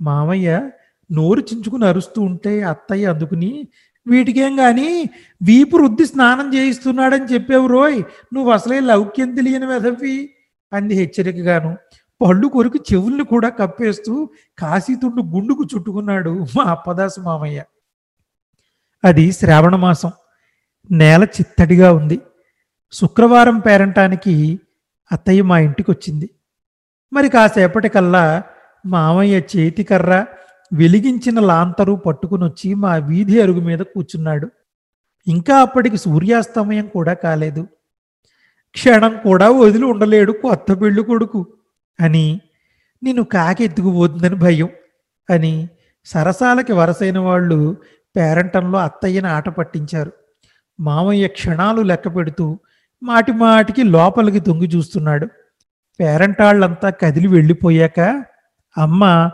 మామయ్య 0.00 0.70
నోరు 1.12 1.40
చించుకుని 1.40 1.86
అరుస్తూ 1.86 2.22
ఉంటే 2.22 2.62
అత్తయ్య 2.62 3.06
అందుకుని 3.06 3.68
వీటికేం 4.06 4.60
గాని 4.60 5.04
వీపు 5.42 5.76
రుద్ది 5.76 6.06
స్నానం 6.06 6.54
చేయిస్తున్నాడని 6.54 7.24
చెప్పావు 7.24 7.66
రోయ్. 7.66 8.02
నువ్వు 8.34 8.52
అసలే 8.52 8.80
లౌక్యం 8.80 9.34
తెలియని 9.34 9.66
వెధవి. 9.66 10.34
అంది 10.72 10.94
హెచ్చరికగాను. 10.94 11.76
పళ్ళు 12.22 12.48
కొరికి 12.48 12.78
చెవుల్ని 12.78 13.24
కూడా 13.24 13.48
కప్పేస్తూ 13.48 14.28
కాశీతుండు 14.58 15.22
గుండుకు 15.22 15.64
చుట్టుకున్నాడు 15.74 16.46
మా 16.56 16.64
అప్పదాసు 16.64 17.20
మామయ్య. 17.20 17.64
అది 19.04 19.32
శ్రావణ 19.32 19.76
మాసం. 19.76 20.12
నేల 20.90 21.24
చిత్తడిగా 21.24 21.92
ఉంది. 21.92 22.20
శుక్రవారం 22.92 23.58
పేరంటానికి 23.58 24.60
అత్తయ్య 25.12 25.42
మా 25.42 25.58
ఇంటికి 25.58 25.90
వచ్చింది 25.90 26.30
మరి 27.12 27.28
కాసేపటికల్లా 27.28 28.42
మామయ్య 28.86 29.40
చేతికర్ర 29.56 30.26
వెలిగించిన 30.72 31.40
లాంతరు 31.40 31.92
పట్టుకునొచ్చి 31.92 32.74
మా 32.74 32.96
వీధి 32.96 33.40
అరుగు 33.40 33.60
మీద 33.60 33.78
కూర్చున్నాడు. 33.78 34.50
ఇంకా 35.26 35.60
అప్పటికి 35.60 35.96
సూర్యాస్తమయం 35.96 36.86
కూడా 36.86 37.12
కాలేదు. 37.14 37.66
క్షణం 38.72 39.18
కూడా 39.18 39.50
వదిలి 39.50 39.84
ఉండలేడు 39.84 40.32
కొత్త 40.32 40.72
పెళ్ళి 40.82 41.02
కొడుకు 41.02 41.46
అని 42.00 42.40
నేను 43.02 43.22
కాకెత్తుకుపోతుందని 43.24 44.34
భయం 44.34 44.68
అని 45.30 45.68
సరసాలకి 46.04 46.72
వరసైన 46.72 47.18
వాళ్ళు 47.18 47.76
పేరంటంలో 48.16 48.78
అత్తయ్యని 48.78 49.28
ఆట 49.28 49.48
పట్టించారు. 49.48 50.12
మామయ్య 50.80 51.28
క్షణాలు 51.28 51.80
లెక్క 51.80 52.16
పెడుతూ 52.16 52.58
మాటి 53.02 53.32
మాటికి 53.32 53.82
లోపలికి 53.82 54.40
తొంగి 54.40 54.66
చూస్తున్నాడు. 54.66 55.26
పేరంటాళ్ళంతా 56.00 56.90
కదిలి 56.90 57.28
వెళ్ళిపోయాక 57.28 58.24
అమ్మ 58.78 59.30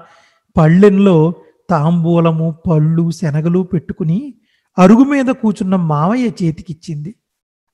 పళ్ళెంలో 0.56 1.34
తాంబూలము 1.70 2.58
పళ్ళు 2.70 3.10
శనగలు 3.10 3.58
పెట్టుకుని 3.58 4.34
అరుగు 4.78 5.04
మీద 5.04 5.24
కూర్చున్న 5.24 5.76
మామయ్య 5.76 6.26
చేతికిచ్చింది. 6.26 7.14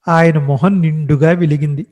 ఆయన 0.09 0.39
మొహం 0.39 0.81
నిండుగా 0.81 1.31
వెలిగింది. 1.31 1.87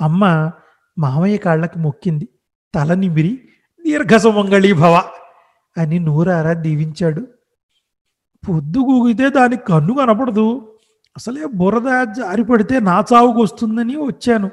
అమ్మ 0.00 0.50
మామయ్య 0.98 1.36
కాళ్ళకి 1.36 1.78
మొక్కింది. 1.78 2.28
తల 2.74 2.94
నిమిరి 2.94 3.40
దీర్ఘసుమంగళీ 3.86 4.72
భవ 4.72 5.02
అని 5.78 5.98
నూరారా 5.98 6.52
దీవించాడు. 6.52 7.26
పొద్దు 8.48 8.78
గూగితే 8.78 9.30
దానికి 9.30 9.64
కన్ను 9.64 9.94
కనపడదు. 9.94 10.75
అసలే 11.16 11.44
బురద 11.44 11.88
జారిపడితే 12.12 12.80
నా 12.80 13.04
చావుకు 13.12 13.42
వస్తుందని 13.42 13.96
వచ్చాను 13.96 14.50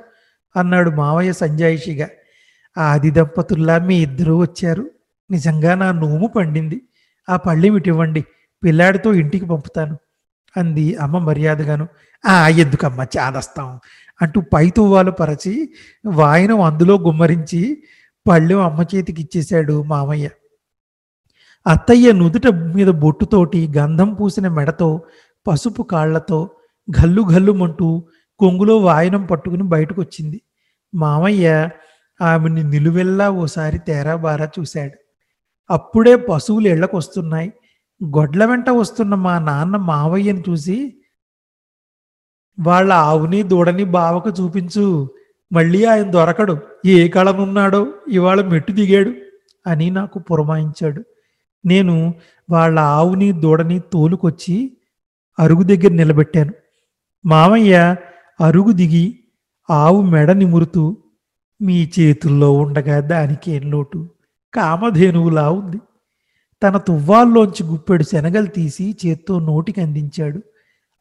అన్నాడు 0.55 0.89
మావయ్య 0.89 1.34
సంజాయిషిగా. 1.34 2.07
ఆది 2.78 3.11
దంపతుల్లా 3.11 3.80
మీ 3.80 3.95
ఇద్దరూ 4.01 4.38
వచ్చారు. 4.41 4.91
నిజంగా 5.32 5.76
నా 5.76 5.91
నోము 5.91 6.28
పండింది. 6.28 6.82
ఆ 7.30 7.38
పళ్ళెమిటివ్వండి 7.38 8.22
పిల్లాడితో 8.64 9.14
ఇంటికి 9.14 9.45
పంపుతాను 9.45 9.97
అంది 10.57 10.95
అమ్మ 10.95 11.18
మర్యాదగాను. 11.18 11.88
ఆ 12.24 12.47
ఎందుకమ్మ 12.47 13.05
చాదస్తాం 13.18 13.80
అంటూ 14.22 14.41
పై 14.41 14.70
తువ్వాలు 14.70 15.11
పరచి 15.11 15.70
వాయనం 16.05 16.61
అందులో 16.61 16.97
గుమ్మరించి 16.97 17.84
పళ్ళెం 18.26 18.59
అమ్మ 18.61 18.86
చేతికి 18.95 19.22
ఇచ్చేశాడు 19.22 19.84
మామయ్య 19.84 20.30
అత్తయ్య 21.68 22.11
నుదుట 22.11 22.47
మీద 22.47 22.88
బొట్టుతోటి 22.88 23.70
గంధం 23.78 24.14
పూసిన 24.14 24.47
మెడతో 24.47 25.01
పసుపు 25.47 25.83
కాళ్ళతో 25.83 26.49
గల్లు 27.01 27.21
గల్లుమంటూ 27.33 28.03
కొంగులో 28.39 28.77
వాయనం 28.77 29.25
పట్టుకుని 29.25 29.63
బయటకు 29.63 30.01
వచ్చింది 30.01 30.41
మామయ్య 30.95 31.69
ఆమెని 32.21 32.63
నిలువెల్లా 32.63 33.29
ఓసారి 33.29 33.79
తేరా 33.79 34.15
బారా 34.15 34.49
చూశాడు. 34.59 34.97
అప్పుడే 35.73 36.15
పశువులు 36.15 36.67
ఇళ్ళకు 36.67 36.97
వస్తున్నాయి 36.97 37.53
గొడ్ల 38.03 38.45
వెంట 38.45 38.69
వస్తున్న 38.69 39.15
మా 39.15 39.39
నాన్న 39.39 39.77
మావయ్యని 39.77 40.43
చూసి 40.49 40.97
వాళ్ళ 42.59 42.93
ఆవుని 42.93 43.43
దూడని 43.43 43.83
బావకు 43.83 44.29
చూపించు. 44.29 45.09
మళ్ళీ 45.53 45.85
ఆయన 45.85 46.11
దొరకడు. 46.11 46.57
ఏ 46.85 47.07
కళనున్నాడో 47.07 47.87
ఇవాళ 48.07 48.41
మెట్టు 48.41 48.71
దిగాడు 48.71 49.13
అని 49.67 49.89
నాకు 49.89 50.19
పురమాయించాడు. 50.19 51.03
నేను 51.65 52.13
వాళ్ళ 52.49 52.79
ఆవుని 52.79 53.31
దూడని 53.31 53.79
తోలుకొచ్చి 53.79 54.77
అరుగు 55.39 55.63
దగ్గర 55.63 55.91
నిలబెట్టాను. 55.91 56.53
మామయ్య 57.25 57.95
అరుగు 58.41 58.71
దిగి 58.71 59.19
ఆవు 59.69 60.01
మెడ 60.01 60.31
నిమురుతూ 60.31 60.97
మీ 61.61 61.91
చేతుల్లో 61.99 62.53
ఉండగా 62.53 62.99
దానికేం 62.99 63.71
లోటు? 63.71 64.09
కామధేనువులా 64.53 65.49
ఉంది. 65.49 65.77
తన 66.63 66.77
తువ్వాల్లోంచి 66.77 67.63
గుప్పెడు 67.63 68.03
శనగలు 68.03 68.45
తీసి 68.45 68.95
చేత్తో 69.05 69.39
నోటికి 69.39 69.81
అందించాడు. 69.81 70.41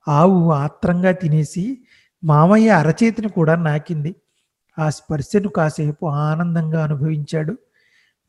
ఆవు 0.08 0.50
ఆత్రంగా 0.52 1.12
తినేసి 1.12 1.78
మామయ్య 2.24 2.68
అరచేతిని 2.68 3.28
కూడా 3.28 3.56
నాకింది. 3.56 4.14
ఆ 4.78 4.90
స్పర్శను 4.90 5.48
కాసేపు 5.48 6.06
ఆనందంగా 6.06 6.84
అనుభవించాడు. 6.84 7.56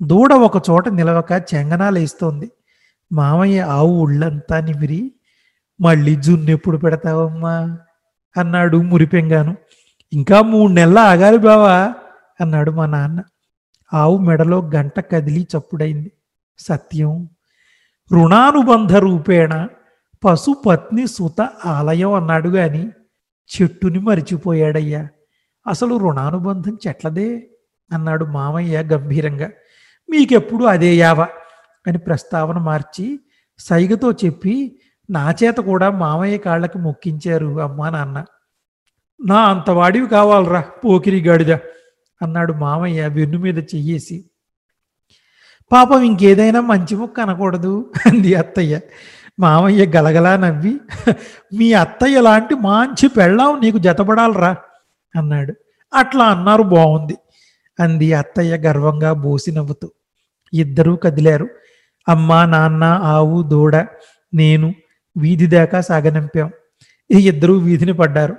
దూడ 0.03 0.33
ఒక 0.33 0.69
చోట 0.69 0.89
నిలవక 0.89 1.43
చెంగనాలేస్తోంది. 1.53 2.51
మామయ్య 3.11 3.61
ఆవు 3.61 4.03
ఒళ్ళంతా 4.03 4.59
నిమిరి 4.59 5.11
మళ్ళీ 5.83 6.15
జున్ను 6.15 6.51
ఎప్పుడు 6.51 6.77
పెడతావమ్మా? 6.77 7.77
అన్నాడు 8.37 8.77
మురిపెంగాను. 8.77 9.57
ఇంకా 10.13 10.41
మూడు 10.41 10.71
నెలలు 10.71 10.99
ఆగాలి 10.99 11.37
బావా 11.37 11.93
అన్నాడు 12.41 12.71
మా 12.71 12.85
నాన్న. 12.85 13.23
ఆవు 13.93 14.17
మెడలో 14.17 14.71
గంట 14.75 14.99
కదిలి 14.99 15.47
చప్పుడైంది. 15.57 16.11
సత్యం 16.59 17.29
రుణానుబంధ 18.11 18.95
రూపేణ 18.95 19.67
పశుపత్ని 20.25 21.07
సుత 21.07 21.49
ఆలయం 21.65 22.13
అన్నాడు 22.13 22.49
గాని 22.49 22.89
చెట్టుని 23.55 23.99
మరిచిపోయాడయ్యా. 23.99 25.07
అసలు 25.67 25.97
రుణానుబంధం 25.97 26.77
చెట్లదే 26.87 27.47
అన్నాడు 27.91 28.25
మామయ్య 28.25 28.81
గంభీరంగా. 28.81 29.49
మీకెప్పుడు 30.09 30.65
అదే 30.65 30.95
యావ 30.95 31.21
అని 31.87 31.97
ప్రస్తావన 31.97 32.57
మార్చి 32.57 33.19
సైగతో 33.59 34.11
చెప్పి 34.11 34.79
నా 35.09 35.33
చేత 35.43 35.57
కూడా 35.57 35.89
మామయ్య 35.89 36.37
కాళ్ళకి 36.37 36.77
మొక్కించారు 36.77 37.61
అమ్మా 37.61 37.89
నాన్న. 37.89 38.25
నా 39.25 39.35
అంతవాడివి 39.35 40.07
కావాలరా 40.07 40.61
పోకిరి 40.61 41.21
గాడిద 41.21 41.51
అన్నాడు 42.21 42.53
మామయ్య 42.53 43.07
వెన్ను 43.07 43.37
మీద 43.37 43.57
చెయ్యేసి. 43.57 44.29
పాపం 45.71 46.01
ఇంకేదైనా 46.01 46.61
మంచి 46.61 46.95
ముక్క 46.95 47.19
అనకూడదు 47.19 47.91
అంది 48.05 48.35
అత్తయ్య. 48.35 48.79
మామయ్య 49.39 49.85
గలగలా 49.85 50.37
నవ్వి 50.37 50.79
మీ 51.53 51.73
అత్తయ్య 51.73 52.21
లాంటి 52.21 52.55
మంచి 52.55 53.07
పెళ్ళాం 53.07 53.61
నీకు 53.61 53.77
జతపడాలరా 53.77 54.55
అన్నాడు. 55.15 55.53
అట్లా 55.93 56.25
అన్నారు 56.25 56.63
బాగుంది 56.63 57.17
అంది 57.79 58.13
అత్తయ్య 58.13 58.57
గర్వంగా 58.57 59.13
బోసి 59.13 59.51
నవ్వుతూ. 59.51 59.91
ఇద్దరూ 60.53 60.95
కదిలారు. 60.95 61.49
అమ్మ 62.07 62.45
నాన్న 62.45 62.83
ఆవు 62.83 63.41
దూడ 63.41 63.75
నేను 64.33 64.73
వీధి 65.17 65.47
దాకా 65.47 65.81
సాగనంపాం. 65.81 66.51
ఈ 67.11 67.27
ఇద్దరూ 67.27 67.57
వీధిని 67.57 67.93
పడ్డారు. 67.93 68.35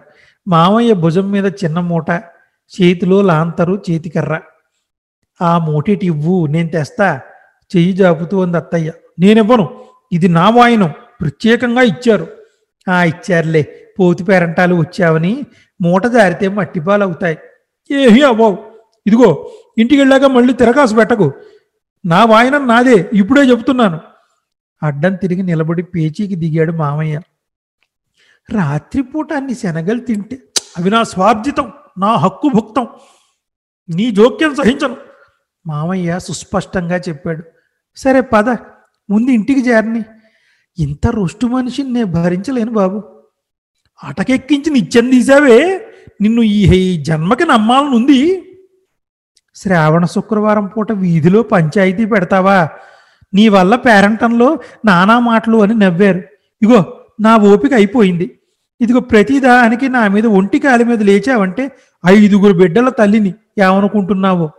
మామయ్య 0.49 0.93
భుజం 0.93 1.31
మీద 1.31 1.47
చిన్న 1.65 1.81
మూట 1.81 2.11
చేతిలో 2.75 3.23
లాంతరు 3.23 3.83
చేతికర్ర. 3.91 4.41
ఆ 5.43 5.59
మూటిటి 5.59 6.07
ఇవ్వు 6.07 6.47
నేను 6.47 6.69
తెస్తా 6.69 7.21
చెయ్యి 7.77 7.93
జాపుతూ 7.93 8.43
అంది 8.43 8.57
అత్తయ్య. 8.57 8.93
నేనివ్వను 9.19 9.85
ఇది 10.13 10.29
నా 10.29 10.51
వాయినం 10.51 10.93
ప్రత్యేకంగా 11.21 11.83
ఇచ్చారు. 11.83 12.27
ఆ 12.89 13.05
ఇచ్చారులే 13.05 13.63
పోతి 14.01 14.25
పేరంటాలు 14.25 14.75
వచ్చావని 14.75 15.43
మూట 15.81 16.07
జారితే 16.07 16.49
మట్టిపాలు 16.49 17.05
అవుతాయి 17.05 17.39
ఏహి 17.91 18.23
అవ్వవు 18.23 18.59
ఇదిగో 19.07 19.51
ఇంటికి 19.79 20.01
వెళ్ళాక 20.01 20.25
మళ్ళీ 20.25 20.53
తిరకాసు 20.53 20.95
పెట్టకు. 20.95 21.33
నా 22.07 22.25
వాయనం 22.25 22.67
నాదే 22.67 23.11
ఇప్పుడే 23.13 23.41
చెబుతున్నాను. 23.41 24.01
అడ్డం 24.83 25.15
తిరిగి 25.15 25.43
నిలబడి 25.43 25.83
పేచీకి 25.83 26.35
దిగాడు 26.35 26.73
మామయ్య. 26.73 27.21
రాత్రిపూట 28.51 29.33
అన్ని 29.33 29.55
శనగలు 29.55 30.01
తింటే 30.01 30.39
అవి 30.79 30.91
నా 30.91 31.03
స్వార్జితం 31.03 31.73
నా 31.99 32.15
హక్కు 32.15 32.51
భుక్తం. 32.55 32.89
నీ 33.89 34.11
జోక్యం 34.11 34.55
సహించను. 34.55 34.97
మామయ్య 35.67 36.19
సుస్పష్టంగా 36.19 36.97
చెప్పాడు. 36.97 37.45
సరే 37.97 38.21
పద 38.21 38.49
ముందు 39.11 39.31
ఇంటికి 39.31 39.61
చేరని. 39.61 40.03
ఇంత 40.79 41.07
రొష్టు 41.07 41.47
మనిషిని 41.47 41.93
నేను 41.93 42.07
భరించలేను 42.07 42.73
బాబు. 42.73 43.03
అటకెక్కించి 44.05 44.71
నిత్యం 44.71 45.11
తీసావే 45.11 45.89
నిన్ను 46.21 46.43
ఈ 46.43 47.03
జన్మకి 47.03 47.45
నమ్మాలనుంది. 47.45 48.51
శ్రావణ 49.55 50.05
శుక్రవారం 50.05 50.67
పూట 50.67 50.93
వీధిలో 50.93 51.43
పంచాయతీ 51.43 52.05
పెడతావా? 52.05 52.69
నీ 53.35 53.49
వల్ల 53.49 53.77
పేరంటంలో 53.77 54.59
నానా 54.85 55.19
మాటలు 55.19 55.57
అని 55.57 55.75
నవ్వారు. 55.75 56.23
ఇగో 56.63 57.01
నా 57.21 57.37
ఓపిక 57.37 57.75
అయిపోయింది. 57.75 58.39
ఇదిగో 58.81 59.01
ప్రతిదానికి 59.01 59.89
నా 59.89 60.09
మీద 60.09 60.27
ఒంటి 60.27 60.59
కాలి 60.59 60.85
మీద 60.85 61.03
లేచావంటే 61.03 61.73
ఐదుగురు 62.07 62.53
బిడ్డల 62.53 62.89
తల్లిని 62.89 63.35
ఏమనుకుంటున్నావో? 63.63 64.51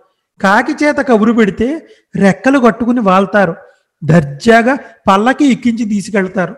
కాకి 0.42 0.86
చేత 0.86 0.96
కబురు 0.96 1.34
పెడితే 1.34 1.88
రెక్కలు 2.16 2.60
కట్టుకుని 2.60 3.00
వాళ్తారు. 3.00 3.56
దర్జాగా 4.04 4.78
పల్లకి 5.10 5.46
ఎక్కించి 5.46 5.86
తీసుకెళ్తారు. 5.86 6.56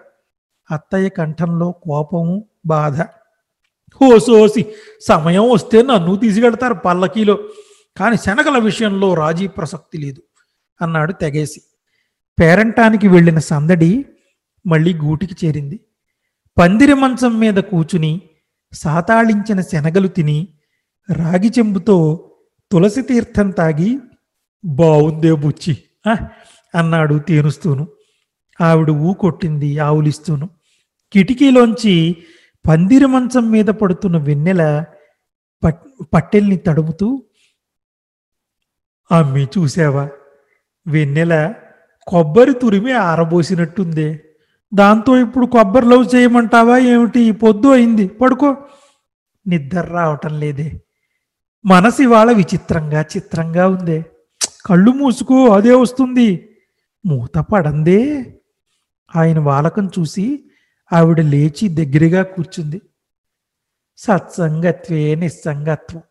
అత్తయ్య 0.72 1.10
కంఠంలో 1.10 1.72
కోపము 1.72 2.46
బాధ. 2.66 3.02
హోసోసి 4.02 4.66
సమయం 5.02 5.50
వస్తే 5.50 5.82
నన్ను 5.82 6.16
తీసుకెళ్తారు 6.16 6.74
పల్లకీలో. 6.74 7.38
కానీ 7.98 8.18
శనగల 8.18 8.58
విషయంలో 8.58 9.14
రాజీ 9.14 9.48
ప్రసక్తి 9.48 9.98
లేదు 9.98 10.22
అన్నాడు 10.82 11.12
తెగేసి. 11.12 11.62
పేరంటానికి 12.38 13.08
వెళ్ళిన 13.08 13.40
సందడి 13.48 13.92
మళ్ళీ 14.66 14.92
గూటికి 15.04 15.36
చేరింది 15.42 15.78
పందిరి 16.58 16.94
మంచం 16.94 17.34
మీద 17.40 17.58
కూచుని 17.70 18.12
సాతాళించిన 18.74 19.60
శనగలు 19.70 20.08
తిని 20.08 20.38
రాగి 21.10 21.50
చెంబుతో 21.50 21.98
తులసి 22.72 23.02
తీర్థం 23.02 23.52
తాగి 23.52 23.90
బావుందే 24.64 25.32
బుచ్చి 25.36 25.74
ఆ?" 26.06 26.14
అన్నాడు 26.74 27.16
తేనుస్తూను 27.28 27.84
ఆవిడ 28.60 28.90
ఊ 29.02 29.12
కొట్టింది 29.14 29.70
ఆవులిస్తూను 29.80 30.46
కిటికీలోంచి 31.14 31.94
పందిరి 32.66 33.08
మంచం 33.08 33.46
మీద 33.52 33.70
పడుతున్న 33.82 34.18
వెన్నెల 34.28 34.64
పట్ 35.64 35.82
పట్టెల్ని 36.14 36.58
తడుముతూ 36.66 37.08
అమ్మి 39.12 39.44
చూసావా 39.54 40.06
వెన్నెల 40.86 41.34
కొబ్బరి 42.08 42.54
తురిమి 42.54 42.92
ఆరబోసినట్టుందే. 42.92 44.24
దాంతో 44.74 45.18
ఇప్పుడు 45.18 45.46
కొబ్బరి 45.46 45.86
లవ్ 45.86 46.16
చేయమంటావా 46.16 46.78
ఏమిటి? 46.78 47.32
పొద్దు 47.32 47.68
అయింది. 47.68 48.08
పడుకో. 48.08 48.58
నిద్ర 49.48 49.82
రావటం 49.82 50.40
లేదే. 50.40 50.82
మనసు 51.66 52.02
ఇవాళ 52.02 52.32
విచిత్రంగా 52.32 53.02
చిత్రంగా 53.02 53.68
ఉందే. 53.68 54.06
కళ్ళు 54.66 54.92
మూసుకో 54.92 55.48
అదే 55.48 55.72
వస్తుంది. 55.72 56.50
మూత 57.06 57.38
పడందే. 57.38 58.34
ఆయన 59.16 59.40
వాలకం 59.40 59.88
చూసి 60.00 60.52
ఆవిడ 60.94 61.22
లేచి 61.22 61.68
దగ్గరగా 61.68 62.24
కూర్చుంది. 62.24 62.82
సత్సంగత్వే 63.98 65.16
నిస్సంగత్వం. 65.16 66.02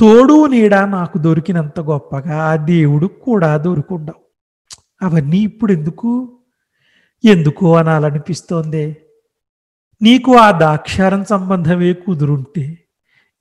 తోడు 0.00 0.46
నీడ 0.46 0.74
నాకు 0.74 1.18
దొరికినంత 1.18 1.80
గొప్పగా 1.80 2.44
ఆ 2.44 2.56
దేవుడు 2.56 3.06
కూడా 3.06 3.56
దొరుకుండవు. 3.56 4.23
అవన్నీ 5.04 5.38
ఇప్పుడు 5.38 5.72
ఎందుకు 5.72 6.38
ఎందుకు 7.24 7.76
అనాలనిపిస్తోందే? 7.76 8.96
నీకు 10.02 10.36
ఆ 10.36 10.58
దాక్షారం 10.58 11.24
సంబంధమే 11.24 11.92
కుదురుంటే 11.92 12.78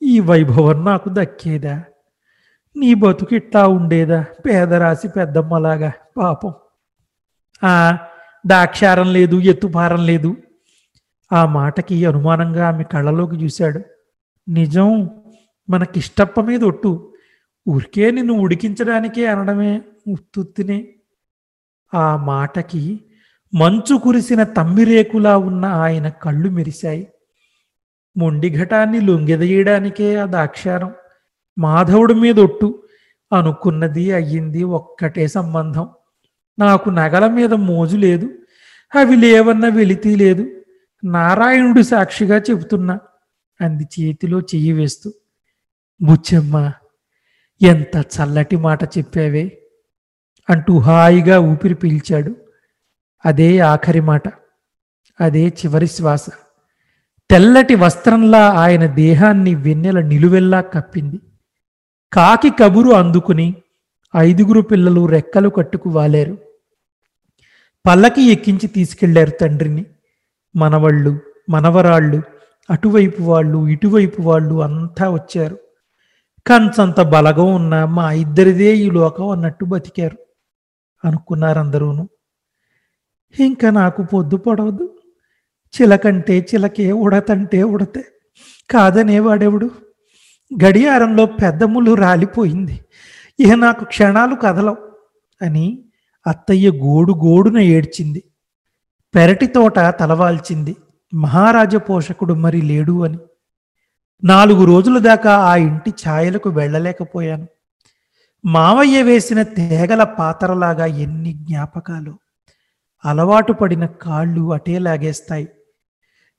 ఈ 0.03 0.19
వైభవం 0.19 0.85
నాకు 0.85 1.09
దక్కేదా? 1.13 1.83
నీ 2.77 2.93
బతుకు 2.93 3.35
ఇట్లా 3.35 3.67
ఉండేదా? 3.67 4.25
పేదరాశి 4.45 5.07
పెద్దమ్మలాగా 5.07 5.91
పాపం. 6.17 6.53
ఆ 7.63 7.97
దాక్షారం 8.47 9.13
లేదు 9.13 9.35
ఎత్తుపారం 9.35 10.05
లేదు. 10.05 10.35
ఆ 11.33 11.45
మాటకి 11.45 12.05
అనుమానంగా 12.05 12.67
ఆమె 12.67 12.83
కళ్ళలోకి 12.83 13.35
చూశాడు. 13.35 13.81
నిజం 14.49 15.09
మనకిష్టప్ప 15.69 16.41
మీద 16.41 16.63
ఒట్టు. 16.63 17.13
ఊరికే 17.69 18.11
నిన్ను 18.11 18.33
ఉడికించడానికే 18.33 19.25
అనడమే 19.25 19.81
ఉత్తుత్తినే 20.07 20.87
ఆ 21.93 22.17
మాటకి 22.17 22.99
మంచు 23.53 23.97
కురిసిన 23.97 24.43
తమ్మిరేకులా 24.43 25.37
ఉన్న 25.37 25.65
ఆయన 25.65 26.09
కళ్ళు 26.09 26.49
మెరిశాయి. 26.49 27.07
మొండి 28.17 28.49
ఘటాన్ని 28.49 29.01
లొంగెదయడానికే 29.01 30.15
ఆ 30.15 30.25
దాక్షారం. 30.25 30.93
మాధవుడి 31.59 32.13
మీద 32.13 32.39
ఒట్టు. 32.39 32.83
అనుకున్నది 33.33 34.11
అయ్యింది 34.11 34.63
ఒక్కటే 34.63 35.27
సంబంధం. 35.27 35.89
నాకు 36.59 36.89
నగల 36.89 37.27
మీద 37.27 37.53
మోజు 37.53 37.97
లేదు. 37.97 38.29
అవి 38.95 39.15
లేవన్న 39.15 39.69
వెలితి 39.69 40.15
లేదు. 40.15 40.61
నారాయణుడు 41.03 41.81
సాక్షిగా 41.81 42.37
చెబుతున్నా 42.37 42.99
అంది 43.61 43.83
చేతిలో 43.83 44.39
చెయ్యి 44.39 44.71
వేస్తూ. 44.71 45.13
బుచ్చమ్మ 46.01 46.71
ఎంత 47.61 47.97
చల్లటి 47.97 48.55
మాట 48.55 48.83
చెప్పావే. 48.83 49.62
అంటూ 50.49 50.79
హాయిగా 50.79 51.39
ఊపిరి 51.39 51.73
పీల్చాడు. 51.73 52.35
అదే 53.25 53.59
ఆఖరి 53.59 53.99
మాట 53.99 54.23
అదే 55.21 55.47
చివరి 55.47 55.87
శ్వాస. 55.87 56.25
తెల్లటి 57.31 57.75
వస్త్రంలా 57.75 58.49
ఆయన 58.49 58.85
దేహాన్ని 58.85 59.55
వెన్నెల 59.55 59.99
నిలువెల్లా 60.01 60.61
కప్పింది. 60.61 61.19
కాకి 62.13 62.49
కబురు 62.49 62.89
అందుకుని 62.89 63.55
ఐదుగురు 64.17 64.61
పిల్లలు 64.61 65.05
రెక్కలు 65.05 65.49
కట్టుకు 65.49 65.89
వాలేరు. 65.89 66.37
పల్లకి 67.87 68.21
ఎక్కించి 68.21 68.67
తీసుకెళ్ళారు 68.67 69.29
తండ్రిని. 69.29 69.85
మనవళ్ళు 70.55 71.19
మనవరాళ్ళు 71.49 72.21
అటువైపు 72.69 73.23
వాళ్ళు 73.23 73.67
ఇటువైపు 73.67 74.21
వాళ్ళు 74.21 74.63
అంతా 74.63 75.09
వచ్చారు. 75.09 75.57
కంచంత 76.47 77.01
బలగం 77.01 77.55
ఉన్న 77.55 77.85
మా 77.85 78.11
ఇద్దరిదే 78.11 78.75
ఈ 78.77 78.89
లోకం 78.89 79.29
అన్నట్టు 79.29 79.65
బతికారు. 79.65 80.17
అనుకున్నారందరూను. 81.05 82.09
ఇంకా 83.39 83.69
నాకు 83.69 84.03
పొద్దు 84.03 84.37
పడవద్దు 84.37 84.97
చిలకంటే 85.81 86.47
చిలకే 86.53 86.91
ఉడతంటే 86.91 87.63
ఉడతే. 87.63 88.05
కాదనేవాడెవడు 88.69 89.71
గడియారంలో 90.65 91.25
పెద్దములు 91.25 91.93
రాలిపోయింది. 91.93 92.85
ఇక 93.39 93.53
నాకు 93.53 93.85
క్షణాలు 93.85 94.35
కదలవు 94.35 94.77
అని 95.41 95.85
అత్తయ్య 96.27 96.71
గోడు 96.71 97.13
గోడున 97.13 97.57
ఏడ్చింది. 97.57 98.23
పెరటి 99.15 99.47
తోట 99.47 99.79
తలవాల్చింది. 99.79 100.75
మహారాజ 101.13 101.75
పోషకుడు 101.75 102.33
మరి 102.33 102.61
లేడు 102.61 103.03
అని. 103.03 103.17
నాలుగు 104.23 104.65
రోజుల 104.65 104.97
దాకా 104.97 105.37
ఆ 105.37 105.55
ఇంటి 105.55 105.89
ఛాయలకు 105.89 106.49
వెళ్ళలేకపోయాను. 106.49 107.47
మావయ్య 108.45 109.03
వేసిన 109.03 109.43
తేగల 109.43 110.03
పాతరలాగా 110.03 110.85
ఎన్ని 110.85 111.33
జ్ఞాపకాలు. 111.33 112.19
అలవాటు 113.05 113.53
పడిన 113.53 113.85
కాళ్ళు 113.85 114.53
అటే 114.53 114.79
లాగేస్తాయి. 114.79 115.47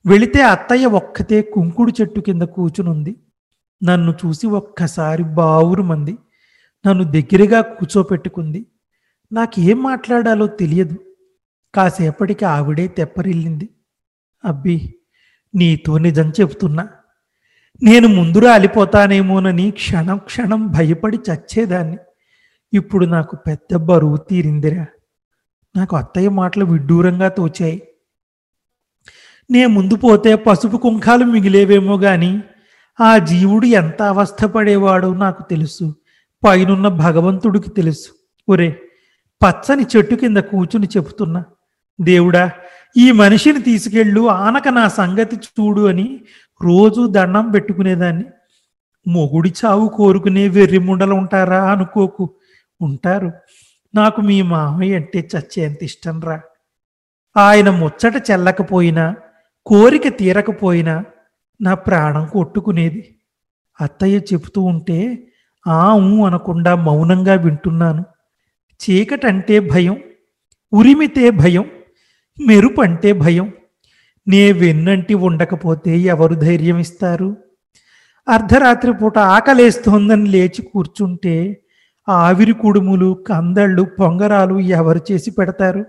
వెళితే 0.07 0.43
అత్తయ్య 0.43 0.87
ఒక్కతే 0.87 1.43
కుంకుడు 1.43 1.93
చెట్టు 2.01 2.21
కింద 2.21 2.43
కూచునుంది 2.43 3.17
నన్ను 3.85 4.13
చూసి 4.13 4.47
ఒక్కసారి 4.47 5.23
బావురుమంది. 5.23 6.19
నన్ను 6.87 7.05
దగ్గరగా 7.05 7.61
కూర్చోపెట్టుకుంది. 7.61 8.67
నాకేం 9.33 9.83
మాట్లాడాలో 9.83 10.47
తెలియదు. 10.47 10.97
కాసేపటికి 11.75 12.45
ఆవిడే 12.45 12.87
తెప్పరిల్లింది. 12.87 13.69
అబ్బి 14.45 14.95
నీతో 15.55 15.99
నిజం 15.99 16.31
చెబుతున్నా. 16.31 16.89
నేను 17.83 18.09
ముందు 18.09 18.39
రాలిపోతానేమోనని 18.39 19.71
క్షణం 19.71 20.19
క్షణం 20.19 20.67
భయపడి 20.67 21.19
చచ్చేదాన్ని. 21.33 21.99
ఇప్పుడు 22.73 23.05
నాకు 23.05 23.37
పెద్ద 23.37 23.77
బరువు 23.77 24.17
తీరిందిరా. 24.17 24.87
నాకు 25.77 25.97
అత్తయ్య 25.97 26.29
మాటలు 26.29 26.65
విడ్డూరంగా 26.65 27.29
తోచాయి. 27.29 27.83
నే 29.51 29.67
ముందు 29.67 29.97
పోతే 29.97 30.35
పసుపు 30.35 30.77
కుంకాలు 30.77 31.25
మిగిలేవేమో 31.25 31.99
గాని 31.99 32.41
ఆ 33.01 33.19
జీవుడు 33.19 33.67
ఎంత 33.67 34.03
అవస్థపడేవాడో 34.03 35.15
నాకు 35.15 35.43
తెలుసు. 35.51 35.95
పైనున్న 36.45 36.89
భగవంతుడికి 36.89 37.71
తెలుసు. 37.71 38.09
ఒరే 38.49 38.81
పచ్చని 39.47 39.87
చెట్టు 39.97 40.15
కింద 40.15 40.37
కూచుని 40.37 40.87
చెబుతున్నా. 40.97 41.45
దేవుడా 42.01 42.51
ఈ 42.97 43.13
మనిషిని 43.13 43.63
తీసుకెళ్ళు 43.63 44.31
ఆనక 44.31 44.69
నా 44.69 44.89
సంగతి 44.89 45.37
చూడు 45.37 45.87
అని 45.87 46.21
రోజు 46.63 47.07
దండం 47.07 47.51
పెట్టుకునేదాన్ని. 47.51 48.25
మొగుడి 49.09 49.53
చావు 49.65 49.89
కోరుకునే 49.89 50.49
వెర్రి 50.49 50.79
ముండలు 50.79 51.15
ఉంటారా 51.15 51.71
అనుకోకు. 51.71 52.31
ఉంటారు. 52.81 53.33
నాకు 53.95 54.21
మీ 54.21 54.43
మామయ్య 54.43 54.97
అంటే 54.97 55.29
చచ్చేంత 55.37 55.83
ఇష్టం 55.83 56.21
రా. 56.21 56.41
ఆయన 57.37 57.71
ముచ్చట 57.71 58.31
చెల్లకపోయినా 58.31 59.17
కోరిక 59.67 60.09
తీరకపోయినా 60.09 61.05
నా 61.61 61.75
ప్రాణం 61.75 62.27
కొట్టుకునేది. 62.27 63.17
అత్తయ్య 63.81 64.19
చెబుతూ 64.19 64.63
ఉంటే 64.63 65.29
ఆ 65.67 65.95
ఊ 65.95 66.25
అనకుండా 66.25 66.75
మౌనంగా 66.75 67.35
వింటున్నాను. 67.35 68.05
చీకటంటే 68.69 69.61
భయం 69.61 70.03
ఉరిమితే 70.73 71.31
భయం 71.31 71.65
మెరుపంటే 72.47 73.13
భయం 73.13 73.53
నే 74.27 74.53
వెన్నంటి 74.53 75.15
ఉండకపోతే 75.15 75.99
ఎవరు 75.99 76.35
ధైర్యం 76.35 76.79
ఇస్తారు? 76.79 77.37
అర్ధరాత్రి 78.29 78.93
పూట 78.93 79.19
ఆకలేస్తోందని 79.19 80.29
లేచి 80.29 80.63
కూర్చుంటే 80.63 81.35
ఆవిరి 82.09 82.53
కుడుములు 82.53 83.25
కందళ్ళు 83.29 83.83
పొంగరాలు 83.83 84.61
ఎవరు 84.61 85.01
చేసి 85.13 85.31
పెడతారు? 85.31 85.83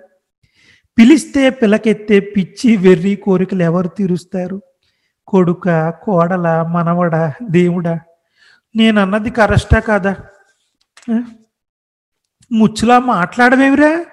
పిలిస్తే 0.98 1.50
పిలకెత్తే 1.50 2.20
పిచ్చి 2.20 2.78
వెర్రి 2.78 3.16
కోరికలు 3.16 3.64
ఎవరు 3.64 3.88
తీరుస్తారు? 3.88 4.62
కొడుక 5.28 5.90
కోడల 6.04 6.48
మనవడ 6.74 7.32
దేవుడా 7.50 8.00
నేనన్నది 8.76 9.30
కరెస్టా 9.30 9.80
కాదా? 9.80 10.16
ముచ్చులా 12.52 13.00
మాట్లాడమేమిరా 13.00 14.06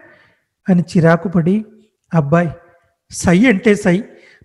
అని 0.69 0.83
చిరాకు 0.83 1.29
పడి 1.29 1.65
అబ్బాయి 2.15 2.51
సై 3.11 3.47
అంటే 3.47 3.75
సై. 3.75 4.03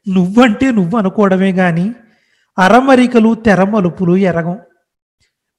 నువ్వంటే 0.10 0.72
నువ్వు 0.72 0.98
అనుకోవడమే 0.98 1.52
గాని 1.52 1.94
అరమరికలు 2.60 3.36
తెరమలుపులు 3.36 4.18
ఎరగం. 4.18 4.58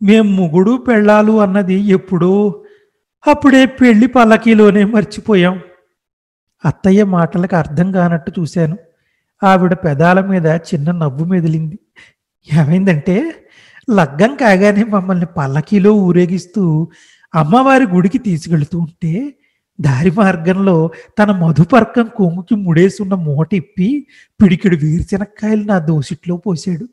మేం 0.02 0.36
ముగుడు 0.36 0.76
పెళ్ళాలు 0.76 1.40
అన్నది 1.40 1.74
ఎప్పుడో 1.74 2.64
అప్పుడే 3.26 3.66
పెళ్ళి 3.66 4.06
పల్లకీలోనే 4.06 4.84
మర్చిపోయాం. 4.84 5.60
అత్తయ్య 6.64 7.04
మాటలకు 7.04 7.56
అర్థం 7.56 7.92
కానట్టు 7.92 8.32
చూశాను. 8.40 8.76
ఆవిడ 9.42 9.74
పెదాల 9.74 10.20
మీద 10.20 10.46
చిన్న 10.46 10.90
నవ్వు 10.90 11.24
మెదిలింది. 11.24 11.78
ఏమైందంటే 12.54 13.34
లగ్గం 13.90 14.36
కాగానే 14.36 14.84
మమ్మల్ని 14.84 15.26
పల్లకీలో 15.26 15.92
ఊరేగిస్తూ 15.92 16.88
అమ్మవారి 17.34 17.84
గుడికి 17.84 18.18
తీసుకెళ్తూ 18.18 18.78
ఉంటే 18.78 19.37
దారి 19.80 20.10
మార్గంలో 20.10 20.90
తన 21.18 21.30
మధుపర్కం 21.30 22.08
కొంగుకి 22.16 22.54
ముడేసున్న 22.54 23.14
మూట 23.14 23.54
ఇప్పి 23.54 24.06
పిడికిడు 24.42 24.76
వీరిశనక్కాయలు 24.76 25.64
నా 25.64 25.78
దోసిట్లో 25.78 26.36
పోసాడు 26.36 26.88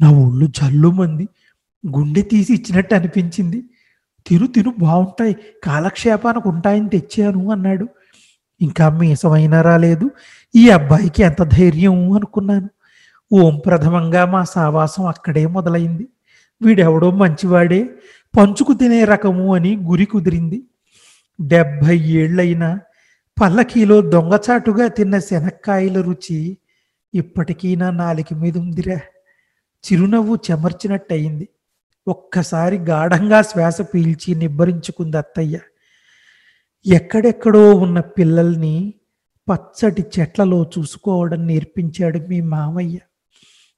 నా 0.00 0.10
ఒళ్ళు 0.10 0.46
జల్లుమంది 0.46 1.28
గుండె 1.86 2.22
తీసి 2.22 2.54
ఇచ్చినట్టు 2.54 2.94
అనిపించింది. 2.94 3.64
తిను 4.26 4.46
తిను 4.46 4.74
బాగుంటాయి 4.78 5.36
కాలక్షేపానికి 5.64 6.48
ఉంటాయని 6.48 6.88
తెచ్చాను 6.88 7.50
అన్నాడు. 7.50 7.88
ఇంకా 8.60 8.88
మీసమైనా 8.88 9.62
రాలేదు. 9.62 10.10
ఈ 10.56 10.68
అబ్బాయికి 10.68 11.22
ఎంత 11.22 11.42
ధైర్యం 11.42 12.12
అనుకున్నాను. 12.12 12.68
ఓం 13.32 13.60
ప్రథమంగా 13.66 14.24
మా 14.24 14.44
సావాసం 14.44 15.06
అక్కడే 15.06 15.46
మొదలైంది. 15.46 16.08
వీడెవడో 16.62 17.10
మంచివాడే. 17.10 17.90
పంచుకు 18.38 18.72
తినే 18.72 19.04
రకము 19.04 19.54
అని 19.54 19.76
గురి 19.76 20.04
కుదిరింది. 20.04 20.62
డెబ్భై 21.40 21.98
ఏళ్ళైనా 21.98 22.80
పల్లకీలో 23.42 24.00
దొంగచాటుగా 24.00 24.88
తిన్న 24.88 25.18
శనక్కాయల 25.18 26.00
రుచి 26.00 26.58
ఇప్పటికీ 27.14 27.76
నా 27.76 27.90
నాలిక 27.90 28.34
మీద 28.34 28.58
ఉందిరా. 28.58 29.00
చిరునవ్వు 29.84 30.38
చెమర్చినట్టయింది. 30.50 31.48
ఒక్కసారి 32.08 32.76
గాఢంగా 32.76 33.42
శ్వాస 33.42 33.80
పీల్చి 33.80 34.34
నిబ్బరించుకుంది 34.34 35.16
అత్తయ్య. 35.16 35.60
ఎక్కడెక్కడో 36.86 37.74
ఉన్న 37.74 38.00
పిల్లల్ని 38.00 38.94
పచ్చటి 39.52 40.06
చెట్లలో 40.20 40.70
చూసుకోవడం 40.78 41.46
నేర్పించాడు 41.46 42.18
మీ 42.18 42.40
మామయ్య. 42.40 42.98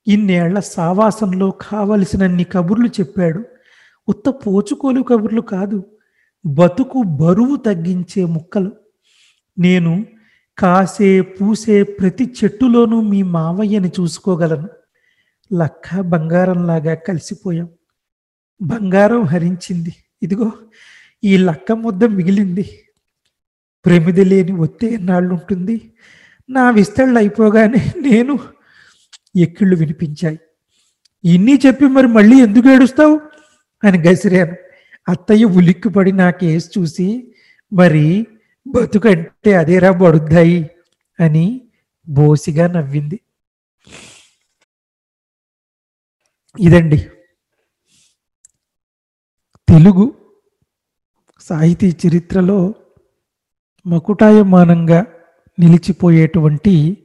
ఇన్నేళ్ళ 0.07 0.59
సావాసంలో 0.59 1.51
కావలసినన్ని 1.51 2.45
కబుర్లు 2.45 2.87
చెప్పాడు. 2.87 3.45
ఉత్త 4.09 4.29
పోచుకోలు 4.29 5.03
కబుర్లు 5.03 5.41
కాదు. 5.41 5.87
బతుకు 6.45 7.03
బరువు 7.03 7.57
తగ్గించే 7.57 8.25
ముక్కలు. 8.25 8.73
నేను 9.59 10.07
కాసే 10.59 11.21
పూసే 11.21 11.83
ప్రతి 11.83 12.35
చెట్టులోనూ 12.45 13.01
మీ 13.01 13.23
మావయ్యని 13.23 13.89
చూసుకోగలను. 13.89 14.69
లక్క 15.55 16.01
బంగారంలాగా 16.01 16.95
కలిసిపోయాం. 16.95 17.69
బంగారం 18.63 19.23
హరించింది. 19.23 19.95
ఇదిగో 20.23 20.53
ఈ 21.25 21.37
లక్క 21.37 21.73
ముద్ద 21.73 22.05
మిగిలింది. 22.05 22.79
ప్రమిది 23.85 24.25
లేని 24.25 24.53
ఒత్తే 24.53 24.87
ఎన్నాళ్ళు 24.87 25.35
ఉంటుంది 25.35 25.93
నా 26.51 26.71
విస్తళ్ళు 26.71 27.19
అయిపోగానే 27.19 27.93
నేను 27.97 28.39
ఎక్కిళ్ళు 29.37 29.77
వినిపించాయి. 29.77 30.41
ఇన్ని 31.25 31.61
చెప్పి 31.67 31.87
మరి 31.87 32.07
మళ్ళీ 32.07 32.43
ఎందుకు 32.43 32.69
ఏడుస్తావు? 32.69 33.21
అని 33.85 33.99
గసిరాను. 33.99 34.70
అత్తయ్య 35.09 35.45
ఉలిక్కిపడి 35.45 36.13
నా 36.13 36.31
కేసు 36.31 36.71
చూసి 36.79 37.35
మరి 37.73 38.27
బతుకంటే 38.67 39.55
అదేరా 39.55 39.91
బడుద్దాయి? 39.91 40.71
అని 41.21 41.69
బోసిగా 42.09 42.67
నవ్వింది. 42.67 43.21
ఇదండి. 46.61 46.99
తెలుగు 49.69 50.15
సాహితీ 51.41 51.97
చరిత్రలో 52.07 52.75
మకుటాయమానంగా 53.87 55.07
నిలిచిపోయేటువంటి 55.59 57.05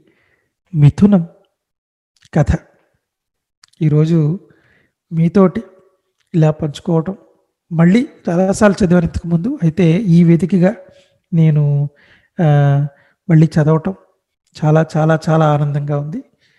మిథునం 0.76 1.28
కథ. 2.34 2.46
ఈరోజు 3.82 4.50
మీతోటి 5.14 5.64
ఇలా 6.34 6.52
పంచుకోవటం 6.52 7.18
మళ్ళీ 7.72 8.02
చాలాసార్లు 8.28 8.78
చదివాను 8.82 9.06
ఇంతకుముందు 9.06 9.50
అయితే 9.64 9.86
ఈ 10.16 10.18
వేదికగా 10.24 10.72
నేను 11.32 11.64
మళ్ళీ 13.30 13.48
చదవటం 13.56 13.94
చాలా 14.56 14.82
చాలా 14.96 15.16
చాలా 15.28 15.46
ఆనందంగా 15.56 15.96
ఉంది. 16.00 16.20